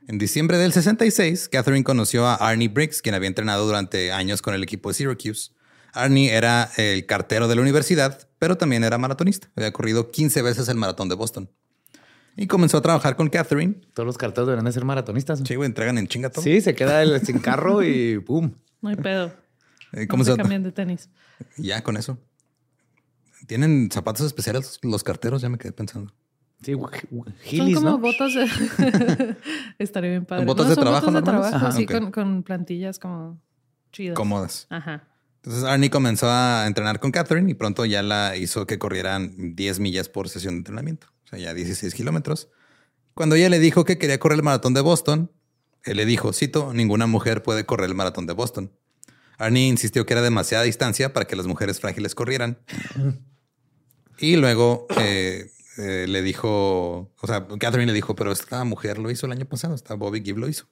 En 0.07 0.17
diciembre 0.17 0.57
del 0.57 0.73
66, 0.73 1.49
Catherine 1.49 1.83
conoció 1.83 2.25
a 2.25 2.35
Arnie 2.35 2.67
Briggs, 2.67 3.01
quien 3.01 3.13
había 3.13 3.27
entrenado 3.27 3.67
durante 3.67 4.11
años 4.11 4.41
con 4.41 4.55
el 4.55 4.63
equipo 4.63 4.89
de 4.89 4.95
Syracuse. 4.95 5.51
Arnie 5.93 6.33
era 6.33 6.71
el 6.77 7.05
cartero 7.05 7.47
de 7.47 7.55
la 7.55 7.61
universidad, 7.61 8.27
pero 8.39 8.57
también 8.57 8.83
era 8.83 8.97
maratonista. 8.97 9.51
Había 9.55 9.71
corrido 9.71 10.09
15 10.09 10.41
veces 10.41 10.67
el 10.67 10.77
maratón 10.77 11.09
de 11.09 11.15
Boston. 11.15 11.49
Y 12.35 12.47
comenzó 12.47 12.77
a 12.77 12.81
trabajar 12.81 13.15
con 13.15 13.29
Catherine. 13.29 13.81
Todos 13.93 14.07
los 14.07 14.17
carteros 14.17 14.47
deberían 14.47 14.65
de 14.65 14.71
ser 14.71 14.85
maratonistas. 14.85 15.41
Sí, 15.45 15.55
güey, 15.55 15.67
entregan 15.67 15.97
en 15.97 16.07
chinga 16.07 16.29
todo. 16.29 16.41
Sí, 16.41 16.61
se 16.61 16.73
queda 16.73 17.03
el, 17.03 17.23
sin 17.25 17.39
carro 17.39 17.83
y 17.83 18.19
¡pum! 18.19 18.53
No 18.81 18.89
hay 18.89 18.95
pedo. 18.95 19.33
Eh, 19.91 20.07
¿Cómo 20.07 20.23
¿Cómo 20.23 20.23
se 20.23 20.31
se 20.31 20.37
cambian 20.37 20.63
de 20.63 20.71
tenis? 20.71 21.09
Ya 21.57 21.83
con 21.83 21.97
eso. 21.97 22.17
Tienen 23.47 23.89
zapatos 23.91 24.25
especiales 24.25 24.79
los 24.81 25.03
carteros, 25.03 25.41
ya 25.41 25.49
me 25.49 25.57
quedé 25.57 25.71
pensando. 25.71 26.13
Sí, 26.61 26.73
Son 26.73 27.25
gilis, 27.43 27.75
como 27.75 27.89
¿no? 27.91 27.97
botas 27.99 28.33
de... 28.33 28.45
Estaría 29.79 30.09
bien 30.09 30.25
padre. 30.25 30.45
¿Botas 30.45 30.65
No, 30.65 30.69
de 30.69 30.75
son 30.75 30.83
trabajo 30.83 31.05
botas 31.07 31.21
de 31.23 31.25
normales? 31.31 31.49
trabajo, 31.51 31.67
Ajá, 31.67 31.77
sí, 31.77 31.83
ok. 31.85 31.91
con, 31.91 32.11
con 32.11 32.43
plantillas 32.43 32.99
como 32.99 33.41
chidas. 33.91 34.15
Cómodas. 34.15 34.67
Ajá. 34.69 35.07
Entonces 35.37 35.63
Arnie 35.63 35.89
comenzó 35.89 36.27
a 36.29 36.65
entrenar 36.67 36.99
con 36.99 37.11
Catherine 37.11 37.49
y 37.49 37.53
pronto 37.53 37.85
ya 37.85 38.03
la 38.03 38.35
hizo 38.35 38.67
que 38.67 38.77
corrieran 38.77 39.55
10 39.55 39.79
millas 39.79 40.09
por 40.09 40.27
sesión 40.27 40.55
de 40.55 40.57
entrenamiento, 40.59 41.07
o 41.23 41.27
sea, 41.29 41.39
ya 41.39 41.53
16 41.53 41.93
kilómetros. 41.95 42.49
Cuando 43.13 43.35
ella 43.35 43.47
le 43.49 43.59
dijo 43.59 43.85
que 43.85 43.97
quería 43.97 44.19
correr 44.19 44.37
el 44.39 44.43
maratón 44.43 44.73
de 44.73 44.81
Boston, 44.81 45.31
él 45.85 45.95
le 45.95 46.05
dijo, 46.05 46.33
cito, 46.33 46.73
ninguna 46.73 47.07
mujer 47.07 47.41
puede 47.41 47.65
correr 47.65 47.87
el 47.89 47.95
maratón 47.95 48.27
de 48.27 48.33
Boston. 48.33 48.71
Arnie 49.37 49.69
insistió 49.69 50.05
que 50.05 50.11
era 50.13 50.21
demasiada 50.21 50.65
distancia 50.65 51.13
para 51.13 51.25
que 51.25 51.37
las 51.37 51.47
mujeres 51.47 51.79
frágiles 51.79 52.15
corrieran. 52.15 52.57
y 54.19 54.35
luego 54.35 54.87
eh, 54.99 55.49
eh, 55.79 56.07
le 56.07 56.21
dijo, 56.21 57.11
o 57.19 57.27
sea, 57.27 57.47
Catherine 57.47 57.85
le 57.85 57.93
dijo, 57.93 58.15
pero 58.15 58.31
esta 58.31 58.63
mujer 58.65 58.97
lo 58.97 59.09
hizo 59.09 59.25
el 59.25 59.31
año 59.31 59.45
pasado, 59.45 59.75
esta 59.75 59.95
Bobby 59.95 60.21
Gibb 60.21 60.37
lo 60.37 60.49
hizo. 60.49 60.65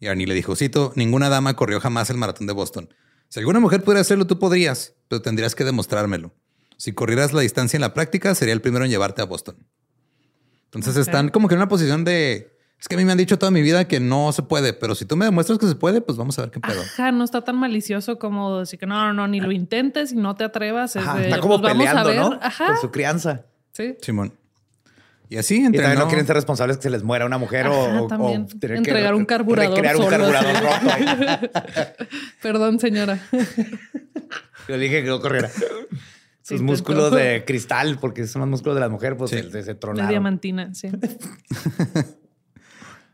Y 0.00 0.06
Arnie 0.08 0.26
le 0.26 0.34
dijo, 0.34 0.54
cito, 0.54 0.92
ninguna 0.96 1.30
dama 1.30 1.54
corrió 1.54 1.80
jamás 1.80 2.10
el 2.10 2.18
maratón 2.18 2.46
de 2.46 2.52
Boston. 2.52 2.92
Si 3.28 3.40
alguna 3.40 3.58
mujer 3.58 3.82
pudiera 3.82 4.02
hacerlo, 4.02 4.26
tú 4.26 4.38
podrías, 4.38 4.94
pero 5.08 5.22
tendrías 5.22 5.54
que 5.54 5.64
demostrármelo. 5.64 6.34
Si 6.76 6.92
corrieras 6.92 7.32
la 7.32 7.40
distancia 7.40 7.76
en 7.76 7.80
la 7.80 7.94
práctica, 7.94 8.34
sería 8.34 8.52
el 8.52 8.60
primero 8.60 8.84
en 8.84 8.90
llevarte 8.90 9.22
a 9.22 9.24
Boston. 9.24 9.56
Entonces 10.66 10.96
están 10.96 11.30
como 11.30 11.48
que 11.48 11.54
en 11.54 11.60
una 11.60 11.68
posición 11.68 12.04
de... 12.04 12.52
Es 12.78 12.88
que 12.88 12.96
a 12.96 12.98
mí 12.98 13.04
me 13.04 13.12
han 13.12 13.18
dicho 13.18 13.38
toda 13.38 13.50
mi 13.50 13.62
vida 13.62 13.86
que 13.86 13.98
no 13.98 14.30
se 14.32 14.42
puede, 14.42 14.74
pero 14.74 14.94
si 14.94 15.06
tú 15.06 15.16
me 15.16 15.24
demuestras 15.24 15.58
que 15.58 15.66
se 15.66 15.74
puede, 15.74 16.02
pues 16.02 16.18
vamos 16.18 16.38
a 16.38 16.42
ver 16.42 16.50
qué 16.50 16.60
pedo. 16.60 16.82
Ajá, 16.82 17.12
no 17.12 17.24
está 17.24 17.42
tan 17.42 17.56
malicioso 17.56 18.18
como 18.18 18.58
decir 18.58 18.78
que 18.78 18.86
no, 18.86 19.06
no, 19.06 19.14
no, 19.14 19.26
ni 19.26 19.40
lo 19.40 19.52
intentes 19.52 20.12
y 20.12 20.16
no 20.16 20.34
te 20.34 20.44
atrevas. 20.44 20.96
es 20.96 21.02
Ajá, 21.02 21.16
de, 21.16 21.24
está 21.24 21.40
como 21.40 21.60
pues, 21.60 21.72
vamos 21.72 21.86
a 21.86 22.02
peleando, 22.02 22.30
ver. 22.30 22.38
¿no? 22.38 22.38
Ajá. 22.42 22.66
Con 22.66 22.80
su 22.80 22.90
crianza. 22.90 23.46
Sí. 23.74 23.96
Simón. 24.00 24.32
Y 25.28 25.36
así 25.36 25.54
Y 25.56 25.62
también 25.64 25.82
entrenó. 25.84 26.00
no 26.04 26.08
quieren 26.08 26.26
ser 26.26 26.36
responsables 26.36 26.76
que 26.76 26.84
se 26.84 26.90
les 26.90 27.02
muera 27.02 27.26
una 27.26 27.38
mujer 27.38 27.66
o- 27.66 27.86
Ajá, 27.86 28.02
o, 28.02 28.06
también. 28.06 28.42
o 28.42 28.58
tener 28.58 28.76
Entregar 28.78 29.12
que 29.12 29.18
un 29.18 29.24
carburador 29.24 29.74
recrear 29.74 29.96
un 29.96 30.06
carburador 30.06 30.54
roto. 30.62 30.90
ahí. 30.92 31.04
Perdón, 32.42 32.78
señora. 32.78 33.20
Yo 34.68 34.78
dije 34.78 35.02
que 35.02 35.08
no 35.08 35.20
corriera. 35.20 35.50
Sus 36.42 36.60
músculos 36.62 37.10
de 37.14 37.42
cristal, 37.46 37.98
porque 38.00 38.26
son 38.26 38.40
los 38.40 38.48
músculos 38.50 38.74
de 38.76 38.80
la 38.80 38.88
mujer, 38.90 39.16
pues 39.16 39.30
Sí. 39.30 39.38
se, 39.42 39.50
se 39.50 39.62
De 39.62 39.74
tronaron. 39.74 40.08
diamantina, 40.10 40.74
sí. 40.74 40.88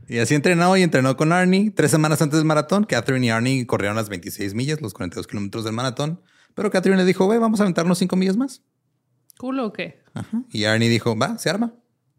Y 0.08 0.18
así 0.18 0.34
entrenó 0.34 0.76
y 0.76 0.82
entrenó 0.82 1.16
con 1.16 1.32
Arnie. 1.32 1.70
Tres 1.70 1.92
semanas 1.92 2.20
antes 2.20 2.38
del 2.38 2.44
maratón, 2.44 2.82
Catherine 2.84 3.24
y 3.26 3.30
Arnie 3.30 3.64
corrieron 3.66 3.94
las 3.96 4.08
26 4.08 4.54
millas, 4.54 4.80
los 4.82 4.92
42 4.92 5.28
kilómetros 5.28 5.62
del 5.64 5.72
maratón. 5.72 6.20
Pero 6.56 6.68
Catherine 6.72 7.00
le 7.00 7.06
dijo, 7.06 7.26
güey, 7.26 7.38
vamos 7.38 7.60
a 7.60 7.62
aventarnos 7.62 7.96
cinco 7.98 8.16
millas 8.16 8.36
más. 8.36 8.60
¿Culo 9.40 9.66
o 9.66 9.72
qué? 9.72 10.02
Ajá. 10.12 10.42
Y 10.52 10.64
Arnie 10.64 10.88
dijo, 10.90 11.16
va, 11.16 11.38
se 11.38 11.48
arma. 11.48 11.72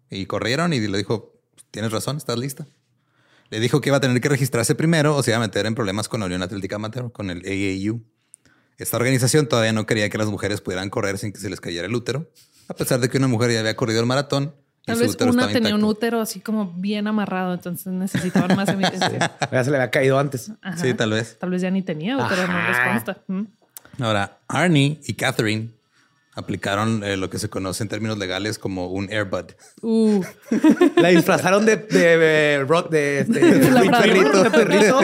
Y 0.10 0.26
corrieron 0.26 0.74
y 0.74 0.80
le 0.80 0.98
dijo, 0.98 1.40
tienes 1.70 1.92
razón, 1.92 2.18
estás 2.18 2.38
lista. 2.40 2.66
Le 3.52 3.60
dijo 3.60 3.80
que 3.80 3.90
iba 3.90 3.98
a 3.98 4.02
tener 4.02 4.20
que 4.22 4.28
registrarse 4.30 4.74
primero 4.74 5.16
o 5.16 5.22
se 5.22 5.30
iba 5.32 5.38
a 5.38 5.42
meter 5.42 5.66
en 5.68 5.76
problemas 5.76 6.10
con 6.10 6.22
la 6.22 6.26
Unión 6.26 6.42
Atlética 6.42 6.78
Amateur, 6.78 7.12
con 7.12 7.30
el 7.30 7.40
AAU. 7.46 8.02
Esta 8.78 8.98
organización 8.98 9.48
todavía 9.48 9.72
no 9.72 9.86
quería 9.86 10.10
que 10.10 10.18
las 10.18 10.28
mujeres 10.28 10.62
pudieran 10.62 10.90
correr 10.90 11.18
sin 11.20 11.32
que 11.32 11.40
se 11.40 11.50
les 11.50 11.62
cayera 11.62 11.86
el 11.86 11.94
útero, 11.94 12.28
a 12.68 12.74
pesar 12.74 13.00
de 13.00 13.10
que 13.10 13.18
una 13.20 13.28
mujer 13.28 13.52
ya 13.52 13.60
había 13.60 13.76
corrido 13.76 14.00
el 14.00 14.08
maratón. 14.08 14.56
y 14.82 14.86
Tal 14.88 14.98
vez 15.00 15.16
una 15.22 15.48
tenía 15.50 15.76
un 15.76 15.82
intacto. 15.82 15.88
útero 15.88 16.22
así 16.22 16.40
como 16.40 16.74
bien 16.74 17.06
amarrado, 17.08 17.54
entonces 17.54 17.94
necesitaban 17.94 18.56
más 18.56 18.70
evidencia. 18.74 19.38
Ya 19.52 19.64
se 19.64 19.70
le 19.70 19.78
había 19.78 19.92
caído 19.92 20.18
antes. 20.18 20.52
Ajá. 20.62 20.78
Sí, 20.78 20.94
tal 20.96 21.12
vez. 21.12 21.38
Tal 21.38 21.52
vez 21.52 21.62
ya 21.62 21.70
ni 21.70 21.84
tenía 21.84 22.16
útero, 22.18 22.48
no 22.48 22.68
les 22.68 22.78
Ajá. 22.78 22.92
consta. 22.94 23.18
Mm. 23.28 23.44
Ahora, 24.00 24.40
Arnie 24.48 25.00
y 25.06 25.14
Catherine 25.14 25.70
aplicaron 26.34 27.04
eh, 27.04 27.18
lo 27.18 27.30
que 27.30 27.40
se 27.40 27.50
conoce 27.50 27.84
en 27.84 27.90
términos 27.90 28.18
legales 28.18 28.58
como 28.58 28.88
un 28.88 29.10
airbud. 29.12 29.46
Uh, 29.82 30.24
La 30.96 31.10
disfrazaron 31.10 31.66
de, 31.66 31.78
de, 31.78 32.18
de, 32.18 32.66
de, 32.90 33.20
este, 33.20 33.40
de 33.60 33.72
labrador. 33.72 34.02
perrito, 34.02 34.44
de 34.44 34.52
perrito, 34.52 35.00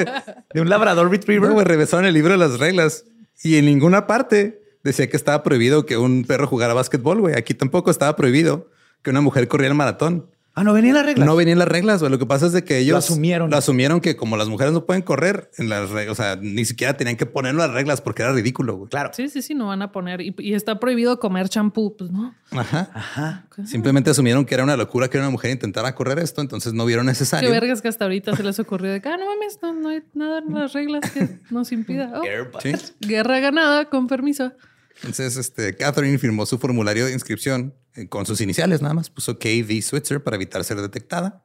de 0.53 0.61
un 0.61 0.69
labrador 0.69 1.11
retriever. 1.11 1.49
No, 1.51 1.61
el 2.05 2.13
libro 2.13 2.31
de 2.31 2.37
las 2.37 2.59
reglas 2.59 3.05
y 3.43 3.57
en 3.57 3.65
ninguna 3.65 4.07
parte 4.07 4.61
decía 4.83 5.09
que 5.09 5.17
estaba 5.17 5.43
prohibido 5.43 5.85
que 5.85 5.97
un 5.97 6.23
perro 6.23 6.47
jugara 6.47 6.73
básquetbol, 6.73 7.19
güey. 7.19 7.35
Aquí 7.35 7.53
tampoco 7.53 7.91
estaba 7.91 8.15
prohibido 8.15 8.69
que 9.01 9.09
una 9.09 9.21
mujer 9.21 9.47
corriera 9.47 9.71
el 9.73 9.77
maratón. 9.77 10.29
Ah, 10.59 10.63
no 10.63 10.73
venía 10.73 10.93
la 10.93 11.03
regla. 11.03 11.25
No 11.25 11.35
venían 11.35 11.59
las 11.59 11.67
reglas, 11.67 11.99
güey. 11.99 12.11
Lo 12.11 12.19
que 12.19 12.25
pasa 12.25 12.47
es 12.47 12.51
de 12.51 12.63
que 12.63 12.77
ellos 12.79 12.97
asumieron. 12.97 13.49
Lo 13.49 13.57
asumieron 13.57 14.01
que 14.01 14.15
como 14.15 14.37
las 14.37 14.47
mujeres 14.49 14.73
no 14.73 14.85
pueden 14.85 15.01
correr 15.03 15.49
en 15.57 15.69
las 15.69 15.89
reglas, 15.89 16.19
o 16.19 16.21
sea, 16.21 16.35
ni 16.35 16.65
siquiera 16.65 16.95
tenían 16.97 17.15
que 17.15 17.25
poner 17.25 17.55
las 17.55 17.71
reglas 17.71 18.01
porque 18.01 18.23
era 18.23 18.33
ridículo, 18.33 18.75
güey. 18.75 18.89
Claro. 18.89 19.11
sí, 19.13 19.29
sí, 19.29 19.41
sí, 19.41 19.55
no 19.55 19.67
van 19.67 19.81
a 19.81 19.91
poner. 19.91 20.21
Y, 20.21 20.35
y 20.39 20.53
está 20.53 20.79
prohibido 20.79 21.19
comer 21.19 21.49
champú. 21.49 21.95
Pues 21.97 22.11
no. 22.11 22.35
Ajá. 22.51 22.89
Ajá. 22.93 23.47
Simplemente 23.65 24.09
asumieron 24.09 24.45
que 24.45 24.53
era 24.55 24.63
una 24.63 24.77
locura 24.77 25.09
que 25.09 25.17
una 25.17 25.29
mujer 25.29 25.51
intentara 25.51 25.93
correr 25.95 26.19
esto, 26.19 26.41
entonces 26.41 26.73
no 26.73 26.85
vieron 26.85 27.05
Qué 27.05 27.11
necesario. 27.11 27.49
vergas 27.51 27.81
que 27.81 27.87
hasta 27.87 28.05
ahorita 28.05 28.35
se 28.35 28.43
les 28.43 28.59
ocurrió 28.59 28.91
de 28.91 29.01
que, 29.01 29.09
ah, 29.09 29.17
no 29.17 29.25
mames, 29.25 29.59
no, 29.61 29.73
no 29.73 29.89
hay 29.89 30.03
nada 30.13 30.39
en 30.39 30.53
las 30.53 30.73
reglas 30.73 31.09
que 31.11 31.39
nos 31.49 31.71
impida. 31.71 32.11
Oh. 32.15 32.59
Sí. 32.61 32.73
guerra 32.99 33.39
ganada, 33.39 33.85
con 33.85 34.07
permiso. 34.07 34.51
Entonces, 34.97 35.37
este, 35.37 35.75
Catherine 35.75 36.17
firmó 36.17 36.45
su 36.45 36.57
formulario 36.57 37.05
de 37.05 37.13
inscripción 37.13 37.73
eh, 37.95 38.07
con 38.07 38.25
sus 38.25 38.41
iniciales 38.41 38.81
nada 38.81 38.93
más. 38.93 39.09
Puso 39.09 39.37
KV 39.37 39.81
Switzer 39.81 40.23
para 40.23 40.35
evitar 40.35 40.63
ser 40.63 40.81
detectada. 40.81 41.43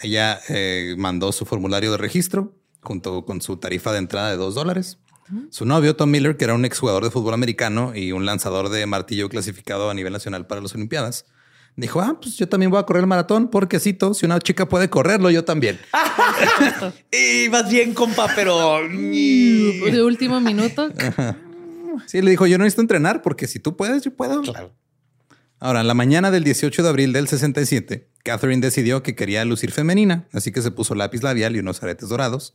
Ella 0.00 0.40
eh, 0.48 0.94
mandó 0.98 1.32
su 1.32 1.46
formulario 1.46 1.92
de 1.92 1.98
registro 1.98 2.54
junto 2.82 3.24
con 3.24 3.40
su 3.40 3.56
tarifa 3.58 3.92
de 3.92 3.98
entrada 3.98 4.30
de 4.30 4.36
dos 4.36 4.54
dólares. 4.54 4.98
Su 5.50 5.64
novio, 5.64 5.94
Tom 5.94 6.10
Miller, 6.10 6.36
que 6.36 6.42
era 6.44 6.54
un 6.54 6.64
exjugador 6.64 7.04
de 7.04 7.10
fútbol 7.10 7.34
americano 7.34 7.92
y 7.94 8.10
un 8.10 8.26
lanzador 8.26 8.68
de 8.68 8.84
martillo 8.86 9.28
clasificado 9.28 9.88
a 9.88 9.94
nivel 9.94 10.12
nacional 10.12 10.48
para 10.48 10.60
las 10.60 10.74
Olimpiadas, 10.74 11.24
dijo, 11.76 12.00
ah, 12.00 12.18
pues 12.20 12.36
yo 12.36 12.48
también 12.48 12.70
voy 12.70 12.80
a 12.80 12.82
correr 12.82 13.02
el 13.02 13.06
maratón 13.06 13.48
porque 13.48 13.78
cito, 13.78 14.12
si 14.12 14.26
una 14.26 14.40
chica 14.40 14.68
puede 14.68 14.90
correrlo, 14.90 15.30
yo 15.30 15.44
también. 15.44 15.78
Y 17.12 17.48
vas 17.48 17.70
bien, 17.70 17.94
compa, 17.94 18.28
pero. 18.34 18.80
De 18.88 20.02
último 20.02 20.40
minuto. 20.40 20.88
Sí, 22.06 22.22
le 22.22 22.30
dijo, 22.30 22.46
yo 22.46 22.58
no 22.58 22.64
necesito 22.64 22.82
entrenar 22.82 23.22
porque 23.22 23.46
si 23.46 23.58
tú 23.60 23.76
puedes, 23.76 24.02
yo 24.02 24.14
puedo. 24.14 24.42
Claro. 24.42 24.72
Ahora, 25.58 25.82
en 25.82 25.88
la 25.88 25.94
mañana 25.94 26.30
del 26.30 26.42
18 26.44 26.82
de 26.82 26.88
abril 26.88 27.12
del 27.12 27.28
67, 27.28 28.08
Catherine 28.24 28.60
decidió 28.62 29.02
que 29.02 29.14
quería 29.14 29.44
lucir 29.44 29.72
femenina, 29.72 30.26
así 30.32 30.52
que 30.52 30.62
se 30.62 30.70
puso 30.70 30.94
lápiz 30.94 31.22
labial 31.22 31.54
y 31.54 31.58
unos 31.58 31.82
aretes 31.82 32.08
dorados. 32.08 32.54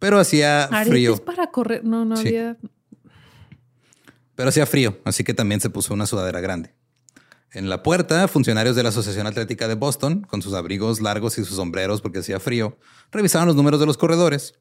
Pero 0.00 0.18
hacía 0.18 0.68
frío. 0.84 1.10
Aretes 1.12 1.20
para 1.20 1.50
correr. 1.50 1.84
No, 1.84 2.04
no 2.04 2.16
Sí. 2.16 2.28
había. 2.28 2.56
Pero 4.34 4.48
hacía 4.48 4.66
frío, 4.66 4.98
así 5.04 5.22
que 5.22 5.34
también 5.34 5.60
se 5.60 5.70
puso 5.70 5.92
una 5.94 6.06
sudadera 6.06 6.40
grande. 6.40 6.74
En 7.52 7.68
la 7.68 7.82
puerta, 7.82 8.26
funcionarios 8.28 8.76
de 8.76 8.82
la 8.82 8.90
Asociación 8.90 9.26
Atlética 9.26 9.66
de 9.68 9.74
Boston, 9.74 10.22
con 10.22 10.40
sus 10.40 10.54
abrigos 10.54 11.00
largos 11.00 11.36
y 11.38 11.44
sus 11.44 11.56
sombreros 11.56 12.00
porque 12.00 12.20
hacía 12.20 12.40
frío, 12.40 12.78
revisaban 13.10 13.48
los 13.48 13.56
números 13.56 13.80
de 13.80 13.86
los 13.86 13.98
corredores. 13.98 14.54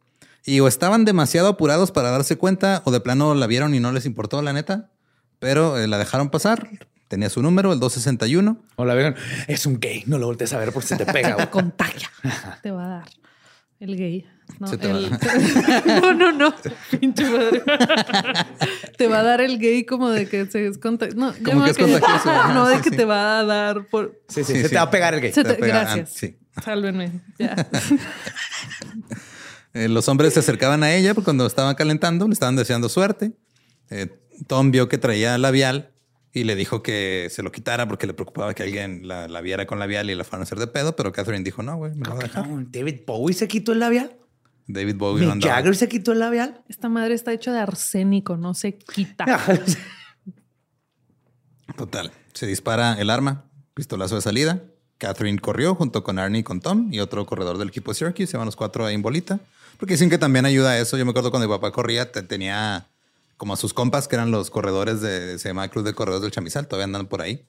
Y 0.46 0.60
o 0.62 0.68
estaban 0.68 1.06
demasiado 1.06 1.48
apurados 1.50 1.92
para 1.92 2.10
darse 2.12 2.38
cuenta, 2.38 2.82
o 2.86 2.92
de 2.92 3.00
plano 3.02 3.36
la 3.36 3.46
vieron 3.48 3.76
y 3.76 3.80
no 3.80 3.92
les 3.92 4.06
importó, 4.06 4.42
la 4.42 4.54
neta. 4.54 4.90
Pero 5.40 5.78
eh, 5.78 5.88
la 5.88 5.98
dejaron 5.98 6.30
pasar. 6.30 6.68
Tenía 7.08 7.30
su 7.30 7.42
número, 7.42 7.74
el 7.74 7.80
261. 7.80 8.58
O 8.76 8.86
la 8.86 8.94
vean, 8.94 9.16
es 9.48 9.66
un 9.66 9.80
gay, 9.80 10.04
no 10.06 10.18
lo 10.18 10.28
voltees 10.28 10.54
a 10.54 10.58
ver 10.60 10.72
porque 10.72 10.88
se 10.90 10.96
te 10.98 11.06
pega. 11.06 11.36
Te 11.38 11.48
contagia. 11.50 12.10
Te 12.62 12.72
va 12.72 12.86
a 12.86 12.88
dar 12.90 13.10
el 13.80 13.96
gay. 13.98 14.28
No, 14.60 14.68
Se 14.68 14.78
te 14.78 14.88
va 14.88 14.96
a 14.96 14.98
el- 14.98 15.12
no, 16.02 16.14
no, 16.14 16.32
no. 16.32 16.56
Pinche 17.00 17.24
madre. 17.30 17.62
te 18.98 19.08
va 19.08 19.20
a 19.20 19.24
dar 19.24 19.42
el 19.42 19.60
gay 19.60 19.86
como 19.86 20.10
de 20.10 20.28
que 20.28 20.46
se 20.48 20.68
es 20.68 20.78
contagioso. 20.78 21.20
No, 21.20 21.34
ya 21.36 21.44
Como 21.44 21.60
me 21.60 21.66
que 21.66 21.72
es 21.72 21.78
quedé- 21.78 21.92
contagioso, 22.00 22.30
ajá, 22.32 22.54
No, 22.54 22.68
de 22.68 22.82
que 22.82 22.90
sí. 22.90 22.96
te 22.98 23.06
va 23.06 23.40
a 23.40 23.44
dar 23.46 23.86
por. 23.88 24.20
Sí, 24.28 24.44
sí, 24.44 24.54
Sí, 24.54 24.62
se 24.62 24.64
sí. 24.64 24.70
te 24.70 24.76
va 24.76 24.82
a 24.84 24.92
pegar 24.92 25.14
el 25.14 25.22
gay. 25.22 25.32
Se 25.32 25.44
te- 25.44 25.54
Te 25.54 25.60
pega- 25.60 25.82
gracias. 25.84 26.10
ah, 26.12 26.18
sí. 26.20 26.38
Sálvenme. 26.64 27.12
Ya. 27.38 27.56
Eh, 29.80 29.88
los 29.88 30.10
hombres 30.10 30.34
se 30.34 30.42
acercaban 30.42 30.84
a 30.84 30.94
ella 30.94 31.14
porque 31.14 31.26
cuando 31.26 31.46
estaban 31.46 31.74
calentando, 31.76 32.28
le 32.28 32.34
estaban 32.34 32.58
deseando 32.58 32.90
suerte. 32.90 33.32
Eh, 33.90 34.08
Tom 34.48 34.72
vio 34.72 34.90
que 34.90 34.98
traía 34.98 35.38
labial 35.38 35.94
y 36.34 36.44
le 36.44 36.56
dijo 36.56 36.84
que 36.84 37.30
se 37.32 37.44
lo 37.44 37.52
quitara 37.52 37.88
porque 37.88 38.06
le 38.06 38.14
preocupaba 38.14 38.54
que 38.54 38.64
alguien 38.64 39.08
la, 39.08 39.30
la 39.30 39.40
viera 39.40 39.66
con 39.66 39.80
labial 39.80 40.10
y 40.10 40.16
la 40.16 40.26
fueran 40.26 40.42
a 40.42 40.44
hacer 40.44 40.60
de 40.60 40.68
pedo. 40.68 40.98
Pero 40.98 41.14
Catherine 41.14 41.46
dijo, 41.46 41.64
no, 41.64 41.78
güey, 41.78 41.96
me 41.96 42.06
lo 42.06 42.16
voy 42.16 42.26
a 42.26 42.28
dejar. 42.28 42.48
No, 42.48 42.66
David 42.70 43.02
Bowie 43.08 43.34
se 43.34 43.48
quitó 43.48 43.72
el 43.72 43.80
labial. 43.80 44.18
David 44.68 44.96
Bowie 44.98 45.26
no 45.26 45.36
Mick 45.36 45.46
andaba. 45.46 45.56
Jagger 45.56 45.76
se 45.78 45.88
quitó 45.88 46.12
el 46.12 46.20
labial. 46.20 46.62
Esta 46.68 46.90
madre 46.90 47.14
está 47.14 47.32
hecha 47.32 47.54
de 47.54 47.60
arsénico, 47.60 48.36
no 48.36 48.54
se 48.54 48.78
quita. 48.78 49.26
Total. 51.78 52.12
Se 52.34 52.46
dispara 52.46 53.00
el 53.00 53.10
arma, 53.10 53.46
pistolazo 53.74 54.16
de 54.16 54.22
salida. 54.22 54.62
Catherine 54.98 55.40
corrió 55.40 55.76
junto 55.76 56.04
con 56.04 56.20
Arnie 56.20 56.42
y 56.42 56.44
con 56.44 56.60
Tom 56.60 56.90
y 56.92 57.00
otro 57.00 57.26
corredor 57.26 57.58
del 57.58 57.70
equipo 57.70 57.92
de 57.92 57.96
Syracuse. 57.96 58.28
Se 58.28 58.38
van 58.38 58.46
los 58.46 58.58
cuatro 58.58 58.86
ahí 58.86 58.94
en 58.94 59.02
bolita. 59.02 59.40
Porque 59.80 59.94
dicen 59.96 60.10
que 60.12 60.18
también 60.20 60.46
ayuda 60.46 60.72
a 60.72 60.78
eso. 60.80 60.98
Yo 60.98 61.06
me 61.06 61.12
acuerdo 61.12 61.32
cuando 61.32 61.48
mi 61.48 61.54
papá 61.56 61.72
corría, 61.72 62.12
te- 62.12 62.22
tenía 62.22 62.88
como 63.38 63.54
a 63.54 63.58
sus 63.58 63.74
compas 63.74 64.08
que 64.08 64.16
eran 64.18 64.30
los 64.30 64.50
corredores 64.52 65.00
de, 65.02 65.40
se 65.40 65.48
llama 65.50 65.68
Club 65.70 65.86
de 65.86 65.94
Corredores 65.94 66.22
del 66.22 66.32
Chamizal. 66.32 66.68
Todavía 66.68 66.84
andan 66.86 67.08
por 67.08 67.22
ahí. 67.22 67.48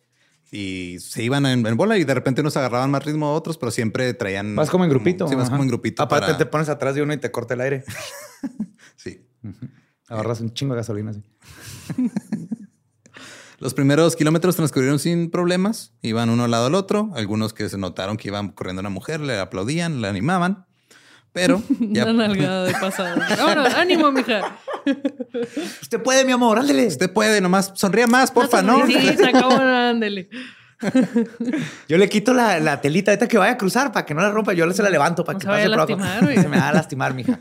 Y 0.52 0.96
se 1.00 1.22
iban 1.22 1.44
en, 1.46 1.64
en 1.66 1.76
bola 1.76 1.96
y 1.98 2.04
de 2.04 2.14
repente 2.14 2.40
unos 2.40 2.56
agarraban 2.56 2.90
más 2.90 3.04
ritmo 3.04 3.26
a 3.26 3.32
otros, 3.34 3.56
pero 3.58 3.70
siempre 3.70 4.14
traían... 4.14 4.56
Vas 4.56 4.70
como 4.70 4.84
en 4.84 4.90
grupito. 4.90 5.28
Sí, 5.28 5.34
vas 5.34 5.44
ajá. 5.44 5.50
como 5.52 5.62
en 5.64 5.68
grupito. 5.68 6.02
Aparte 6.02 6.26
para- 6.26 6.38
te 6.38 6.46
pones 6.46 6.68
atrás 6.68 6.94
de 6.94 7.02
uno 7.02 7.12
y 7.12 7.18
te 7.18 7.30
corta 7.30 7.54
el 7.54 7.60
aire. 7.60 7.84
Sí. 8.96 9.26
Ahorras 10.08 10.40
un 10.40 10.52
chingo 10.52 10.74
de 10.74 10.80
gasolina. 10.80 11.10
así. 11.12 11.22
Los 13.58 13.74
primeros 13.74 14.16
kilómetros 14.16 14.56
transcurrieron 14.56 14.98
sin 14.98 15.30
problemas. 15.30 15.92
Iban 16.02 16.30
uno 16.30 16.44
al 16.44 16.50
lado 16.50 16.64
del 16.64 16.74
otro. 16.74 17.10
Algunos 17.14 17.52
que 17.52 17.68
se 17.68 17.76
notaron 17.78 18.16
que 18.16 18.28
iban 18.28 18.50
corriendo 18.50 18.80
una 18.80 18.88
mujer 18.90 19.20
le 19.20 19.38
aplaudían, 19.38 20.00
le 20.00 20.08
animaban. 20.08 20.66
Pero 21.32 21.62
ya 21.80 22.04
Una 22.04 22.26
nalgada 22.26 22.64
de 22.64 22.72
pasado. 22.72 23.20
Vámonos, 23.38 23.74
ánimo, 23.74 24.10
mija. 24.10 24.56
Usted 25.82 26.02
puede, 26.02 26.24
mi 26.24 26.32
amor, 26.32 26.58
ándele. 26.58 26.86
usted 26.86 27.12
puede, 27.12 27.40
nomás 27.40 27.72
sonría 27.74 28.06
más, 28.06 28.30
porfa, 28.30 28.62
¿no? 28.62 28.84
Sí, 28.86 28.94
se 29.16 29.28
acabó, 29.28 29.52
ándele. 29.60 30.28
Yo 31.88 31.98
le 31.98 32.08
quito 32.08 32.32
la, 32.32 32.58
la 32.58 32.80
telita 32.80 33.10
ahorita 33.10 33.28
que 33.28 33.36
vaya 33.38 33.52
a 33.52 33.58
cruzar 33.58 33.92
para 33.92 34.06
que 34.06 34.14
no 34.14 34.22
la 34.22 34.30
rompa. 34.30 34.54
Yo 34.54 34.70
se 34.72 34.82
la 34.82 34.90
levanto 34.90 35.24
para 35.24 35.34
No 35.34 35.38
que 35.40 35.44
se 35.44 35.50
vaya 35.50 35.76
pase 35.76 35.92
abajo. 35.92 35.96
lastimar, 35.96 36.24
güey. 36.24 36.36
Se 36.42 36.48
me 36.48 36.58
va 36.58 36.68
a 36.68 36.72
lastimar, 36.72 37.14
mija. 37.14 37.38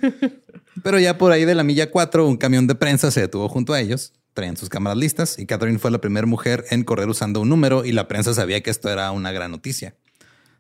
Pero 0.83 0.99
ya 0.99 1.17
por 1.17 1.31
ahí 1.31 1.45
de 1.45 1.55
la 1.55 1.63
milla 1.63 1.89
4, 1.89 2.27
un 2.27 2.37
camión 2.37 2.67
de 2.67 2.75
prensa 2.75 3.11
se 3.11 3.21
detuvo 3.21 3.47
junto 3.49 3.73
a 3.73 3.79
ellos. 3.79 4.13
Traían 4.33 4.57
sus 4.57 4.69
cámaras 4.69 4.97
listas 4.97 5.39
y 5.39 5.45
Catherine 5.45 5.79
fue 5.79 5.89
la 5.89 5.99
primera 5.99 6.27
mujer 6.27 6.65
en 6.69 6.83
correr 6.83 7.09
usando 7.09 7.41
un 7.41 7.49
número 7.49 7.85
y 7.85 7.91
la 7.93 8.07
prensa 8.07 8.33
sabía 8.33 8.61
que 8.61 8.69
esto 8.69 8.89
era 8.89 9.11
una 9.11 9.31
gran 9.31 9.51
noticia. 9.51 9.95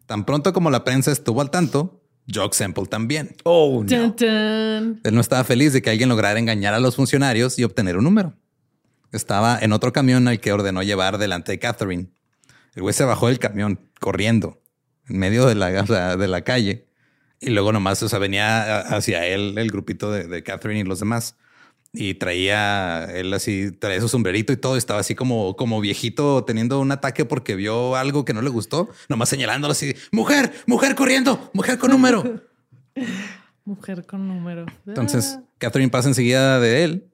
Tan 0.05 0.25
pronto 0.25 0.53
como 0.53 0.71
la 0.71 0.83
prensa 0.83 1.11
estuvo 1.11 1.41
al 1.41 1.51
tanto, 1.51 1.98
Jock 2.33 2.53
Semple 2.53 2.85
también. 2.85 3.35
Oh, 3.43 3.83
no. 3.83 4.15
Él 4.19 4.99
no 5.11 5.21
estaba 5.21 5.43
feliz 5.43 5.73
de 5.73 5.81
que 5.81 5.89
alguien 5.89 6.09
lograra 6.09 6.39
engañar 6.39 6.73
a 6.73 6.79
los 6.79 6.95
funcionarios 6.95 7.57
y 7.59 7.63
obtener 7.63 7.97
un 7.97 8.03
número. 8.03 8.33
Estaba 9.11 9.57
en 9.59 9.73
otro 9.73 9.91
camión 9.91 10.27
al 10.27 10.39
que 10.39 10.51
ordenó 10.51 10.83
llevar 10.83 11.17
delante 11.17 11.51
de 11.51 11.59
Catherine. 11.59 12.09
El 12.75 12.83
güey 12.83 12.93
se 12.93 13.03
bajó 13.03 13.27
del 13.27 13.39
camión 13.39 13.79
corriendo 13.99 14.61
en 15.07 15.17
medio 15.17 15.45
de 15.45 15.55
la, 15.55 15.81
o 15.81 15.87
sea, 15.87 16.15
de 16.15 16.27
la 16.27 16.41
calle 16.41 16.87
y 17.39 17.49
luego 17.49 17.71
nomás, 17.71 18.03
o 18.03 18.09
sea, 18.09 18.19
venía 18.19 18.79
hacia 18.79 19.25
él 19.25 19.57
el 19.57 19.71
grupito 19.71 20.11
de, 20.11 20.27
de 20.27 20.43
Catherine 20.43 20.81
y 20.81 20.83
los 20.83 20.99
demás. 20.99 21.35
Y 21.91 22.13
traía 22.13 23.05
él 23.05 23.33
así, 23.33 23.71
traía 23.71 23.99
su 23.99 24.09
sombrerito 24.09 24.53
y 24.53 24.57
todo. 24.57 24.77
Estaba 24.77 24.99
así 24.99 25.15
como, 25.15 25.55
como 25.55 25.81
viejito 25.81 26.43
teniendo 26.43 26.79
un 26.79 26.91
ataque 26.91 27.25
porque 27.25 27.55
vio 27.55 27.95
algo 27.95 28.25
que 28.25 28.33
no 28.33 28.41
le 28.43 28.49
gustó, 28.49 28.89
nomás 29.07 29.29
señalándolo 29.29 29.71
así: 29.71 29.95
mujer, 30.11 30.53
mujer 30.67 30.95
corriendo, 30.95 31.49
mujer 31.53 31.77
con 31.79 31.91
número. 31.91 32.41
Mujer 33.65 34.05
con 34.07 34.27
número. 34.27 34.65
Entonces, 34.87 35.35
Ah. 35.37 35.43
Catherine 35.59 35.91
pasa 35.91 36.07
enseguida 36.07 36.59
de 36.59 36.83
él. 36.83 37.11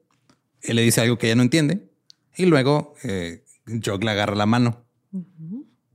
Él 0.62 0.76
le 0.76 0.82
dice 0.82 1.02
algo 1.02 1.18
que 1.18 1.26
ella 1.26 1.36
no 1.36 1.42
entiende. 1.42 1.90
Y 2.34 2.46
luego 2.46 2.94
eh, 3.02 3.44
Jock 3.84 4.02
le 4.02 4.10
agarra 4.10 4.34
la 4.34 4.46
mano. 4.46 4.82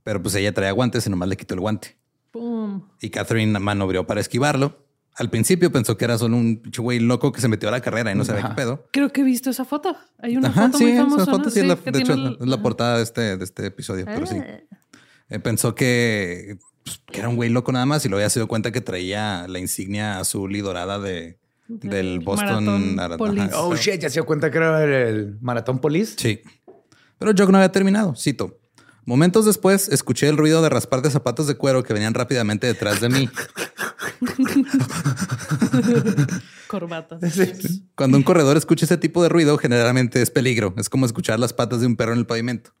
Pero 0.04 0.22
pues 0.22 0.34
ella 0.36 0.54
traía 0.54 0.70
guantes 0.70 1.04
y 1.06 1.10
nomás 1.10 1.28
le 1.28 1.36
quitó 1.36 1.54
el 1.54 1.60
guante. 1.60 1.96
Pum. 2.30 2.82
Y 3.00 3.10
Catherine 3.10 3.58
maniobró 3.58 4.06
para 4.06 4.20
esquivarlo. 4.20 4.86
Al 5.16 5.28
principio 5.28 5.70
pensó 5.70 5.96
que 5.98 6.04
era 6.06 6.16
solo 6.16 6.36
un 6.36 6.56
pinche 6.56 6.80
güey 6.80 6.98
loco 6.98 7.32
que 7.32 7.40
se 7.40 7.48
metió 7.48 7.68
a 7.68 7.72
la 7.72 7.80
carrera 7.80 8.12
y 8.12 8.14
no 8.14 8.24
sabía 8.24 8.48
qué 8.48 8.54
pedo. 8.54 8.86
Creo 8.92 9.10
que 9.12 9.20
he 9.20 9.24
visto 9.24 9.50
esa 9.50 9.64
foto. 9.66 9.94
Hay 10.18 10.36
una 10.36 10.48
Ajá, 10.48 10.66
foto 10.66 10.78
sí, 10.78 10.84
muy 10.84 10.96
famosa. 10.96 11.24
foto 11.26 11.44
¿no? 11.44 11.50
sí 11.50 11.60
es 11.60 11.66
la- 11.66 11.76
que 11.76 11.90
de 11.90 11.98
hecho 11.98 12.12
es 12.40 12.46
la 12.46 12.62
portada 12.62 12.96
de 12.96 13.02
este, 13.02 13.36
de 13.36 13.44
este 13.44 13.66
episodio, 13.66 14.06
pero 14.06 14.26
sí. 14.26 14.36
Eh, 15.28 15.38
pensó 15.38 15.74
que, 15.74 16.56
pues, 16.84 17.00
que 17.06 17.18
era 17.20 17.28
un 17.28 17.36
güey 17.36 17.50
loco 17.50 17.72
nada 17.72 17.84
más 17.86 18.04
y 18.04 18.08
luego 18.08 18.22
ya 18.24 18.30
se 18.30 18.40
dio 18.40 18.48
cuenta 18.48 18.72
que 18.72 18.80
traía 18.80 19.46
la 19.48 19.58
insignia 19.58 20.18
azul 20.18 20.54
y 20.56 20.60
dorada 20.60 20.98
de, 20.98 21.38
del 21.68 22.20
Boston 22.20 22.94
Maratón 22.94 23.36
Marathon. 23.36 23.50
Oh, 23.54 23.76
shit. 23.76 24.00
Ya 24.00 24.08
se 24.08 24.14
dio 24.14 24.24
cuenta 24.26 24.50
que 24.50 24.58
era 24.58 24.82
el, 24.82 24.90
el 24.92 25.38
maratón 25.40 25.78
police. 25.78 26.14
Sí. 26.16 26.40
Pero 27.18 27.32
Jock 27.36 27.50
no 27.50 27.58
había 27.58 27.70
terminado. 27.72 28.14
Cito. 28.16 28.58
Momentos 29.04 29.44
después, 29.46 29.88
escuché 29.88 30.28
el 30.28 30.36
ruido 30.36 30.62
de 30.62 30.68
raspar 30.68 31.02
de 31.02 31.10
zapatos 31.10 31.46
de 31.46 31.56
cuero 31.56 31.82
que 31.82 31.92
venían 31.92 32.14
rápidamente 32.14 32.66
detrás 32.66 33.00
de 33.00 33.08
mí. 33.08 33.28
Corbatas. 36.66 37.20
Cuando 37.94 38.16
un 38.16 38.22
corredor 38.22 38.56
escucha 38.56 38.84
ese 38.84 38.96
tipo 38.96 39.22
de 39.22 39.28
ruido, 39.28 39.58
generalmente 39.58 40.22
es 40.22 40.30
peligro. 40.30 40.74
Es 40.76 40.88
como 40.88 41.06
escuchar 41.06 41.38
las 41.38 41.52
patas 41.52 41.80
de 41.80 41.86
un 41.86 41.96
perro 41.96 42.12
en 42.12 42.18
el 42.18 42.26
pavimento. 42.26 42.72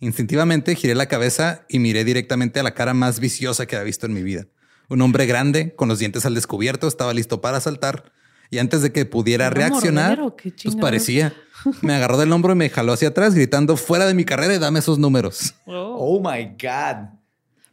Instintivamente 0.00 0.74
giré 0.74 0.94
la 0.94 1.06
cabeza 1.06 1.64
y 1.68 1.78
miré 1.78 2.04
directamente 2.04 2.60
a 2.60 2.62
la 2.62 2.74
cara 2.74 2.94
más 2.94 3.18
viciosa 3.20 3.66
que 3.66 3.76
había 3.76 3.84
visto 3.84 4.06
en 4.06 4.14
mi 4.14 4.22
vida. 4.22 4.46
Un 4.88 5.02
hombre 5.02 5.26
grande, 5.26 5.74
con 5.74 5.88
los 5.88 5.98
dientes 5.98 6.24
al 6.24 6.34
descubierto, 6.34 6.86
estaba 6.88 7.12
listo 7.12 7.40
para 7.40 7.60
saltar. 7.60 8.12
Y 8.50 8.58
antes 8.58 8.80
de 8.80 8.92
que 8.92 9.04
pudiera 9.04 9.46
¿Era 9.46 9.54
reaccionar, 9.54 10.18
morder 10.18 10.54
pues 10.62 10.76
parecía. 10.76 11.34
Me 11.82 11.94
agarró 11.94 12.16
del 12.16 12.32
hombro 12.32 12.52
y 12.52 12.56
me 12.56 12.70
jaló 12.70 12.92
hacia 12.92 13.08
atrás, 13.08 13.34
gritando 13.34 13.76
fuera 13.76 14.06
de 14.06 14.14
mi 14.14 14.24
carrera 14.24 14.54
y 14.54 14.58
dame 14.58 14.78
esos 14.78 14.98
números. 14.98 15.54
Oh. 15.66 15.96
Oh 15.98 16.20
my 16.20 16.44
God. 16.44 17.17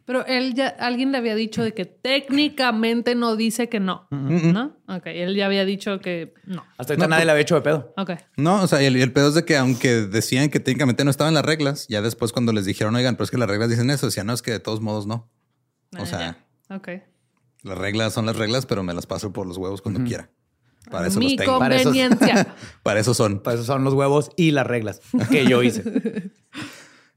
Pero 0.06 0.24
él 0.26 0.54
ya, 0.54 0.68
alguien 0.68 1.10
le 1.10 1.18
había 1.18 1.34
dicho 1.34 1.62
de 1.64 1.74
que 1.74 1.84
técnicamente 1.84 3.14
no 3.16 3.34
dice 3.36 3.68
que 3.68 3.80
no. 3.80 4.06
¿No? 4.10 4.76
Ok, 4.88 5.02
él 5.06 5.34
ya 5.34 5.46
había 5.46 5.64
dicho 5.64 5.98
que 5.98 6.32
no. 6.44 6.64
Hasta 6.78 6.92
ahorita 6.92 7.06
No, 7.06 7.10
nadie 7.10 7.24
le 7.24 7.32
había 7.32 7.42
hecho 7.42 7.56
de 7.56 7.60
pedo. 7.62 7.92
Ok. 7.96 8.12
No, 8.36 8.62
o 8.62 8.66
sea, 8.68 8.80
y 8.82 8.86
el, 8.86 8.94
el 8.96 9.12
pedo 9.12 9.28
es 9.28 9.34
de 9.34 9.44
que 9.44 9.56
aunque 9.56 9.88
decían 10.02 10.48
que 10.48 10.60
técnicamente 10.60 11.04
no 11.04 11.10
estaban 11.10 11.34
las 11.34 11.44
reglas, 11.44 11.86
ya 11.88 12.02
después 12.02 12.32
cuando 12.32 12.52
les 12.52 12.64
dijeron, 12.64 12.94
oigan, 12.94 13.16
pero 13.16 13.24
es 13.24 13.30
que 13.32 13.38
las 13.38 13.48
reglas 13.48 13.68
dicen 13.68 13.90
eso, 13.90 14.06
decían, 14.06 14.28
no, 14.28 14.32
es 14.32 14.42
que 14.42 14.52
de 14.52 14.60
todos 14.60 14.80
modos 14.80 15.06
no. 15.08 15.28
O 15.98 16.02
Ah, 16.02 16.06
sea, 16.06 16.18
ya. 16.70 16.76
Ok. 16.76 16.88
las 17.64 17.76
reglas 17.78 18.12
son 18.14 18.26
las 18.26 18.36
reglas, 18.36 18.64
pero 18.64 18.84
me 18.84 18.94
las 18.94 19.06
paso 19.06 19.32
por 19.32 19.46
los 19.46 19.56
huevos 19.58 19.82
cuando 19.82 20.04
quiera. 20.04 20.30
Para 20.88 21.08
eso 21.08 21.18
Mi 21.18 21.30
los 21.30 21.36
tengo. 21.44 21.58
Para 21.58 21.74
eso- 21.74 21.84
conveniencia. 21.90 22.54
Para 22.84 23.00
eso 23.00 23.12
son. 23.12 23.40
Para 23.40 23.56
eso 23.56 23.64
son 23.64 23.82
los 23.82 23.92
huevos 23.94 24.30
y 24.36 24.52
las 24.52 24.68
reglas 24.68 25.00
que 25.32 25.46
yo 25.46 25.64
hice. 25.64 25.82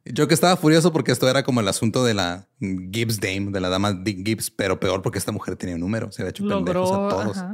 Yo 0.05 0.27
que 0.27 0.33
estaba 0.33 0.55
furioso 0.57 0.91
porque 0.93 1.11
esto 1.11 1.29
era 1.29 1.43
como 1.43 1.59
el 1.61 1.67
asunto 1.67 2.03
de 2.03 2.13
la 2.13 2.47
Gibbs 2.59 3.19
Dame, 3.19 3.51
de 3.51 3.59
la 3.59 3.69
dama 3.69 3.93
Di- 3.93 4.23
Gibbs, 4.25 4.49
pero 4.49 4.79
peor 4.79 5.01
porque 5.01 5.19
esta 5.19 5.31
mujer 5.31 5.55
tenía 5.55 5.75
un 5.75 5.81
número, 5.81 6.11
se 6.11 6.21
había 6.21 6.29
hecho 6.31 6.47
pendejos 6.47 6.91
a 6.91 7.09
todos. 7.09 7.37
ajá. 7.37 7.51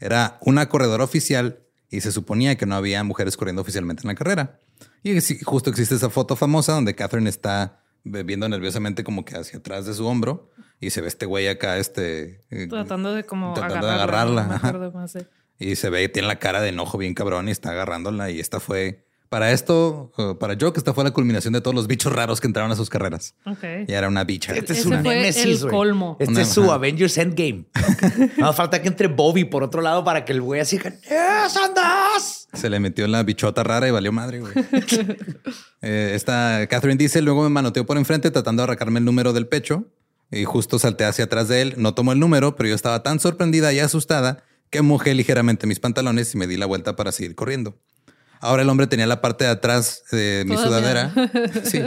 Era 0.00 0.38
una 0.42 0.68
corredora 0.68 1.04
oficial 1.04 1.60
y 1.90 2.00
se 2.00 2.12
suponía 2.12 2.56
que 2.56 2.66
no 2.66 2.74
había 2.74 3.02
mujeres 3.04 3.36
corriendo 3.36 3.62
oficialmente 3.62 4.02
en 4.02 4.08
la 4.08 4.14
carrera. 4.14 4.58
Y 5.02 5.18
justo 5.44 5.70
existe 5.70 5.94
esa 5.94 6.10
foto 6.10 6.36
famosa 6.36 6.72
donde 6.72 6.94
Catherine 6.94 7.28
está 7.28 7.80
viendo 8.04 8.48
nerviosamente 8.48 9.04
como 9.04 9.24
que 9.24 9.36
hacia 9.36 9.58
atrás 9.58 9.86
de 9.86 9.94
su 9.94 10.06
hombro 10.06 10.50
y 10.80 10.90
se 10.90 11.00
ve 11.00 11.08
este 11.08 11.26
güey 11.26 11.48
acá, 11.48 11.78
este... 11.78 12.44
eh, 12.50 12.66
Tratando 12.68 13.12
de 13.12 13.24
como 13.24 13.52
Tratando 13.54 13.86
de 13.88 13.92
agarrarla. 13.92 14.60
no 14.72 14.78
me 14.78 14.90
más 14.90 15.16
Y 15.58 15.76
se 15.76 15.90
ve, 15.90 16.08
tiene 16.08 16.28
la 16.28 16.38
cara 16.38 16.60
de 16.60 16.68
enojo 16.68 16.96
bien 16.98 17.14
cabrón 17.14 17.48
y 17.48 17.50
está 17.50 17.70
agarrándola. 17.70 18.30
Y 18.30 18.38
esta 18.40 18.60
fue 18.60 19.07
Para 19.28 19.52
esto, 19.52 20.10
para 20.40 20.56
Jock, 20.58 20.78
esta 20.78 20.94
fue 20.94 21.04
la 21.04 21.10
culminación 21.10 21.52
de 21.52 21.60
todos 21.60 21.74
los 21.74 21.86
bichos 21.86 22.10
raros 22.12 22.40
que 22.40 22.46
entraron 22.46 22.72
a 22.72 22.76
sus 22.76 22.88
carreras. 22.88 23.34
Y 23.86 23.92
era 23.92 24.08
una 24.08 24.24
bicha. 24.24 24.54
Este 24.54 24.72
es 24.72 24.78
Ese 24.80 24.88
un 24.88 25.02
Nemesis, 25.02 25.62
el 25.62 25.68
colmo. 25.68 26.16
Este 26.18 26.32
Una- 26.32 26.42
es 26.42 26.48
su 26.48 26.64
ajá. 26.64 26.74
Avengers 26.74 27.18
Endgame. 27.18 27.66
No 28.38 28.52
falta 28.54 28.80
que 28.80 28.88
entre 28.88 29.08
Bobby 29.08 29.44
por 29.44 29.62
otro 29.62 29.82
lado 29.82 30.02
para 30.02 30.24
que 30.24 30.32
el 30.32 30.40
güey 30.40 30.60
así 30.62 30.78
diga, 30.78 30.94
¡Eh, 31.10 31.46
andas! 31.66 32.48
Se 32.54 32.70
le 32.70 32.80
metió 32.80 33.06
la 33.06 33.22
bichota 33.22 33.62
rara 33.62 33.86
y 33.86 33.90
valió 33.90 34.12
madre, 34.12 34.40
güey. 34.40 34.52
Eh, 35.82 36.12
esta 36.14 36.66
Catherine 36.68 36.96
dice, 36.98 37.20
luego 37.22 37.42
me 37.42 37.50
manoteó 37.50 37.84
por 37.86 37.98
enfrente 37.98 38.30
tratando 38.30 38.62
de 38.62 38.64
arrancarme 38.64 38.98
el 38.98 39.04
número 39.04 39.32
del 39.32 39.46
pecho 39.46 39.86
y 40.30 40.44
justo 40.44 40.78
salté 40.78 41.04
hacia 41.04 41.24
atrás 41.26 41.48
de 41.48 41.62
él. 41.62 41.74
No 41.76 41.94
tomó 41.94 42.12
el 42.12 42.18
número, 42.20 42.56
pero 42.56 42.68
yo 42.70 42.74
estaba 42.74 43.02
tan 43.02 43.20
sorprendida 43.20 43.72
y 43.72 43.78
asustada 43.80 44.42
que 44.70 44.82
mojé 44.82 45.14
ligeramente 45.14 45.66
mis 45.66 45.80
pantalones 45.80 46.34
y 46.34 46.38
me 46.38 46.46
di 46.46 46.56
la 46.56 46.66
vuelta 46.66 46.96
para 46.96 47.12
seguir 47.12 47.34
corriendo. 47.34 47.76
Ahora 48.40 48.62
el 48.62 48.68
hombre 48.68 48.86
tenía 48.86 49.06
la 49.06 49.20
parte 49.20 49.44
de 49.44 49.50
atrás 49.50 50.02
de 50.12 50.44
mi 50.46 50.54
Todavía. 50.56 51.10
sudadera. 51.12 51.52
Sí. 51.64 51.82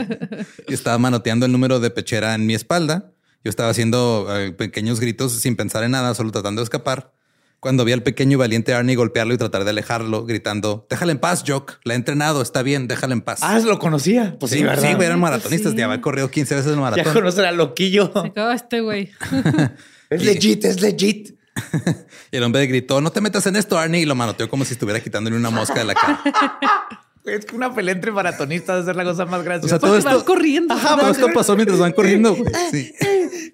Y 0.68 0.74
estaba 0.74 0.98
manoteando 0.98 1.46
el 1.46 1.52
número 1.52 1.80
de 1.80 1.90
pechera 1.90 2.34
en 2.34 2.46
mi 2.46 2.54
espalda. 2.54 3.10
Yo 3.44 3.50
estaba 3.50 3.70
haciendo 3.70 4.26
eh, 4.30 4.52
pequeños 4.52 5.00
gritos 5.00 5.32
sin 5.32 5.56
pensar 5.56 5.82
en 5.84 5.90
nada, 5.92 6.14
solo 6.14 6.30
tratando 6.30 6.60
de 6.60 6.64
escapar. 6.64 7.12
Cuando 7.58 7.84
vi 7.84 7.92
al 7.92 8.02
pequeño 8.02 8.32
y 8.32 8.36
valiente 8.36 8.74
Arnie 8.74 8.96
golpearlo 8.96 9.34
y 9.34 9.38
tratar 9.38 9.62
de 9.62 9.70
alejarlo, 9.70 10.24
gritando, 10.26 10.84
déjala 10.90 11.12
en 11.12 11.18
paz, 11.18 11.44
Jock. 11.46 11.78
La 11.84 11.94
he 11.94 11.96
entrenado, 11.96 12.42
está 12.42 12.62
bien, 12.62 12.88
déjala 12.88 13.12
en 13.12 13.20
paz. 13.20 13.38
Ah, 13.42 13.58
lo 13.60 13.78
conocía. 13.78 14.36
Pues 14.40 14.50
sí, 14.50 14.58
sí, 14.58 14.64
¿verdad? 14.64 14.82
sí, 14.88 14.94
güey, 14.94 15.06
eran 15.06 15.20
Pues 15.20 15.30
maratonistas. 15.30 15.72
sí. 15.72 15.78
Ya 15.78 15.84
había 15.84 16.00
corrido 16.00 16.28
15 16.28 16.54
veces 16.56 16.70
el 16.70 16.74
Ya 16.76 16.80
maratón. 16.80 17.12
conocer 17.12 17.44
al 17.44 17.56
loquillo. 17.56 18.10
Se 18.20 18.28
acaba 18.28 18.54
este 18.54 18.80
güey. 18.80 19.10
Es 20.10 20.22
legit, 20.24 20.64
es 20.64 20.80
legit. 20.82 21.36
Y 22.32 22.36
el 22.36 22.42
hombre 22.44 22.66
gritó, 22.66 23.00
no 23.00 23.10
te 23.10 23.20
metas 23.20 23.46
en 23.46 23.56
esto, 23.56 23.78
Arnie, 23.78 24.00
y 24.02 24.06
lo 24.06 24.14
manoteó 24.14 24.48
como 24.48 24.64
si 24.64 24.72
estuviera 24.72 25.00
quitándole 25.00 25.36
una 25.36 25.50
mosca 25.50 25.74
de 25.74 25.84
la 25.84 25.94
cara. 25.94 26.20
Es 27.24 27.46
que 27.46 27.54
una 27.54 27.72
pelea 27.72 27.94
entre 27.94 28.10
maratonistas 28.10 28.84
ser 28.84 28.96
la 28.96 29.04
cosa 29.04 29.24
más 29.26 29.38
O 29.38 29.44
graciosa. 29.44 29.68
sea, 29.68 29.78
todo 29.78 29.96
esto, 29.96 30.24
corriendo. 30.24 30.74
todo 30.76 31.08
esto 31.08 31.28
pasó 31.32 31.54
mientras 31.54 31.78
van 31.78 31.92
corriendo. 31.92 32.34
güey. 32.34 32.52
Sí. 32.72 32.92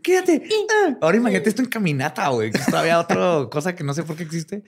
Quédate. 0.03 0.42
Ah. 0.86 0.96
Ahora 1.03 1.18
imagínate 1.18 1.51
esto 1.51 1.61
en 1.61 1.68
caminata, 1.68 2.28
güey. 2.28 2.51
Que 2.51 2.57
es 2.57 2.64
todavía 2.64 2.99
otra 2.99 3.46
cosa 3.51 3.74
que 3.74 3.84
no 3.84 3.92
sé 3.92 4.05
por 4.05 4.16
qué 4.16 4.22
existe. 4.22 4.64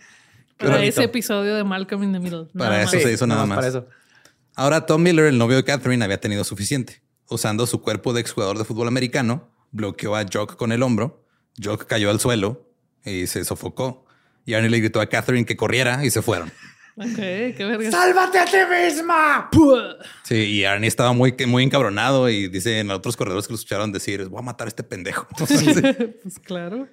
Para 0.58 0.72
Pero- 0.72 0.82
ese 0.84 1.04
episodio 1.04 1.54
de 1.54 1.64
Malcolm 1.64 2.02
in 2.02 2.12
the 2.12 2.18
Middle. 2.20 2.48
Para 2.52 2.72
Nada 2.72 2.82
eso 2.82 2.96
más. 2.96 3.02
se 3.02 3.12
hizo 3.12 3.26
nada 3.26 3.40
nomás 3.40 3.56
más. 3.56 3.64
Para 3.64 3.68
eso. 3.68 3.88
Ahora 4.54 4.84
Tom 4.84 5.02
Miller, 5.02 5.24
el 5.24 5.38
novio 5.38 5.56
de 5.56 5.64
Catherine, 5.64 6.04
había 6.04 6.20
tenido 6.20 6.44
suficiente. 6.44 7.00
Usando 7.30 7.66
su 7.66 7.80
cuerpo 7.80 8.12
de 8.12 8.20
exjugador 8.20 8.58
de 8.58 8.66
fútbol 8.66 8.86
americano, 8.88 9.48
bloqueó 9.70 10.14
a 10.14 10.26
Jock 10.30 10.56
con 10.56 10.72
el 10.72 10.82
hombro. 10.82 11.24
Jock 11.62 11.86
cayó 11.86 12.10
al 12.10 12.20
suelo 12.20 12.69
y 13.04 13.26
se 13.26 13.44
sofocó. 13.44 14.04
Y 14.44 14.54
Arnie 14.54 14.70
le 14.70 14.78
gritó 14.78 15.00
a 15.00 15.06
Catherine 15.06 15.44
que 15.44 15.56
corriera 15.56 16.04
y 16.04 16.10
se 16.10 16.22
fueron. 16.22 16.50
Ok, 16.96 17.16
qué 17.16 17.56
verga. 17.58 17.90
¡Sálvate 17.90 18.38
a 18.38 18.44
ti 18.44 18.56
misma! 18.68 19.50
Sí, 20.24 20.34
y 20.34 20.64
Arnie 20.64 20.88
estaba 20.88 21.12
muy, 21.12 21.34
muy 21.46 21.64
encabronado 21.64 22.28
y 22.28 22.48
dice 22.48 22.80
en 22.80 22.90
otros 22.90 23.16
corredores 23.16 23.46
que 23.46 23.52
lo 23.52 23.56
escucharon 23.56 23.92
decir, 23.92 24.26
voy 24.28 24.40
a 24.40 24.42
matar 24.42 24.66
a 24.66 24.68
este 24.68 24.82
pendejo. 24.82 25.26
pues 25.38 26.38
claro. 26.44 26.88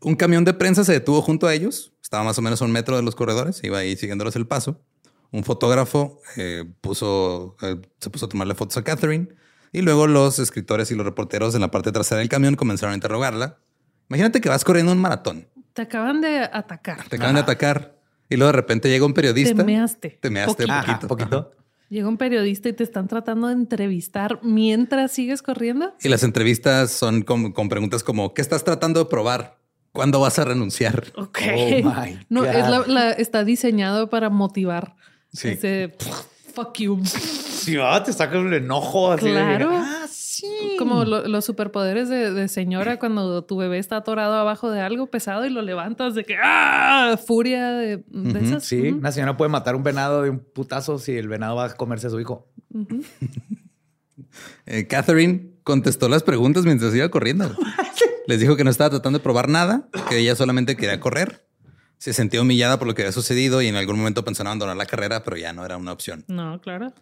Un 0.00 0.16
camión 0.16 0.44
de 0.44 0.54
prensa 0.54 0.84
se 0.84 0.92
detuvo 0.92 1.22
junto 1.22 1.46
a 1.46 1.54
ellos. 1.54 1.92
Estaba 2.02 2.24
más 2.24 2.38
o 2.38 2.42
menos 2.42 2.60
a 2.62 2.64
un 2.64 2.72
metro 2.72 2.96
de 2.96 3.02
los 3.02 3.14
corredores. 3.14 3.62
Iba 3.64 3.78
ahí 3.78 3.96
siguiéndoles 3.96 4.36
el 4.36 4.46
paso. 4.46 4.80
Un 5.30 5.44
fotógrafo 5.44 6.20
eh, 6.36 6.64
puso, 6.80 7.56
eh, 7.62 7.76
se 7.98 8.10
puso 8.10 8.26
a 8.26 8.28
tomarle 8.28 8.54
fotos 8.54 8.76
a 8.76 8.84
Catherine. 8.84 9.28
Y 9.72 9.80
luego 9.80 10.06
los 10.06 10.38
escritores 10.38 10.90
y 10.90 10.94
los 10.94 11.06
reporteros 11.06 11.54
en 11.54 11.62
la 11.62 11.70
parte 11.70 11.90
trasera 11.90 12.18
del 12.18 12.28
camión 12.28 12.54
comenzaron 12.54 12.92
a 12.92 12.96
interrogarla. 12.96 13.58
Imagínate 14.08 14.40
que 14.40 14.48
vas 14.48 14.64
corriendo 14.64 14.92
un 14.92 14.98
maratón. 14.98 15.46
Te 15.72 15.82
acaban 15.82 16.20
de 16.20 16.40
atacar. 16.40 17.04
Te 17.08 17.16
acaban 17.16 17.34
de 17.34 17.40
atacar. 17.40 17.96
Y 18.28 18.36
luego 18.36 18.52
de 18.52 18.56
repente 18.56 18.88
llega 18.88 19.04
un 19.06 19.14
periodista. 19.14 19.54
Te 19.56 19.64
measte. 19.64 20.18
Te 20.20 20.30
measte 20.30 20.66
Poquito. 20.66 20.74
poquito. 20.76 20.92
Ajá, 20.92 21.08
poquito. 21.08 21.52
Llega 21.88 22.08
un 22.08 22.16
periodista 22.16 22.70
y 22.70 22.72
te 22.72 22.84
están 22.84 23.06
tratando 23.06 23.48
de 23.48 23.52
entrevistar 23.52 24.38
mientras 24.42 25.12
sigues 25.12 25.42
corriendo. 25.42 25.94
Y 26.02 26.08
las 26.08 26.22
entrevistas 26.22 26.90
son 26.90 27.20
con, 27.22 27.52
con 27.52 27.68
preguntas 27.68 28.02
como, 28.02 28.32
¿qué 28.32 28.40
estás 28.40 28.64
tratando 28.64 29.00
de 29.00 29.10
probar? 29.10 29.58
¿Cuándo 29.92 30.18
vas 30.20 30.38
a 30.38 30.44
renunciar? 30.46 31.04
Ok. 31.16 31.38
Oh 31.54 31.68
my 31.82 32.18
no, 32.30 32.44
es 32.46 32.88
la, 32.88 33.10
está 33.10 33.44
diseñado 33.44 34.08
para 34.08 34.30
motivar. 34.30 34.96
Sí. 35.34 35.48
Ese 35.48 35.94
fuck 36.54 36.78
you. 36.78 37.02
Sí, 37.04 37.76
ah, 37.78 38.02
te 38.02 38.12
saca 38.14 38.38
un 38.38 38.54
enojo. 38.54 39.12
Así 39.12 39.26
de- 39.26 39.32
Claro. 39.32 39.70
ah, 39.74 40.06
sí. 40.10 40.21
Como 40.78 41.04
lo- 41.04 41.26
los 41.28 41.44
superpoderes 41.44 42.08
de, 42.08 42.32
de 42.32 42.48
señora 42.48 42.98
cuando 42.98 43.44
tu 43.44 43.56
bebé 43.56 43.78
está 43.78 43.98
atorado 43.98 44.34
abajo 44.34 44.70
de 44.70 44.80
algo 44.80 45.06
pesado 45.08 45.44
y 45.46 45.50
lo 45.50 45.62
levantas 45.62 46.14
de 46.14 46.24
que 46.24 46.36
¡ah! 46.42 47.16
Furia 47.26 47.70
de, 47.72 47.98
de 47.98 48.28
Ujú, 48.30 48.38
esas. 48.38 48.64
Sí, 48.64 48.88
una 48.90 49.12
señora 49.12 49.36
puede 49.36 49.50
matar 49.50 49.76
un 49.76 49.82
venado 49.82 50.22
de 50.22 50.30
un 50.30 50.38
putazo 50.40 50.98
si 50.98 51.12
el 51.16 51.28
venado 51.28 51.56
va 51.56 51.66
a 51.66 51.74
comerse 51.76 52.06
a 52.06 52.10
su 52.10 52.20
hijo. 52.20 52.48
Eh, 54.66 54.86
Catherine 54.86 55.50
contestó 55.64 56.08
las 56.08 56.22
preguntas 56.22 56.64
mientras 56.64 56.94
iba 56.94 57.08
corriendo. 57.10 57.54
Les 58.26 58.40
dijo 58.40 58.56
que 58.56 58.64
no 58.64 58.70
estaba 58.70 58.90
tratando 58.90 59.18
de 59.18 59.22
probar 59.22 59.48
nada, 59.48 59.88
que 60.08 60.18
ella 60.18 60.36
solamente 60.36 60.76
quería 60.76 61.00
correr. 61.00 61.46
Se 61.98 62.12
sentía 62.12 62.40
humillada 62.40 62.78
por 62.78 62.86
lo 62.88 62.94
que 62.94 63.02
había 63.02 63.12
sucedido 63.12 63.62
y 63.62 63.68
en 63.68 63.76
algún 63.76 63.96
momento 63.98 64.24
pensó 64.24 64.42
en 64.42 64.48
abandonar 64.48 64.76
la 64.76 64.86
carrera, 64.86 65.22
pero 65.24 65.36
ya 65.36 65.52
no 65.52 65.64
era 65.64 65.76
una 65.76 65.92
opción. 65.92 66.24
No, 66.28 66.60
claro. 66.60 66.92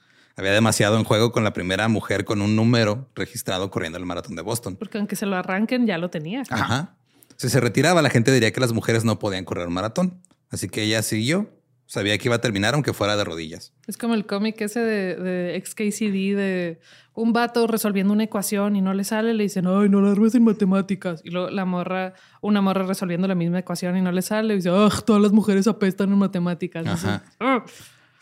Había 0.41 0.53
demasiado 0.53 0.97
en 0.97 1.05
juego 1.05 1.33
con 1.33 1.45
la 1.45 1.53
primera 1.53 1.87
mujer 1.89 2.25
con 2.25 2.41
un 2.41 2.57
número 2.57 3.11
registrado 3.15 3.71
corriendo 3.71 3.99
el 3.99 4.07
maratón 4.07 4.37
de 4.37 4.41
Boston. 4.41 4.75
Porque 4.75 4.97
aunque 4.97 5.15
se 5.15 5.27
lo 5.27 5.37
arranquen, 5.37 5.87
ya 5.87 5.99
lo 5.99 6.09
tenía. 6.09 6.45
Ajá. 6.49 6.97
Si 7.37 7.51
se 7.51 7.61
retiraba, 7.61 8.01
la 8.01 8.09
gente 8.09 8.33
diría 8.33 8.51
que 8.51 8.59
las 8.59 8.73
mujeres 8.73 9.05
no 9.05 9.19
podían 9.19 9.45
correr 9.45 9.69
un 9.69 9.75
maratón. 9.75 10.23
Así 10.49 10.71
que 10.71 10.83
ella 10.83 11.03
siguió. 11.03 11.51
Sabía 11.85 12.17
que 12.17 12.29
iba 12.29 12.37
a 12.37 12.41
terminar 12.41 12.73
aunque 12.73 12.95
fuera 12.95 13.19
de 13.19 13.25
rodillas. 13.25 13.75
Es 13.87 13.99
como 13.99 14.15
el 14.15 14.25
cómic 14.25 14.59
ese 14.63 14.81
de, 14.81 15.15
de 15.17 15.63
XKCD 15.63 16.35
de 16.35 16.81
un 17.13 17.35
vato 17.35 17.67
resolviendo 17.67 18.15
una 18.15 18.25
ecuación 18.25 18.77
y 18.77 18.81
no 18.81 18.95
le 18.95 19.05
sale, 19.05 19.35
le 19.35 19.43
dicen, 19.43 19.67
ay, 19.67 19.91
no 19.91 20.01
la 20.01 20.13
armes 20.13 20.35
en 20.35 20.45
matemáticas. 20.45 21.21
Y 21.23 21.33
luego 21.33 21.51
la 21.51 21.67
morra, 21.67 22.15
una 22.41 22.63
morra 22.63 22.87
resolviendo 22.87 23.29
la 23.29 23.35
misma 23.35 23.59
ecuación 23.59 23.95
y 23.99 24.01
no 24.01 24.11
le 24.11 24.23
sale, 24.23 24.55
y 24.55 24.57
dice, 24.57 24.71
ah, 24.73 24.89
todas 25.05 25.21
las 25.21 25.33
mujeres 25.33 25.67
apestan 25.67 26.11
en 26.11 26.19
matemáticas. 26.19 26.87
Ajá. 26.87 27.25
Así. 27.39 27.75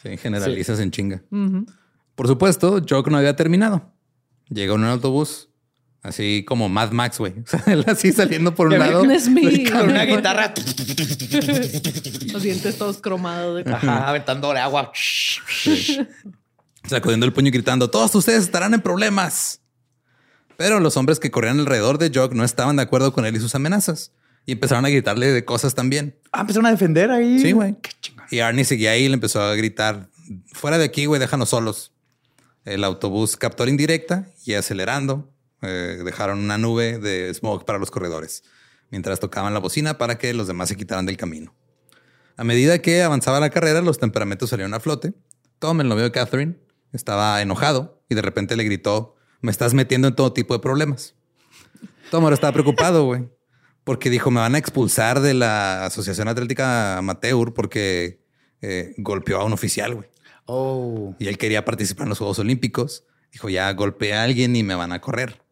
Sí, 0.02 0.16
generalizas 0.16 0.80
en 0.80 0.90
chinga. 0.90 1.22
Ujú. 1.30 1.64
Por 2.18 2.26
supuesto, 2.26 2.82
Jock 2.86 3.06
no 3.10 3.16
había 3.18 3.36
terminado. 3.36 3.92
Llegó 4.48 4.74
en 4.74 4.80
un 4.82 4.88
autobús, 4.88 5.50
así 6.02 6.44
como 6.44 6.68
Mad 6.68 6.90
Max, 6.90 7.16
güey. 7.20 7.32
O 7.44 7.46
sea, 7.46 7.62
él 7.68 7.84
así 7.86 8.10
saliendo 8.10 8.56
por 8.56 8.66
un 8.66 8.76
lado. 8.80 9.04
Con 9.70 9.90
una 9.90 10.04
guitarra. 10.04 10.52
Los 12.32 12.42
dientes 12.42 12.76
todos 12.76 12.98
cromados. 13.00 13.64
de- 13.64 13.72
Ajá, 13.72 14.08
aventando 14.08 14.50
agua. 14.50 14.90
sacudiendo 16.88 17.24
el 17.24 17.32
puño 17.32 17.48
y 17.48 17.52
gritando, 17.52 17.88
todos 17.88 18.12
ustedes 18.16 18.42
estarán 18.42 18.74
en 18.74 18.80
problemas. 18.80 19.60
Pero 20.56 20.80
los 20.80 20.96
hombres 20.96 21.20
que 21.20 21.30
corrían 21.30 21.60
alrededor 21.60 21.98
de 21.98 22.10
Jock 22.12 22.32
no 22.32 22.42
estaban 22.42 22.74
de 22.74 22.82
acuerdo 22.82 23.12
con 23.12 23.26
él 23.26 23.36
y 23.36 23.38
sus 23.38 23.54
amenazas. 23.54 24.10
Y 24.44 24.52
empezaron 24.52 24.84
a 24.84 24.88
gritarle 24.88 25.28
de 25.30 25.44
cosas 25.44 25.76
también. 25.76 26.18
Ah, 26.32 26.40
empezaron 26.40 26.66
a 26.66 26.72
defender 26.72 27.12
ahí. 27.12 27.38
Sí, 27.38 27.52
güey. 27.52 27.76
Qué 27.80 27.92
chingón. 28.00 28.26
Y 28.28 28.40
Arnie 28.40 28.64
seguía 28.64 28.90
ahí 28.90 29.04
y 29.04 29.08
le 29.08 29.14
empezó 29.14 29.40
a 29.40 29.54
gritar, 29.54 30.08
fuera 30.52 30.78
de 30.78 30.84
aquí, 30.84 31.06
güey, 31.06 31.20
déjanos 31.20 31.50
solos. 31.50 31.92
El 32.68 32.84
autobús 32.84 33.36
captó 33.38 33.66
indirecta 33.66 34.26
y 34.44 34.52
acelerando, 34.52 35.32
eh, 35.62 36.02
dejaron 36.04 36.38
una 36.38 36.58
nube 36.58 36.98
de 36.98 37.32
smog 37.32 37.64
para 37.64 37.78
los 37.78 37.90
corredores, 37.90 38.42
mientras 38.90 39.20
tocaban 39.20 39.54
la 39.54 39.60
bocina 39.60 39.96
para 39.96 40.18
que 40.18 40.34
los 40.34 40.46
demás 40.46 40.68
se 40.68 40.76
quitaran 40.76 41.06
del 41.06 41.16
camino. 41.16 41.54
A 42.36 42.44
medida 42.44 42.78
que 42.80 43.02
avanzaba 43.02 43.40
la 43.40 43.48
carrera, 43.48 43.80
los 43.80 43.98
temperamentos 43.98 44.50
salieron 44.50 44.74
a 44.74 44.80
flote. 44.80 45.14
Tom, 45.58 45.80
el 45.80 45.88
novio 45.88 46.04
de 46.04 46.12
Catherine, 46.12 46.56
estaba 46.92 47.40
enojado 47.40 48.02
y 48.10 48.14
de 48.14 48.22
repente 48.22 48.54
le 48.54 48.64
gritó, 48.64 49.16
me 49.40 49.50
estás 49.50 49.72
metiendo 49.72 50.08
en 50.08 50.14
todo 50.14 50.34
tipo 50.34 50.52
de 50.52 50.60
problemas. 50.60 51.14
Tom 52.10 52.24
ahora 52.24 52.34
estaba 52.34 52.52
preocupado, 52.52 53.04
güey. 53.06 53.28
Porque 53.82 54.10
dijo, 54.10 54.30
me 54.30 54.40
van 54.40 54.54
a 54.54 54.58
expulsar 54.58 55.20
de 55.20 55.32
la 55.32 55.86
Asociación 55.86 56.28
Atlética 56.28 56.98
Amateur 56.98 57.54
porque 57.54 58.20
eh, 58.60 58.94
golpeó 58.98 59.38
a 59.40 59.44
un 59.44 59.54
oficial, 59.54 59.94
güey. 59.94 60.08
Oh. 60.50 61.14
Y 61.18 61.28
él 61.28 61.36
quería 61.36 61.64
participar 61.64 62.04
en 62.04 62.08
los 62.10 62.18
Juegos 62.18 62.38
Olímpicos. 62.38 63.04
Dijo, 63.30 63.50
ya 63.50 63.70
golpeé 63.74 64.14
a 64.14 64.24
alguien 64.24 64.56
y 64.56 64.62
me 64.62 64.74
van 64.74 64.92
a 64.92 65.00
correr. 65.00 65.42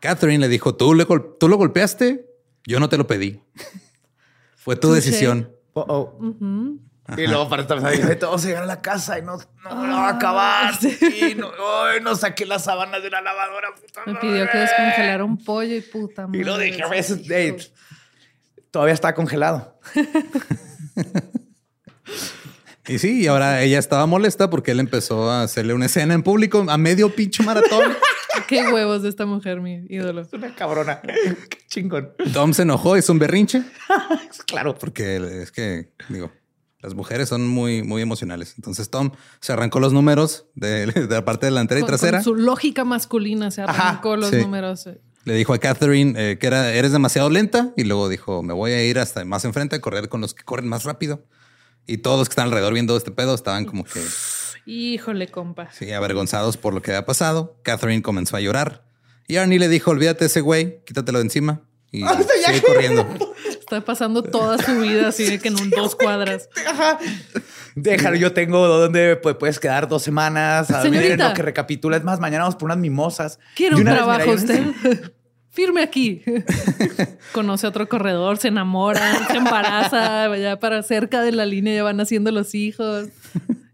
Catherine 0.00 0.38
le 0.38 0.48
dijo, 0.48 0.74
¿tú, 0.74 0.92
le 0.94 1.04
gol- 1.04 1.36
¿tú 1.40 1.48
lo 1.48 1.56
golpeaste? 1.56 2.26
Yo 2.66 2.78
no 2.78 2.88
te 2.90 2.98
lo 2.98 3.06
pedí. 3.06 3.40
Fue 4.56 4.76
tu 4.76 4.92
decisión. 4.92 5.50
Oh, 5.72 5.84
oh. 5.88 6.18
Ujú. 6.26 6.80
Y 7.16 7.26
luego 7.28 7.48
para 7.48 7.62
estar 7.62 8.18
todos 8.18 8.42
llegar 8.44 8.64
a 8.64 8.66
la 8.66 8.82
casa 8.82 9.18
y 9.18 9.22
no, 9.22 9.38
no, 9.64 9.86
no 9.86 9.96
va 9.96 10.08
a 10.08 10.16
acabar. 10.16 10.74
Y 10.82 11.34
no, 11.36 11.50
ay, 11.84 12.00
no 12.02 12.14
saqué 12.16 12.44
las 12.44 12.64
sábanas 12.64 13.00
de 13.02 13.10
la 13.10 13.20
lavadora. 13.20 13.68
Puta 13.74 14.02
Me 14.06 14.12
madre. 14.14 14.28
pidió 14.28 14.50
que 14.50 14.58
descongelara 14.58 15.24
un 15.24 15.38
pollo 15.38 15.76
y 15.76 15.80
puta 15.82 16.28
Y 16.32 16.42
lo 16.42 16.58
dije 16.58 16.82
a 16.82 16.88
veces, 16.88 17.20
hey, 17.30 17.56
todavía 18.72 18.94
está 18.94 19.14
congelado. 19.14 19.78
Y 22.88 22.98
sí, 22.98 23.22
y 23.22 23.26
ahora 23.26 23.62
ella 23.62 23.78
estaba 23.78 24.06
molesta 24.06 24.48
porque 24.50 24.70
él 24.70 24.80
empezó 24.80 25.30
a 25.30 25.42
hacerle 25.42 25.74
una 25.74 25.86
escena 25.86 26.14
en 26.14 26.22
público 26.22 26.64
a 26.68 26.78
medio 26.78 27.14
pinche 27.14 27.42
maratón. 27.42 27.92
Qué 28.48 28.62
huevos 28.72 29.02
de 29.02 29.08
esta 29.08 29.26
mujer, 29.26 29.60
mi 29.60 29.84
ídolo. 29.88 30.20
Es 30.20 30.32
una 30.32 30.54
cabrona. 30.54 31.00
Qué 31.50 31.58
chingón. 31.68 32.10
Tom 32.32 32.52
se 32.52 32.62
enojó, 32.62 32.96
hizo 32.96 33.12
un 33.12 33.18
berrinche 33.18 33.62
Claro. 34.46 34.76
porque 34.78 35.16
es 35.42 35.50
que, 35.50 35.90
digo, 36.08 36.30
Las 36.80 36.94
mujeres 36.94 37.28
son 37.28 37.48
muy, 37.48 37.82
muy 37.82 38.02
emocionales. 38.02 38.54
Entonces 38.56 38.88
Tom 38.90 39.10
se 39.40 39.52
arrancó 39.52 39.80
los 39.80 39.92
números 39.92 40.46
de, 40.54 40.86
de 40.86 41.06
la 41.08 41.24
parte 41.24 41.46
delantera 41.46 41.80
y 41.80 41.82
Con- 41.82 41.88
trasera. 41.88 42.18
con 42.18 42.24
su 42.24 42.34
lógica 42.36 42.84
masculina 42.84 43.50
se 43.50 43.62
arrancó 43.62 44.16
los 44.16 44.30
sí. 44.30 44.36
números. 44.36 44.88
Le 45.24 45.34
dijo 45.34 45.52
a 45.54 45.58
Catherine 45.58 46.14
eh, 46.16 46.38
que 46.38 46.46
era, 46.46 46.72
eres 46.72 46.92
demasiado 46.92 47.30
lenta 47.30 47.72
y 47.76 47.82
luego 47.82 48.08
dijo, 48.08 48.44
me 48.44 48.52
voy 48.54 48.70
a 48.70 48.84
ir 48.84 49.00
hasta 49.00 49.24
más 49.24 49.44
enfrente 49.44 49.74
a 49.74 49.80
correr 49.80 50.08
con 50.08 50.20
los 50.20 50.34
que 50.34 50.44
corren 50.44 50.68
más 50.68 50.84
rápido. 50.84 51.24
Y 51.86 51.98
todos 51.98 52.18
los 52.18 52.28
que 52.28 52.32
están 52.32 52.46
alrededor 52.46 52.72
viendo 52.72 52.96
este 52.96 53.10
pedo 53.10 53.34
estaban 53.34 53.64
como 53.64 53.84
que 53.84 54.00
Híjole, 54.66 55.28
compa. 55.28 55.70
sí, 55.72 55.92
avergonzados 55.92 56.56
por 56.56 56.74
lo 56.74 56.82
que 56.82 56.90
había 56.90 57.06
pasado. 57.06 57.56
Catherine 57.62 58.02
comenzó 58.02 58.36
a 58.36 58.40
llorar 58.40 58.84
y 59.28 59.36
Arnie 59.36 59.58
le 59.58 59.68
dijo, 59.68 59.92
olvídate 59.92 60.20
de 60.20 60.26
ese 60.26 60.40
güey, 60.40 60.82
quítatelo 60.84 61.18
de 61.18 61.24
encima 61.24 61.62
y 61.92 62.02
sigue 62.46 62.62
corriendo. 62.62 63.06
Está 63.48 63.84
pasando 63.84 64.22
toda 64.22 64.58
su 64.58 64.78
vida 64.80 65.08
así 65.08 65.24
de 65.24 65.38
que 65.38 65.48
en 65.48 65.60
un 65.60 65.70
dos 65.76 65.94
cuadras. 65.94 66.48
Ajá. 66.68 66.98
Déjalo, 67.76 68.16
yo 68.16 68.32
tengo 68.32 68.66
donde 68.66 69.16
puedes 69.16 69.60
quedar 69.60 69.86
dos 69.88 70.02
semanas. 70.02 70.70
A 70.70 70.82
ver, 70.82 70.90
Señorita. 70.90 71.12
en 71.14 71.28
lo 71.30 71.34
que 71.34 71.42
recapitula. 71.42 71.96
Es 71.96 72.04
más, 72.04 72.18
mañana 72.20 72.44
vamos 72.44 72.56
por 72.56 72.66
unas 72.66 72.78
mimosas. 72.78 73.38
¿Quiere 73.54 73.76
Y 73.76 73.80
un 73.80 73.84
trabajo 73.84 74.30
usted? 74.32 74.64
Firme 75.56 75.82
aquí. 75.82 76.22
Conoce 77.32 77.64
a 77.64 77.70
otro 77.70 77.88
corredor, 77.88 78.36
se 78.36 78.48
enamora, 78.48 79.26
se 79.26 79.38
embaraza, 79.38 80.36
ya 80.36 80.60
para 80.60 80.82
cerca 80.82 81.22
de 81.22 81.32
la 81.32 81.46
línea 81.46 81.74
ya 81.74 81.82
van 81.82 81.98
haciendo 81.98 82.30
los 82.30 82.54
hijos. 82.54 83.08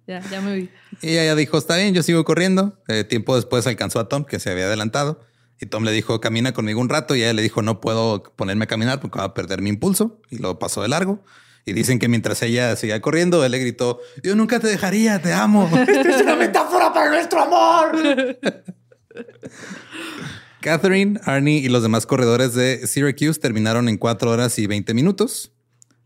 Ya, 0.07 0.21
ya 0.31 0.41
me 0.41 0.55
vi. 0.55 0.71
Y 1.01 1.09
ella 1.09 1.25
ya 1.25 1.35
dijo, 1.35 1.59
está 1.59 1.77
bien, 1.77 1.93
yo 1.93 2.05
sigo 2.05 2.25
corriendo. 2.25 2.79
Eh, 2.87 3.03
tiempo 3.03 3.35
después 3.35 3.67
alcanzó 3.67 3.99
a 3.99 4.09
Tom, 4.09 4.25
que 4.25 4.39
se 4.39 4.53
había 4.53 4.67
adelantado. 4.67 5.25
Y 5.61 5.67
Tom 5.67 5.83
le 5.83 5.91
dijo, 5.91 6.21
camina 6.21 6.53
conmigo 6.53 6.81
un 6.81 6.89
rato. 6.89 7.17
Y 7.17 7.25
ella 7.25 7.33
le 7.33 7.43
dijo, 7.43 7.63
no 7.63 7.81
puedo 7.81 8.23
ponerme 8.37 8.63
a 8.63 8.69
caminar 8.69 9.01
porque 9.01 9.19
va 9.19 9.25
a 9.25 9.35
perder 9.35 9.61
mi 9.61 9.71
impulso. 9.71 10.21
Y 10.31 10.39
lo 10.39 10.61
pasó 10.61 10.83
de 10.83 10.89
largo. 10.89 11.25
Y 11.67 11.73
dicen 11.73 11.99
que 11.99 12.07
mientras 12.07 12.43
ella 12.43 12.77
seguía 12.77 13.01
corriendo, 13.01 13.45
él 13.45 13.51
le 13.51 13.59
gritó, 13.59 13.99
yo 14.23 14.37
nunca 14.37 14.61
te 14.61 14.69
dejaría, 14.69 15.21
te 15.21 15.33
amo. 15.33 15.69
Es 15.89 16.23
una 16.23 16.37
metáfora 16.37 16.93
para 16.93 17.11
nuestro 17.11 17.43
amor. 17.43 18.39
Catherine, 20.63 21.21
Arnie 21.25 21.59
y 21.59 21.69
los 21.69 21.83
demás 21.83 22.07
corredores 22.07 22.55
de 22.55 22.87
Syracuse 22.87 23.39
terminaron 23.39 23.89
en 23.91 23.99
4 23.99 24.31
horas 24.31 24.59
y 24.59 24.67
20 24.67 24.95
minutos. 24.95 25.53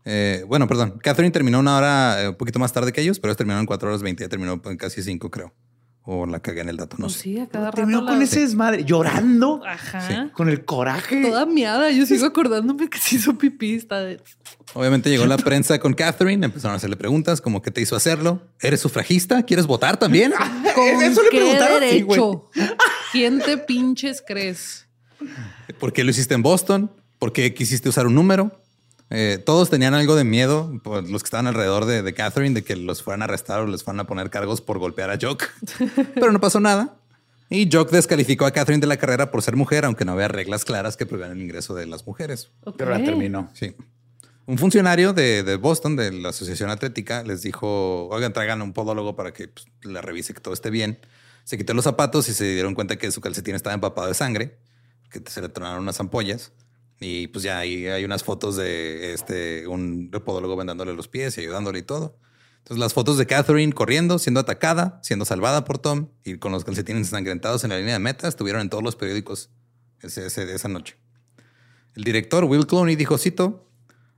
Eh, 0.03 0.43
bueno, 0.47 0.67
perdón. 0.67 0.99
Catherine 1.01 1.31
terminó 1.31 1.59
una 1.59 1.77
hora 1.77 2.23
eh, 2.23 2.29
un 2.29 2.35
poquito 2.35 2.59
más 2.59 2.73
tarde 2.73 2.91
que 2.91 3.01
ellos, 3.01 3.19
pero 3.19 3.31
ellos 3.31 3.37
terminaron 3.37 3.61
en 3.61 3.67
4 3.67 3.87
horas 3.87 4.01
20. 4.01 4.23
Ella 4.23 4.29
terminó 4.29 4.61
en 4.65 4.77
casi 4.77 5.01
5, 5.01 5.31
creo. 5.31 5.53
O 6.09 6.25
la 6.25 6.39
cagué 6.39 6.61
en 6.61 6.69
el 6.69 6.77
dato, 6.77 6.95
no 6.97 7.07
Pues 7.07 7.15
sé. 7.17 7.19
sí, 7.23 7.37
a 7.39 7.47
cada 7.47 7.65
rato. 7.65 7.75
Terminó 7.75 8.01
la- 8.01 8.11
con 8.13 8.21
ese 8.21 8.39
desmadre, 8.39 8.85
llorando, 8.85 9.61
Ajá. 9.67 10.29
con 10.33 10.47
el 10.47 10.63
coraje. 10.63 11.21
Toda 11.21 11.45
miada. 11.45 11.91
Yo 11.91 12.05
sigo 12.05 12.25
acordándome 12.25 12.89
que 12.89 12.97
se 12.97 13.17
hizo 13.17 13.37
pipí. 13.37 13.75
Está 13.75 13.99
de... 13.99 14.21
Obviamente 14.73 15.09
llegó 15.09 15.25
la 15.27 15.37
prensa 15.37 15.79
con 15.79 15.93
Catherine, 15.93 16.45
empezaron 16.45 16.75
a 16.75 16.77
hacerle 16.77 16.95
preguntas 16.95 17.41
como 17.41 17.61
qué 17.61 17.71
te 17.71 17.81
hizo 17.81 17.97
hacerlo. 17.97 18.41
¿Eres 18.61 18.79
sufragista? 18.79 19.43
¿Quieres 19.43 19.67
votar 19.67 19.97
también? 19.97 20.31
¿Con 20.75 21.03
Eso 21.03 21.21
le 21.23 21.29
qué 21.29 21.37
preguntaron, 21.39 21.79
sí, 21.81 21.85
derecho? 21.85 22.49
¿Quién 23.11 23.39
te 23.39 23.57
pinches 23.57 24.23
crees? 24.25 24.87
¿Por 25.77 25.91
qué 25.91 26.05
lo 26.05 26.11
hiciste 26.11 26.35
en 26.35 26.41
Boston? 26.41 26.89
¿Por 27.19 27.33
qué 27.33 27.53
quisiste 27.53 27.89
usar 27.89 28.07
un 28.07 28.15
número? 28.15 28.61
Eh, 29.09 29.41
todos 29.45 29.69
tenían 29.69 29.93
algo 29.93 30.15
de 30.15 30.23
miedo, 30.23 30.71
por 30.83 31.09
los 31.09 31.23
que 31.23 31.27
estaban 31.27 31.47
alrededor 31.47 31.85
de, 31.85 32.01
de 32.01 32.13
Catherine, 32.13 32.53
de 32.53 32.63
que 32.63 32.75
los 32.75 33.03
fueran 33.03 33.21
a 33.21 33.25
arrestar 33.25 33.61
o 33.61 33.67
les 33.67 33.83
fueran 33.83 34.01
a 34.01 34.07
poner 34.07 34.29
cargos 34.29 34.61
por 34.61 34.79
golpear 34.79 35.09
a 35.09 35.17
Jock. 35.19 35.49
Pero 36.15 36.31
no 36.31 36.39
pasó 36.39 36.59
nada. 36.59 36.97
Y 37.49 37.69
Jock 37.71 37.91
descalificó 37.91 38.45
a 38.45 38.51
Catherine 38.51 38.81
de 38.81 38.87
la 38.87 38.97
carrera 38.97 39.31
por 39.31 39.41
ser 39.41 39.55
mujer, 39.55 39.85
aunque 39.85 40.03
no 40.03 40.11
había 40.11 40.27
reglas 40.27 40.65
claras 40.65 40.97
que 40.97 41.05
prohibían 41.05 41.31
el 41.31 41.41
ingreso 41.41 41.73
de 41.73 41.85
las 41.85 42.05
mujeres. 42.05 42.49
Pero 42.77 42.91
la 42.91 43.03
terminó. 43.03 43.49
Sí. 43.53 43.73
Un 44.45 44.57
funcionario 44.57 45.13
de, 45.13 45.43
de 45.43 45.55
Boston, 45.55 45.95
de 45.95 46.11
la 46.11 46.29
Asociación 46.29 46.69
Atlética, 46.69 47.23
les 47.23 47.41
dijo, 47.41 48.07
oigan, 48.09 48.33
traigan 48.33 48.61
un 48.61 48.73
podólogo 48.73 49.15
para 49.15 49.33
que 49.33 49.47
pues, 49.47 49.65
la 49.83 50.01
revise 50.01 50.33
que 50.33 50.41
todo 50.41 50.53
esté 50.53 50.69
bien. 50.69 50.99
Se 51.45 51.57
quitó 51.57 51.73
los 51.73 51.85
zapatos 51.85 52.27
y 52.27 52.33
se 52.33 52.53
dieron 52.53 52.75
cuenta 52.75 52.97
que 52.97 53.09
su 53.11 53.21
calcetín 53.21 53.55
estaba 53.55 53.73
empapado 53.73 54.09
de 54.09 54.13
sangre, 54.13 54.57
que 55.09 55.21
se 55.29 55.41
le 55.41 55.47
tronaron 55.47 55.83
unas 55.83 55.99
ampollas. 56.01 56.51
Y 56.99 57.27
pues 57.27 57.43
ya 57.43 57.59
ahí 57.59 57.85
hay 57.87 58.03
unas 58.05 58.23
fotos 58.23 58.55
de 58.55 59.13
este, 59.13 59.67
un 59.67 60.09
podólogo 60.25 60.55
vendándole 60.55 60.93
los 60.93 61.07
pies 61.07 61.37
y 61.37 61.41
ayudándole 61.41 61.79
y 61.79 61.83
todo. 61.83 62.17
Entonces 62.59 62.79
las 62.79 62.93
fotos 62.93 63.17
de 63.17 63.25
Catherine 63.27 63.71
corriendo, 63.71 64.19
siendo 64.19 64.39
atacada, 64.39 64.99
siendo 65.03 65.23
salvada 65.23 65.63
por 65.63 65.77
Tom 65.77 66.09
y 66.23 66.37
con 66.37 66.51
los 66.51 66.65
calcetines 66.65 67.07
ensangrentados 67.07 67.63
en 67.63 67.69
la 67.69 67.77
línea 67.77 67.93
de 67.93 67.99
meta 67.99 68.27
estuvieron 68.27 68.61
en 68.61 68.69
todos 68.69 68.83
los 68.83 68.95
periódicos 68.95 69.49
ese- 70.01 70.25
esa 70.27 70.67
noche. 70.67 70.97
El 71.95 72.03
director 72.03 72.43
Will 72.43 72.67
Clooney 72.67 72.95
dijo, 72.95 73.17
cito, 73.17 73.69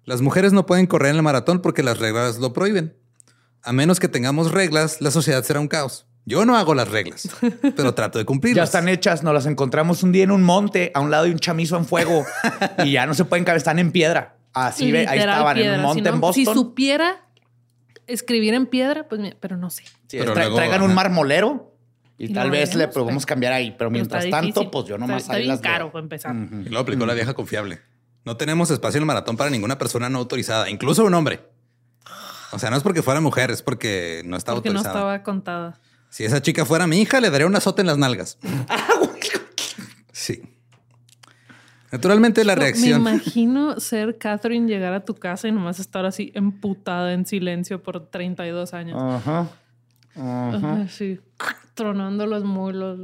las 0.03 0.21
mujeres 0.21 0.51
no 0.53 0.65
pueden 0.65 0.87
correr 0.87 1.11
en 1.11 1.17
el 1.17 1.23
maratón 1.23 1.61
porque 1.61 1.83
las 1.83 1.99
reglas 1.99 2.39
lo 2.39 2.51
prohíben. 2.53 2.97
A 3.61 3.73
menos 3.73 3.99
que 3.99 4.07
tengamos 4.07 4.51
reglas, 4.51 5.01
la 5.01 5.11
sociedad 5.11 5.43
será 5.43 5.59
un 5.59 5.67
caos. 5.67 6.05
Yo 6.25 6.45
no 6.45 6.55
hago 6.57 6.75
las 6.75 6.87
reglas, 6.89 7.27
pero 7.75 7.93
trato 7.95 8.19
de 8.19 8.23
Ya 8.23 8.27
cumplirlas. 8.27 8.69
están 8.69 8.87
hechas, 8.87 9.23
nos 9.23 9.33
las 9.33 9.45
encontramos 9.47 10.03
un 10.03 10.11
día 10.11 10.23
en 10.23 10.31
un 10.31 10.43
monte, 10.43 10.91
a 10.93 10.99
un 10.99 11.09
lado 11.11 11.23
de 11.25 11.31
un 11.31 11.39
chamizo 11.39 11.75
en 11.77 11.85
fuego 11.85 12.23
y 12.85 12.91
ya 12.91 13.05
no 13.07 13.13
se 13.15 13.25
pueden 13.25 13.45
caber, 13.45 13.57
están 13.57 13.79
en 13.79 13.91
piedra. 13.91 14.35
Así 14.53 14.91
ve, 14.91 15.07
ahí 15.07 15.19
estaban 15.19 15.57
en 15.57 15.63
piedra. 15.63 15.77
un 15.77 15.83
monte 15.83 15.99
Si 16.01 16.03
no- 16.03 16.13
en 16.15 16.21
Boston. 16.21 16.45
Si 16.45 16.53
supiera 16.53 17.25
escribir 18.07 18.53
en 18.53 18.65
piedra, 18.67 19.07
pues 19.07 19.21
mira, 19.21 19.37
pero 19.39 19.57
no 19.57 19.69
sé. 19.69 19.83
Sí, 20.07 20.17
Pero 20.17 20.33
tra- 20.33 20.39
luego, 20.41 20.55
traigan 20.57 20.81
un 20.81 20.93
marmolero 20.93 21.73
y, 22.17 22.25
Y 22.25 22.33
tal 22.33 22.51
vez 22.51 22.75
le 22.75 22.87
veremos, 22.87 23.23
pero- 23.23 23.27
cambiar 23.27 23.53
ahí. 23.53 23.67
Pero 23.71 23.77
Pero 23.77 23.91
mientras 23.91 24.23
tanto, 24.29 24.45
difícil. 24.47 24.69
pues 24.71 24.85
yo 24.85 24.97
nomás 24.97 25.23
Está 25.23 25.33
ahí 25.35 25.45
las 25.45 25.61
caro 25.61 25.91
para 25.91 26.03
empezar. 26.03 26.35
Y 26.35 26.63
luego 26.65 26.79
aplicó 26.79 27.05
la 27.05 27.13
vieja 27.13 27.33
confiable. 27.33 27.79
No 28.25 28.35
tenemos 28.37 28.69
espacio 28.71 28.97
en 28.97 29.03
el 29.03 29.07
maratón 29.07 29.37
para 29.37 29.49
ninguna 29.49 29.77
persona 29.77 30.09
no 30.09 30.19
autorizada, 30.19 30.69
incluso 30.69 31.05
un 31.05 31.13
hombre. 31.13 31.39
O 32.51 32.59
sea, 32.59 32.69
no 32.71 32.77
es 32.77 32.83
porque 32.83 33.01
fuera 33.03 33.21
mujer, 33.21 33.51
es 33.51 33.61
porque 33.61 34.21
no 34.25 34.35
estaba 34.35 34.57
Porque 34.57 34.69
no 34.69 34.79
autorizada. 34.79 34.99
estaba 34.99 35.23
contada. 35.23 35.79
Si 36.09 36.23
esa 36.25 36.41
chica 36.41 36.65
fuera 36.65 36.87
mi 36.87 37.01
hija, 37.01 37.21
le 37.21 37.29
daría 37.29 37.47
un 37.47 37.55
azote 37.55 37.81
en 37.81 37.87
las 37.87 37.97
nalgas. 37.97 38.37
Sí. 40.11 40.41
Naturalmente 41.91 42.43
la 42.43 42.55
reacción. 42.55 43.01
Me 43.01 43.11
imagino 43.11 43.79
ser 43.79 44.17
Catherine, 44.17 44.67
llegar 44.67 44.93
a 44.93 45.05
tu 45.05 45.15
casa 45.15 45.47
y 45.47 45.51
nomás 45.51 45.79
estar 45.79 46.05
así 46.05 46.31
emputada 46.35 47.13
en 47.13 47.25
silencio 47.25 47.81
por 47.81 48.07
32 48.09 48.73
años. 48.73 49.01
Ajá. 49.01 49.49
Ajá, 50.15 50.87
sí. 50.89 51.19
Tronando 51.73 52.25
los 52.27 52.43
mulos. 52.43 52.99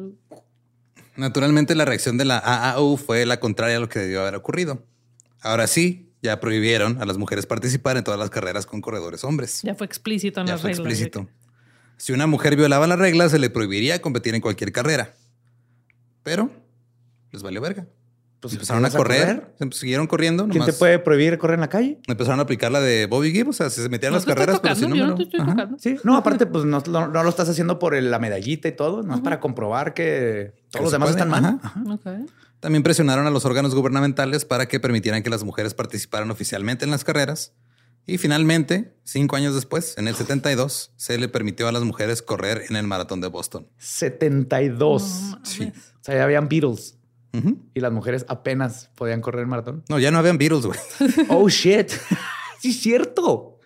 Naturalmente 1.16 1.74
la 1.74 1.86
reacción 1.86 2.18
de 2.18 2.26
la 2.26 2.38
AAU 2.38 2.98
fue 2.98 3.26
la 3.26 3.40
contraria 3.40 3.78
a 3.78 3.80
lo 3.80 3.88
que 3.88 4.00
debió 4.00 4.22
haber 4.22 4.36
ocurrido. 4.36 4.84
Ahora 5.42 5.68
sí, 5.68 6.12
ya 6.22 6.40
prohibieron 6.42 7.02
a 7.02 7.06
las 7.06 7.18
mujeres 7.18 7.46
participar 7.46 7.96
en 7.98 8.04
todas 8.04 8.20
las 8.20 8.30
carreras 8.30 8.66
con 8.66 8.82
corredores 8.82 9.24
hombres. 9.24 9.62
Ya 9.64 9.74
fue 9.74 9.88
explícito 9.88 10.42
en 10.42 10.48
Ya 10.48 10.54
las 10.54 10.62
fue 10.62 10.72
reglas. 10.72 10.86
explícito. 10.86 11.28
Si 11.98 12.14
una 12.14 12.28
mujer 12.28 12.56
violaba 12.56 12.88
las 12.88 13.00
reglas, 13.00 13.32
se 13.32 13.40
le 13.40 13.50
prohibiría 13.50 14.02
competir 14.02 14.36
en 14.36 14.42
cualquier 14.42 14.72
carrera. 14.72 15.14
Pero 16.24 16.50
les 17.32 17.44
valió 17.44 17.62
verga. 17.62 17.86
Pues, 18.40 18.54
Empezaron 18.54 18.84
a 18.86 18.90
¿vas 18.90 18.96
correr, 18.96 19.54
se 19.58 19.72
siguieron 19.72 20.06
corriendo. 20.06 20.44
¿Quién 20.44 20.60
nomás 20.60 20.68
te 20.68 20.74
puede 20.74 21.00
prohibir 21.00 21.38
correr 21.40 21.56
en 21.56 21.62
la 21.62 21.70
calle? 21.70 22.00
Empezaron 22.06 22.40
a 22.40 22.44
aplicar 22.44 22.72
la 22.72 22.80
de 22.80 23.08
Bobby 23.08 23.32
Gibb, 23.32 23.50
o 23.50 23.54
sea, 23.54 23.72
se 23.72 23.90
metían 23.90 24.12
No 24.12 24.18
las 24.18 24.26
carreras 24.26 24.60
por 24.60 24.70
tocando, 24.70 24.88
sin 24.88 24.96
yo 24.96 25.08
no 25.08 25.16
te 25.16 25.24
estoy 25.24 25.40
tocando. 25.40 25.78
Sí. 25.80 25.96
No, 26.04 26.16
aparte, 26.16 26.46
pues 26.46 26.64
no, 26.64 26.84
no- 26.88 27.08
lo 27.24 27.30
estás 27.30 27.50
haciendo 27.50 27.80
por 27.80 28.00
la 28.00 28.20
medallita 28.20 28.68
y 28.68 28.74
todo, 28.74 29.02
no 29.02 29.16
es 29.16 29.22
para 29.22 29.40
comprobar 29.40 29.96
que 29.96 30.54
todos 30.70 30.84
los 30.84 30.92
demás 30.92 31.10
puede, 31.14 31.24
están 31.24 31.30
mal. 31.42 31.60
ajá. 31.64 32.20
También 32.60 32.84
presionaron 32.84 33.26
a 33.26 33.32
los 33.32 33.46
órganos 33.46 33.74
gubernamentales 33.74 34.46
para 34.46 34.68
que 34.68 34.80
permitieran 34.80 35.24
que 35.24 35.30
las 35.32 35.44
mujeres 35.44 35.74
participaran 35.74 36.30
oficialmente 36.30 36.86
en 36.86 36.92
las 36.92 37.04
carreras. 37.04 37.52
Y 38.08 38.18
finalmente, 38.18 38.96
cinco 39.04 39.36
años 39.36 39.56
después, 39.56 39.98
en 39.98 40.08
el 40.08 40.16
72, 40.16 40.92
se 40.96 41.18
le 41.18 41.28
permitió 41.28 41.68
a 41.68 41.72
las 41.72 41.84
mujeres 41.84 42.22
correr 42.22 42.64
en 42.70 42.76
el 42.76 42.86
maratón 42.86 43.22
de 43.22 43.28
Boston. 43.28 43.68
72. 43.78 45.04
No 45.04 45.30
mames. 45.32 45.50
Sí. 45.50 45.72
O 45.76 46.04
sea, 46.04 46.16
ya 46.16 46.24
habían 46.24 46.48
Beatles 46.48 46.98
y 47.74 47.80
las 47.80 47.92
mujeres 47.92 48.26
apenas 48.30 48.90
podían 48.96 49.22
correr 49.22 49.42
el 49.42 49.48
maratón. 49.48 49.84
No, 49.90 50.00
ya 50.00 50.12
no 50.12 50.20
habían 50.20 50.38
Beatles, 50.38 50.66
güey. 50.66 50.80
Oh 51.30 51.50
shit. 51.50 51.90
sí, 52.60 52.70
es 52.70 52.80
cierto. 52.80 53.60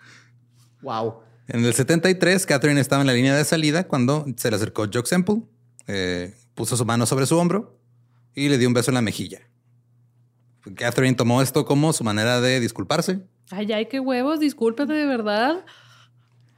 Wow. 0.82 1.22
En 1.48 1.66
el 1.66 1.74
73, 1.74 2.46
Catherine 2.46 2.80
estaba 2.80 3.02
en 3.02 3.08
la 3.08 3.14
línea 3.14 3.36
de 3.36 3.44
salida 3.44 3.88
cuando 3.88 4.26
se 4.38 4.50
le 4.50 4.56
acercó 4.56 4.86
Jock 4.92 5.06
Semple, 5.06 5.42
eh, 5.88 6.36
puso 6.54 6.78
su 6.78 6.86
mano 6.86 7.06
sobre 7.06 7.26
su 7.26 7.38
hombro 7.38 7.80
y 8.36 8.50
le 8.50 8.58
dio 8.58 8.68
un 8.68 8.74
beso 8.74 8.92
en 8.92 8.96
la 8.96 9.02
mejilla. 9.02 9.42
Catherine 10.76 11.16
tomó 11.16 11.42
esto 11.42 11.66
como 11.66 11.94
su 11.94 12.04
manera 12.04 12.42
de 12.42 12.60
disculparse. 12.60 13.22
Ay, 13.52 13.72
ay, 13.74 13.88
qué 13.88 14.00
huevos, 14.00 14.39
discúlpate 14.39 14.93
de 14.93 15.06
verdad. 15.06 15.66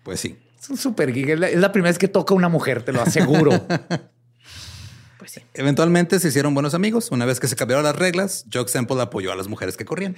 Pues 0.03 0.19
sí. 0.19 0.37
Es 0.59 0.69
un 0.69 0.77
super 0.77 1.11
geek. 1.11 1.29
Es 1.29 1.39
la, 1.39 1.49
es 1.49 1.57
la 1.59 1.71
primera 1.71 1.89
vez 1.89 1.97
que 1.97 2.07
toca 2.07 2.33
una 2.33 2.49
mujer, 2.49 2.83
te 2.83 2.91
lo 2.91 3.01
aseguro. 3.01 3.51
Pues 5.17 5.33
sí. 5.33 5.41
Eventualmente 5.53 6.19
se 6.19 6.29
hicieron 6.29 6.55
buenos 6.55 6.73
amigos. 6.73 7.11
Una 7.11 7.25
vez 7.27 7.39
que 7.39 7.47
se 7.47 7.55
cambiaron 7.55 7.83
las 7.85 7.95
reglas, 7.95 8.43
Jock 8.51 8.69
Semple 8.69 8.99
apoyó 9.03 9.31
a 9.31 9.35
las 9.35 9.47
mujeres 9.47 9.77
que 9.77 9.85
corrían. 9.85 10.15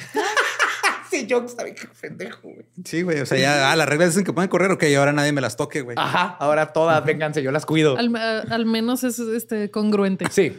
sí, 1.12 1.26
yo 1.28 1.46
sabía 1.50 1.76
que 1.76 1.90
pendejo, 2.00 2.40
güey. 2.44 2.66
Sí, 2.86 3.02
güey. 3.02 3.20
O 3.20 3.26
sea, 3.26 3.38
ya 3.38 3.70
ah, 3.74 3.76
las 3.76 3.90
reglas 3.90 4.12
dicen 4.12 4.24
que 4.24 4.32
pueden 4.32 4.50
correr. 4.50 4.72
Ok, 4.72 4.86
ahora 4.98 5.12
nadie 5.12 5.34
me 5.34 5.42
las 5.42 5.58
toque, 5.58 5.82
güey. 5.82 5.98
Ajá, 6.00 6.38
ahora 6.40 6.72
todas, 6.72 7.04
vénganse, 7.04 7.44
yo 7.44 7.52
las 7.52 7.66
cuido. 7.66 7.98
Al, 7.98 8.16
a- 8.16 8.40
al 8.50 8.66
menos 8.66 9.04
es 9.04 9.20
este, 9.20 9.70
congruente. 9.70 10.26
Sí. 10.32 10.58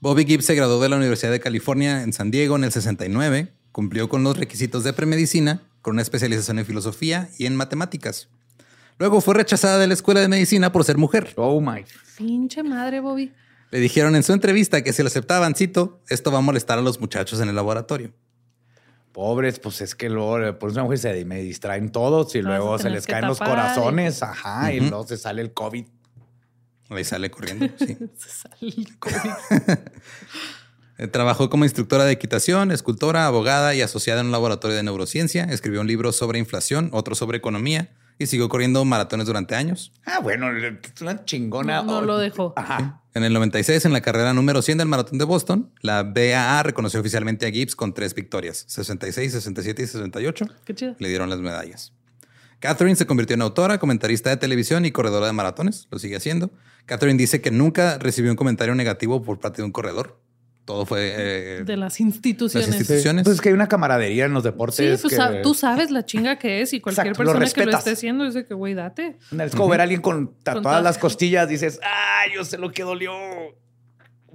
Bobby 0.00 0.24
Gibb 0.24 0.40
se 0.40 0.54
graduó 0.54 0.80
de 0.80 0.88
la 0.88 0.96
Universidad 0.96 1.30
de 1.30 1.40
California 1.40 2.02
en 2.02 2.14
San 2.14 2.30
Diego 2.30 2.56
en 2.56 2.64
el 2.64 2.72
69. 2.72 3.52
Cumplió 3.76 4.08
con 4.08 4.22
los 4.24 4.38
requisitos 4.38 4.84
de 4.84 4.94
premedicina, 4.94 5.60
con 5.82 5.96
una 5.96 6.00
especialización 6.02 6.58
en 6.58 6.64
filosofía 6.64 7.28
y 7.36 7.44
en 7.44 7.54
matemáticas. 7.54 8.30
Luego 8.98 9.20
fue 9.20 9.34
rechazada 9.34 9.76
de 9.76 9.86
la 9.86 9.92
escuela 9.92 10.20
de 10.20 10.28
medicina 10.28 10.72
por 10.72 10.82
ser 10.84 10.96
mujer. 10.96 11.34
Oh 11.36 11.60
my. 11.60 11.84
Pinche 12.16 12.62
madre, 12.62 13.00
Bobby. 13.00 13.34
Le 13.70 13.78
dijeron 13.78 14.16
en 14.16 14.22
su 14.22 14.32
entrevista 14.32 14.82
que 14.82 14.94
si 14.94 15.02
lo 15.02 15.08
aceptaban, 15.08 15.54
cito, 15.54 16.00
esto 16.08 16.32
va 16.32 16.38
a 16.38 16.40
molestar 16.40 16.78
a 16.78 16.80
los 16.80 17.00
muchachos 17.00 17.38
en 17.42 17.50
el 17.50 17.54
laboratorio. 17.54 18.14
Pobres, 19.12 19.58
pues 19.58 19.82
es 19.82 19.94
que 19.94 20.08
luego 20.08 20.58
por 20.58 20.70
una 20.70 20.84
mujer 20.84 20.98
se 20.98 21.24
me 21.26 21.42
distraen 21.42 21.92
todos 21.92 22.34
y 22.34 22.40
luego 22.40 22.78
se 22.78 22.84
tener 22.84 22.96
les 22.96 23.06
caen 23.06 23.26
los 23.26 23.38
tapar 23.38 23.52
y- 23.52 23.60
corazones, 23.60 24.22
ajá, 24.22 24.72
y 24.72 24.80
Ujú. 24.80 24.88
luego 24.88 25.06
se 25.06 25.18
sale 25.18 25.42
el 25.42 25.52
COVID. 25.52 25.84
Ahí 26.88 27.04
sale 27.04 27.30
corriendo. 27.30 27.66
Sí. 27.78 27.98
Se 28.16 28.28
sale 28.30 28.56
el 28.62 28.98
COVID. 28.98 29.30
Eh, 30.98 31.06
Trabajó 31.08 31.50
como 31.50 31.64
instructora 31.64 32.04
de 32.04 32.12
equitación, 32.12 32.70
escultora, 32.70 33.26
abogada 33.26 33.74
y 33.74 33.82
asociada 33.82 34.20
en 34.20 34.26
un 34.26 34.32
laboratorio 34.32 34.76
de 34.76 34.82
neurociencia. 34.82 35.44
Escribió 35.44 35.80
un 35.80 35.86
libro 35.86 36.12
sobre 36.12 36.38
inflación, 36.38 36.90
otro 36.92 37.14
sobre 37.14 37.38
economía 37.38 37.90
y 38.18 38.26
siguió 38.26 38.48
corriendo 38.48 38.84
maratones 38.84 39.26
durante 39.26 39.54
años. 39.54 39.92
Ah, 40.04 40.20
bueno, 40.20 40.46
es 40.50 41.00
una 41.02 41.24
chingona. 41.24 41.82
No, 41.82 42.00
no 42.00 42.02
lo 42.02 42.18
dejó. 42.18 42.54
Ajá. 42.56 43.02
En 43.14 43.24
el 43.24 43.32
96, 43.32 43.84
en 43.84 43.92
la 43.92 44.00
carrera 44.00 44.32
número 44.34 44.62
100 44.62 44.78
del 44.78 44.88
maratón 44.88 45.18
de 45.18 45.24
Boston, 45.24 45.70
la 45.80 46.02
BAA 46.02 46.62
reconoció 46.62 47.00
oficialmente 47.00 47.46
a 47.46 47.50
Gibbs 47.50 47.74
con 47.74 47.94
tres 47.94 48.14
victorias, 48.14 48.64
66, 48.68 49.32
67 49.32 49.82
y 49.82 49.86
68. 49.86 50.46
Qué 50.64 50.74
chido. 50.74 50.96
Le 50.98 51.08
dieron 51.08 51.30
las 51.30 51.40
medallas. 51.40 51.92
Catherine 52.58 52.96
se 52.96 53.06
convirtió 53.06 53.34
en 53.34 53.42
autora, 53.42 53.78
comentarista 53.78 54.30
de 54.30 54.36
televisión 54.38 54.86
y 54.86 54.90
corredora 54.90 55.26
de 55.26 55.32
maratones. 55.32 55.88
Lo 55.90 55.98
sigue 55.98 56.16
haciendo. 56.16 56.50
Catherine 56.86 57.18
dice 57.18 57.40
que 57.40 57.50
nunca 57.50 57.98
recibió 57.98 58.30
un 58.30 58.36
comentario 58.36 58.74
negativo 58.74 59.22
por 59.22 59.38
parte 59.38 59.58
de 59.58 59.64
un 59.64 59.72
corredor. 59.72 60.20
Todo 60.66 60.84
fue 60.84 61.14
eh, 61.16 61.64
De 61.64 61.76
las 61.78 62.00
instituciones. 62.00 62.68
Las 62.68 62.78
instituciones. 62.80 63.22
Pues 63.24 63.36
es 63.36 63.40
que 63.40 63.48
hay 63.50 63.54
una 63.54 63.68
camaradería 63.68 64.24
en 64.26 64.34
los 64.34 64.42
Sí, 64.42 64.48
deportes. 64.48 65.00
pues, 65.00 65.14
que- 65.14 65.18
sab- 65.20 65.40
tú 65.42 65.54
sabes 65.54 65.90
la 65.92 66.04
chinga 66.04 66.36
que 66.38 66.60
es 66.60 66.72
y 66.74 66.80
cualquier 66.80 67.06
Exacto, 67.06 67.22
lo 67.22 67.38
persona 67.38 67.54
que 67.64 67.70
lo 67.70 67.78
esté 67.78 67.90
haciendo 67.92 68.24
dice 68.24 68.44
que, 68.44 68.52
güey, 68.52 68.74
date. 68.74 69.16
Es 69.42 69.52
como 69.54 69.68
ver 69.68 69.80
a 69.80 69.84
alguien 69.84 70.00
con 70.02 70.34
tatuadas 70.42 70.82
las 70.82 70.98
costillas, 70.98 71.48
dices, 71.48 71.78
ah, 71.84 72.24
yo 72.34 72.44
sé 72.44 72.58
lo 72.58 72.72
que 72.72 72.82
dolió. 72.82 73.12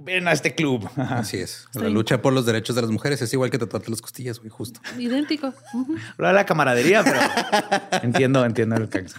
Ven 0.04 0.26
a 0.26 0.32
este 0.32 0.54
club. 0.56 0.88
Así 0.96 1.36
es. 1.36 1.66
La 1.74 1.88
lucha 1.90 2.20
por 2.22 2.32
los 2.32 2.44
derechos 2.46 2.74
de 2.74 2.82
las 2.82 2.90
mujeres 2.90 3.20
es 3.22 3.32
igual 3.34 3.50
que 3.50 3.58
tatuarte 3.58 3.88
las 3.90 4.00
costillas, 4.00 4.38
güey, 4.38 4.48
justo. 4.50 4.80
Idéntico. 4.98 5.52
Ujú. 5.74 5.96
Lo 6.16 6.26
de 6.26 6.32
la 6.32 6.44
camaradería, 6.46 7.04
pero 7.04 7.20
entiendo, 8.02 8.44
entiendo 8.44 8.74
el 8.76 8.88
caso. 8.88 9.16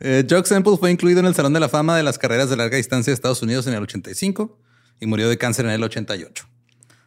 Eh, 0.00 0.26
Jock 0.28 0.46
Semple 0.46 0.76
fue 0.78 0.90
incluido 0.90 1.20
en 1.20 1.26
el 1.26 1.34
Salón 1.34 1.52
de 1.52 1.60
la 1.60 1.68
Fama 1.68 1.96
de 1.96 2.02
las 2.02 2.18
carreras 2.18 2.50
de 2.50 2.56
larga 2.56 2.76
distancia 2.76 3.10
de 3.10 3.14
Estados 3.14 3.42
Unidos 3.42 3.66
en 3.66 3.74
el 3.74 3.82
85 3.82 4.58
y 5.04 5.06
murió 5.06 5.28
de 5.28 5.36
cáncer 5.38 5.66
en 5.66 5.72
el 5.72 5.82
88. 5.82 6.46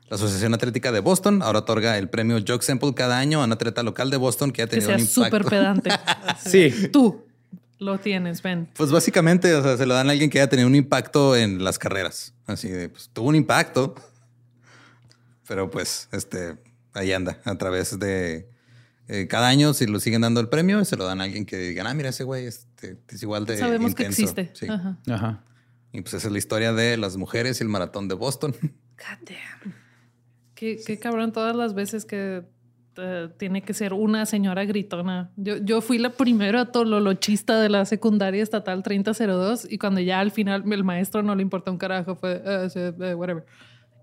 La 0.10 0.16
Asociación 0.16 0.54
Atlética 0.54 0.92
de 0.92 1.00
Boston 1.02 1.42
ahora 1.42 1.60
otorga 1.60 1.98
el 1.98 2.10
premio 2.10 2.38
Jock 2.48 2.62
Semple 2.62 2.94
cada 2.94 3.18
año 3.18 3.42
a 3.42 3.46
un 3.46 3.52
atleta 3.52 3.84
local 3.84 4.10
de 4.10 4.18
Boston 4.18 4.52
que 4.52 4.62
ha 4.62 4.68
Que 4.68 4.80
tenido 4.80 4.88
sea 4.90 4.96
un 4.98 5.02
impacto. 5.02 5.24
súper 5.26 5.46
pedante. 5.46 5.90
Sí. 6.46 6.90
Tú 6.94 7.26
lo 7.80 7.98
tienes, 8.00 8.42
ven. 8.42 8.70
Pues 8.76 8.92
básicamente, 8.92 9.54
o 9.56 9.62
sea, 9.64 9.76
se 9.78 9.86
lo 9.86 9.94
dan 9.96 10.08
a 10.08 10.12
alguien 10.12 10.30
que 10.30 10.40
haya 10.40 10.50
tenido 10.50 10.68
un 10.68 10.76
impacto 10.76 11.36
en 11.36 11.64
las 11.64 11.78
carreras. 11.80 12.34
Así 12.46 12.70
de, 12.70 12.88
pues 12.90 13.10
tuvo 13.12 13.28
un 13.30 13.36
impacto, 13.36 13.96
pero 15.48 15.70
pues, 15.70 16.08
este, 16.12 16.58
ahí 16.94 17.12
anda, 17.14 17.40
a 17.46 17.58
través 17.58 18.00
de 18.00 18.50
eh, 19.08 19.28
cada 19.28 19.48
año, 19.48 19.74
si 19.74 19.86
lo 19.88 20.00
siguen 20.00 20.22
dando 20.22 20.40
el 20.40 20.50
premio, 20.50 20.84
se 20.86 20.96
lo 20.98 21.06
dan 21.06 21.22
a 21.22 21.26
alguien 21.26 21.46
que 21.46 21.58
digan, 21.58 21.88
ah, 21.88 21.94
mira, 21.94 22.10
ese 22.10 22.24
güey 22.24 22.46
este, 22.46 22.98
es 23.10 23.24
igual 23.24 23.46
de 23.46 23.58
Sabemos 23.58 23.94
que 23.96 24.04
intenso". 24.04 24.22
existe. 24.22 24.52
Sí. 24.54 24.68
Ajá. 24.72 24.98
Ajá. 25.10 25.44
Y 25.98 26.02
pues 26.02 26.14
esa 26.14 26.28
es 26.28 26.32
la 26.32 26.38
historia 26.38 26.74
de 26.74 26.96
las 26.96 27.18
mujeres 27.18 27.60
y 27.60 27.64
el 27.64 27.70
maratón 27.70 28.08
de 28.08 28.14
Boston. 28.14 28.52
God 28.62 29.28
damn. 29.28 29.74
Qué, 30.54 30.80
qué 30.86 31.00
cabrón 31.00 31.32
todas 31.32 31.56
las 31.56 31.74
veces 31.74 32.06
que 32.06 32.44
eh, 32.98 33.30
tiene 33.40 33.64
que 33.64 33.74
ser 33.74 33.94
una 33.94 34.28
señora 34.28 34.64
gritona. 34.66 35.32
Yo, 35.38 35.58
yo 35.58 35.82
fui 35.82 35.98
la 35.98 36.12
primera 36.12 36.72
tololochista 36.72 37.60
de 37.60 37.70
la 37.70 37.86
secundaria 37.86 38.44
estatal 38.44 38.84
3002 38.84 39.66
y 39.72 39.80
cuando 39.80 40.00
ya 40.00 40.20
al 40.20 40.30
final 40.30 40.72
el 40.72 40.84
maestro 40.84 41.24
no 41.24 41.34
le 41.36 41.42
importó 41.42 41.72
un 41.72 41.80
carajo, 41.80 42.16
fue 42.16 42.44
"Ah, 42.46 42.70
sí, 42.70 42.80
eh, 42.80 43.16
whatever. 43.16 43.44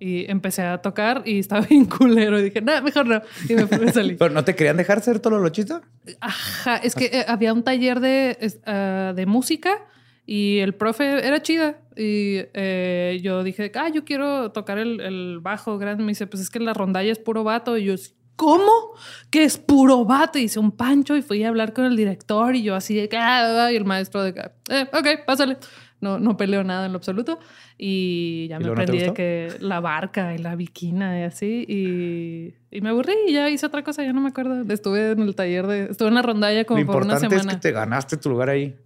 Y 0.00 0.28
empecé 0.28 0.62
a 0.62 0.78
tocar 0.78 1.22
y 1.24 1.38
estaba 1.38 1.60
bien 1.70 1.84
culero. 1.84 2.40
Y 2.40 2.42
dije, 2.42 2.60
no, 2.60 2.82
mejor 2.82 3.06
no. 3.06 3.22
Y 3.48 3.54
me, 3.54 3.68
fui- 3.68 3.78
me 3.78 3.92
salí. 3.92 4.14
¿Pero 4.18 4.34
no 4.34 4.42
te 4.44 4.56
querían 4.56 4.76
dejar 4.76 5.00
ser 5.00 5.20
tololochista? 5.20 5.82
Ajá, 6.20 6.76
es 6.78 6.96
que 6.96 7.04
eh, 7.06 7.24
había 7.28 7.52
un 7.52 7.62
taller 7.62 8.00
de, 8.00 8.36
ah, 8.66 9.12
de 9.14 9.26
música 9.26 9.78
y 10.26 10.58
el 10.58 10.74
profe 10.74 11.26
era 11.26 11.42
chida. 11.42 11.78
Y 11.96 12.38
eh, 12.54 13.20
yo 13.22 13.42
dije, 13.42 13.70
ah, 13.74 13.88
yo 13.88 14.04
quiero 14.04 14.52
tocar 14.52 14.78
el, 14.78 15.00
el 15.00 15.38
bajo 15.40 15.78
grande. 15.78 16.02
Me 16.02 16.12
dice, 16.12 16.26
pues 16.26 16.42
es 16.42 16.50
que 16.50 16.60
la 16.60 16.72
rondalla 16.72 17.12
es 17.12 17.18
puro 17.18 17.44
vato. 17.44 17.76
Y 17.76 17.84
yo, 17.84 17.94
¿cómo? 18.36 18.94
Que 19.30 19.44
es 19.44 19.58
puro 19.58 20.04
vato. 20.04 20.38
Y 20.38 20.44
hice 20.44 20.58
un 20.58 20.72
pancho 20.72 21.16
y 21.16 21.22
fui 21.22 21.44
a 21.44 21.48
hablar 21.48 21.72
con 21.74 21.84
el 21.84 21.96
director. 21.96 22.56
Y 22.56 22.62
yo 22.62 22.74
así 22.74 22.94
de, 22.94 23.08
ah, 23.16 23.70
y 23.70 23.76
el 23.76 23.84
maestro 23.84 24.22
de, 24.22 24.30
eh, 24.70 24.88
ok, 24.92 25.24
pásale 25.26 25.58
no, 26.00 26.18
no 26.18 26.36
peleo 26.36 26.64
nada 26.64 26.86
en 26.86 26.92
lo 26.92 26.98
absoluto. 26.98 27.38
Y 27.78 28.46
ya 28.48 28.56
¿Y 28.60 28.64
me 28.64 28.70
aprendí 28.70 28.98
no 28.98 29.04
de 29.04 29.14
que 29.14 29.52
la 29.60 29.80
barca 29.80 30.34
y 30.34 30.38
la 30.38 30.54
biquina 30.54 31.18
y 31.20 31.22
así. 31.22 31.64
Y, 31.68 32.54
y, 32.70 32.80
me 32.80 32.90
aburrí 32.90 33.14
y 33.26 33.32
ya 33.32 33.48
hice 33.48 33.66
otra 33.66 33.82
cosa, 33.82 34.02
ya 34.02 34.12
no 34.12 34.20
me 34.20 34.28
acuerdo. 34.28 34.64
Estuve 34.72 35.12
en 35.12 35.20
el 35.20 35.34
taller 35.34 35.66
de. 35.66 35.84
Estuve 35.90 36.08
en 36.08 36.14
la 36.14 36.22
rondalla 36.22 36.64
como 36.64 36.80
lo 36.80 36.86
por 36.86 37.02
una 37.02 37.18
semana. 37.18 37.36
importante 37.36 37.50
es 37.50 37.56
que 37.56 37.68
te 37.68 37.72
ganaste 37.72 38.16
tu 38.16 38.28
lugar 38.30 38.50
ahí. 38.50 38.76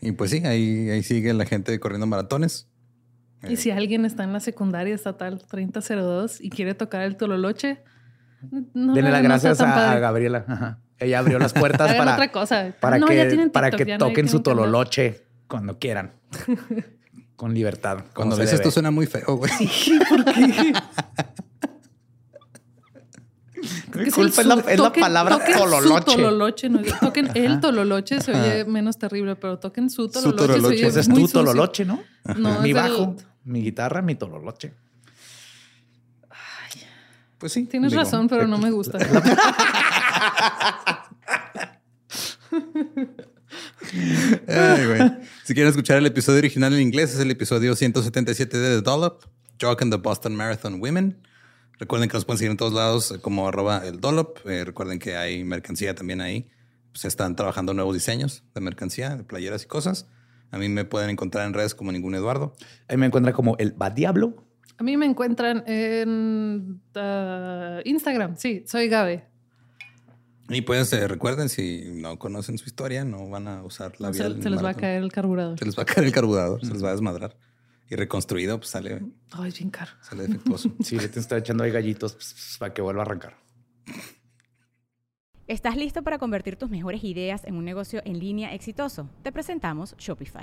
Y 0.00 0.12
pues 0.12 0.30
sí, 0.30 0.42
ahí, 0.44 0.90
ahí 0.90 1.02
sigue 1.02 1.32
la 1.32 1.46
gente 1.46 1.80
corriendo 1.80 2.06
maratones. 2.06 2.68
Y 3.48 3.56
si 3.56 3.70
eh. 3.70 3.72
alguien 3.72 4.04
está 4.04 4.24
en 4.24 4.32
la 4.32 4.40
secundaria 4.40 4.94
estatal 4.94 5.42
3002 5.46 6.40
y 6.40 6.50
quiere 6.50 6.74
tocar 6.74 7.02
el 7.02 7.16
tololoche, 7.16 7.82
no, 8.74 8.94
Denle 8.94 9.10
las 9.10 9.22
gracias 9.22 9.60
a, 9.60 9.98
Gabriela. 9.98 10.44
Ajá. 10.46 10.78
Ella 10.98 11.18
abrió 11.18 11.38
las 11.38 11.52
puertas 11.52 11.94
para, 11.96 12.12
otra 12.14 12.30
cosa. 12.32 12.72
para 12.80 12.98
No, 12.98 13.06
que, 13.06 13.50
para 13.52 13.70
toquen 13.98 14.28
su 14.28 14.40
tololoche 14.40 15.24
cuando 15.48 15.78
quieran. 15.78 16.12
Con 17.36 17.52
libertad. 17.52 18.04
Cuando 18.14 18.36
debe. 18.36 18.52
esto 18.54 18.70
suena 18.70 18.90
muy 18.92 19.06
feo, 19.06 19.36
güey. 19.36 19.50
Es 23.94 23.94
el 23.94 24.12
culpa 24.12 24.42
es 24.42 24.46
es 24.74 24.78
la 24.78 24.92
toquen- 24.92 25.00
palabra 25.00 25.38
toquen 25.38 25.54
su 25.54 25.60
tololoche. 25.60 26.04
tololoche, 26.16 26.68
no, 26.68 26.80
toquen 27.00 27.30
el 27.34 27.60
tololoche, 27.60 28.20
se 28.20 28.32
oye 28.32 28.64
menos 28.66 28.98
terrible, 28.98 29.36
pero 29.36 29.58
toquen 29.58 29.88
su 29.88 30.08
tololoche. 30.08 30.42
se 30.42 30.46
tololoche. 30.48 30.74
oye 30.76 30.86
Ese 30.88 31.00
es 31.00 31.08
muy 31.08 31.20
tu 31.22 31.26
sucio. 31.28 31.40
tololoche, 31.40 31.84
¿no? 31.84 32.00
No, 32.36 32.60
mi 32.60 32.70
el- 32.70 32.74
bajo, 32.74 33.16
mi 33.44 33.62
guitarra, 33.62 34.02
mi 34.02 34.16
tololoche. 34.16 34.74
Pues 37.44 37.52
sí. 37.52 37.66
Tienes 37.66 37.90
digo, 37.90 38.02
razón, 38.02 38.26
pero 38.26 38.46
no 38.46 38.56
me 38.56 38.70
gusta. 38.70 38.96
Ay, 44.48 44.86
güey. 44.86 45.12
Si 45.44 45.52
quieren 45.52 45.68
escuchar 45.68 45.98
el 45.98 46.06
episodio 46.06 46.38
original 46.38 46.72
en 46.72 46.80
inglés, 46.80 47.12
es 47.12 47.20
el 47.20 47.30
episodio 47.30 47.76
177 47.76 48.56
de 48.56 48.76
The 48.76 48.80
Dollop, 48.80 49.24
Jock 49.60 49.82
and 49.82 49.92
the 49.92 49.98
Boston 50.00 50.34
Marathon 50.34 50.80
Women. 50.80 51.20
Recuerden 51.78 52.08
que 52.08 52.14
nos 52.14 52.24
pueden 52.24 52.38
seguir 52.38 52.50
en 52.52 52.56
todos 52.56 52.72
lados 52.72 53.10
eh, 53.10 53.20
como 53.20 53.46
arroba 53.46 53.86
el 53.86 54.00
Dollop. 54.00 54.38
Eh, 54.46 54.64
recuerden 54.64 54.98
que 54.98 55.18
hay 55.18 55.44
mercancía 55.44 55.94
también 55.94 56.22
ahí. 56.22 56.48
Se 56.94 57.08
están 57.08 57.36
trabajando 57.36 57.74
nuevos 57.74 57.92
diseños 57.92 58.42
de 58.54 58.62
mercancía, 58.62 59.16
de 59.16 59.24
playeras 59.24 59.64
y 59.64 59.66
cosas. 59.66 60.08
A 60.50 60.56
mí 60.56 60.70
me 60.70 60.86
pueden 60.86 61.10
encontrar 61.10 61.46
en 61.46 61.52
redes 61.52 61.74
como 61.74 61.92
ningún 61.92 62.14
Eduardo. 62.14 62.54
Ahí 62.88 62.96
me 62.96 63.04
encuentra 63.04 63.34
como 63.34 63.58
el 63.58 63.78
va 63.78 63.90
diablo. 63.90 64.46
A 64.76 64.82
mí 64.82 64.96
me 64.96 65.06
encuentran 65.06 65.62
en 65.66 66.80
uh, 66.96 67.80
Instagram. 67.84 68.36
Sí, 68.36 68.64
soy 68.66 68.88
Gabe. 68.88 69.24
Y 70.48 70.60
pues 70.62 70.92
eh, 70.92 71.08
recuerden, 71.08 71.48
si 71.48 71.84
no 71.94 72.18
conocen 72.18 72.58
su 72.58 72.66
historia, 72.66 73.04
no 73.04 73.28
van 73.28 73.48
a 73.48 73.62
usar 73.62 73.98
la 74.00 74.12
se, 74.12 74.42
se 74.42 74.50
les 74.50 74.62
va 74.62 74.70
a 74.70 74.74
caer 74.74 75.02
el 75.02 75.10
carburador. 75.10 75.58
Se 75.58 75.64
les 75.64 75.78
va 75.78 75.84
a 75.84 75.86
caer 75.86 76.06
el 76.06 76.12
carburador, 76.12 76.60
se 76.64 76.72
les 76.72 76.84
va 76.84 76.88
a 76.88 76.92
desmadrar. 76.92 77.36
Y 77.88 77.96
reconstruido, 77.96 78.58
pues 78.58 78.70
sale, 78.70 79.00
Ay, 79.32 79.52
bien 79.56 79.70
caro. 79.70 79.92
sale 80.00 80.26
defectuoso. 80.26 80.74
Sí, 80.82 80.98
le 80.98 81.08
te 81.08 81.20
está 81.20 81.38
echando 81.38 81.64
ahí 81.64 81.70
gallitos 81.70 82.14
pss, 82.14 82.34
pss, 82.34 82.58
para 82.58 82.74
que 82.74 82.82
vuelva 82.82 83.02
a 83.02 83.04
arrancar. 83.04 83.36
¿Estás 85.46 85.76
listo 85.76 86.02
para 86.02 86.18
convertir 86.18 86.56
tus 86.56 86.70
mejores 86.70 87.04
ideas 87.04 87.44
en 87.44 87.56
un 87.56 87.64
negocio 87.64 88.00
en 88.04 88.18
línea 88.18 88.54
exitoso? 88.54 89.10
Te 89.22 89.30
presentamos 89.30 89.94
Shopify. 89.98 90.42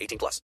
18 0.01 0.17
plus. 0.17 0.41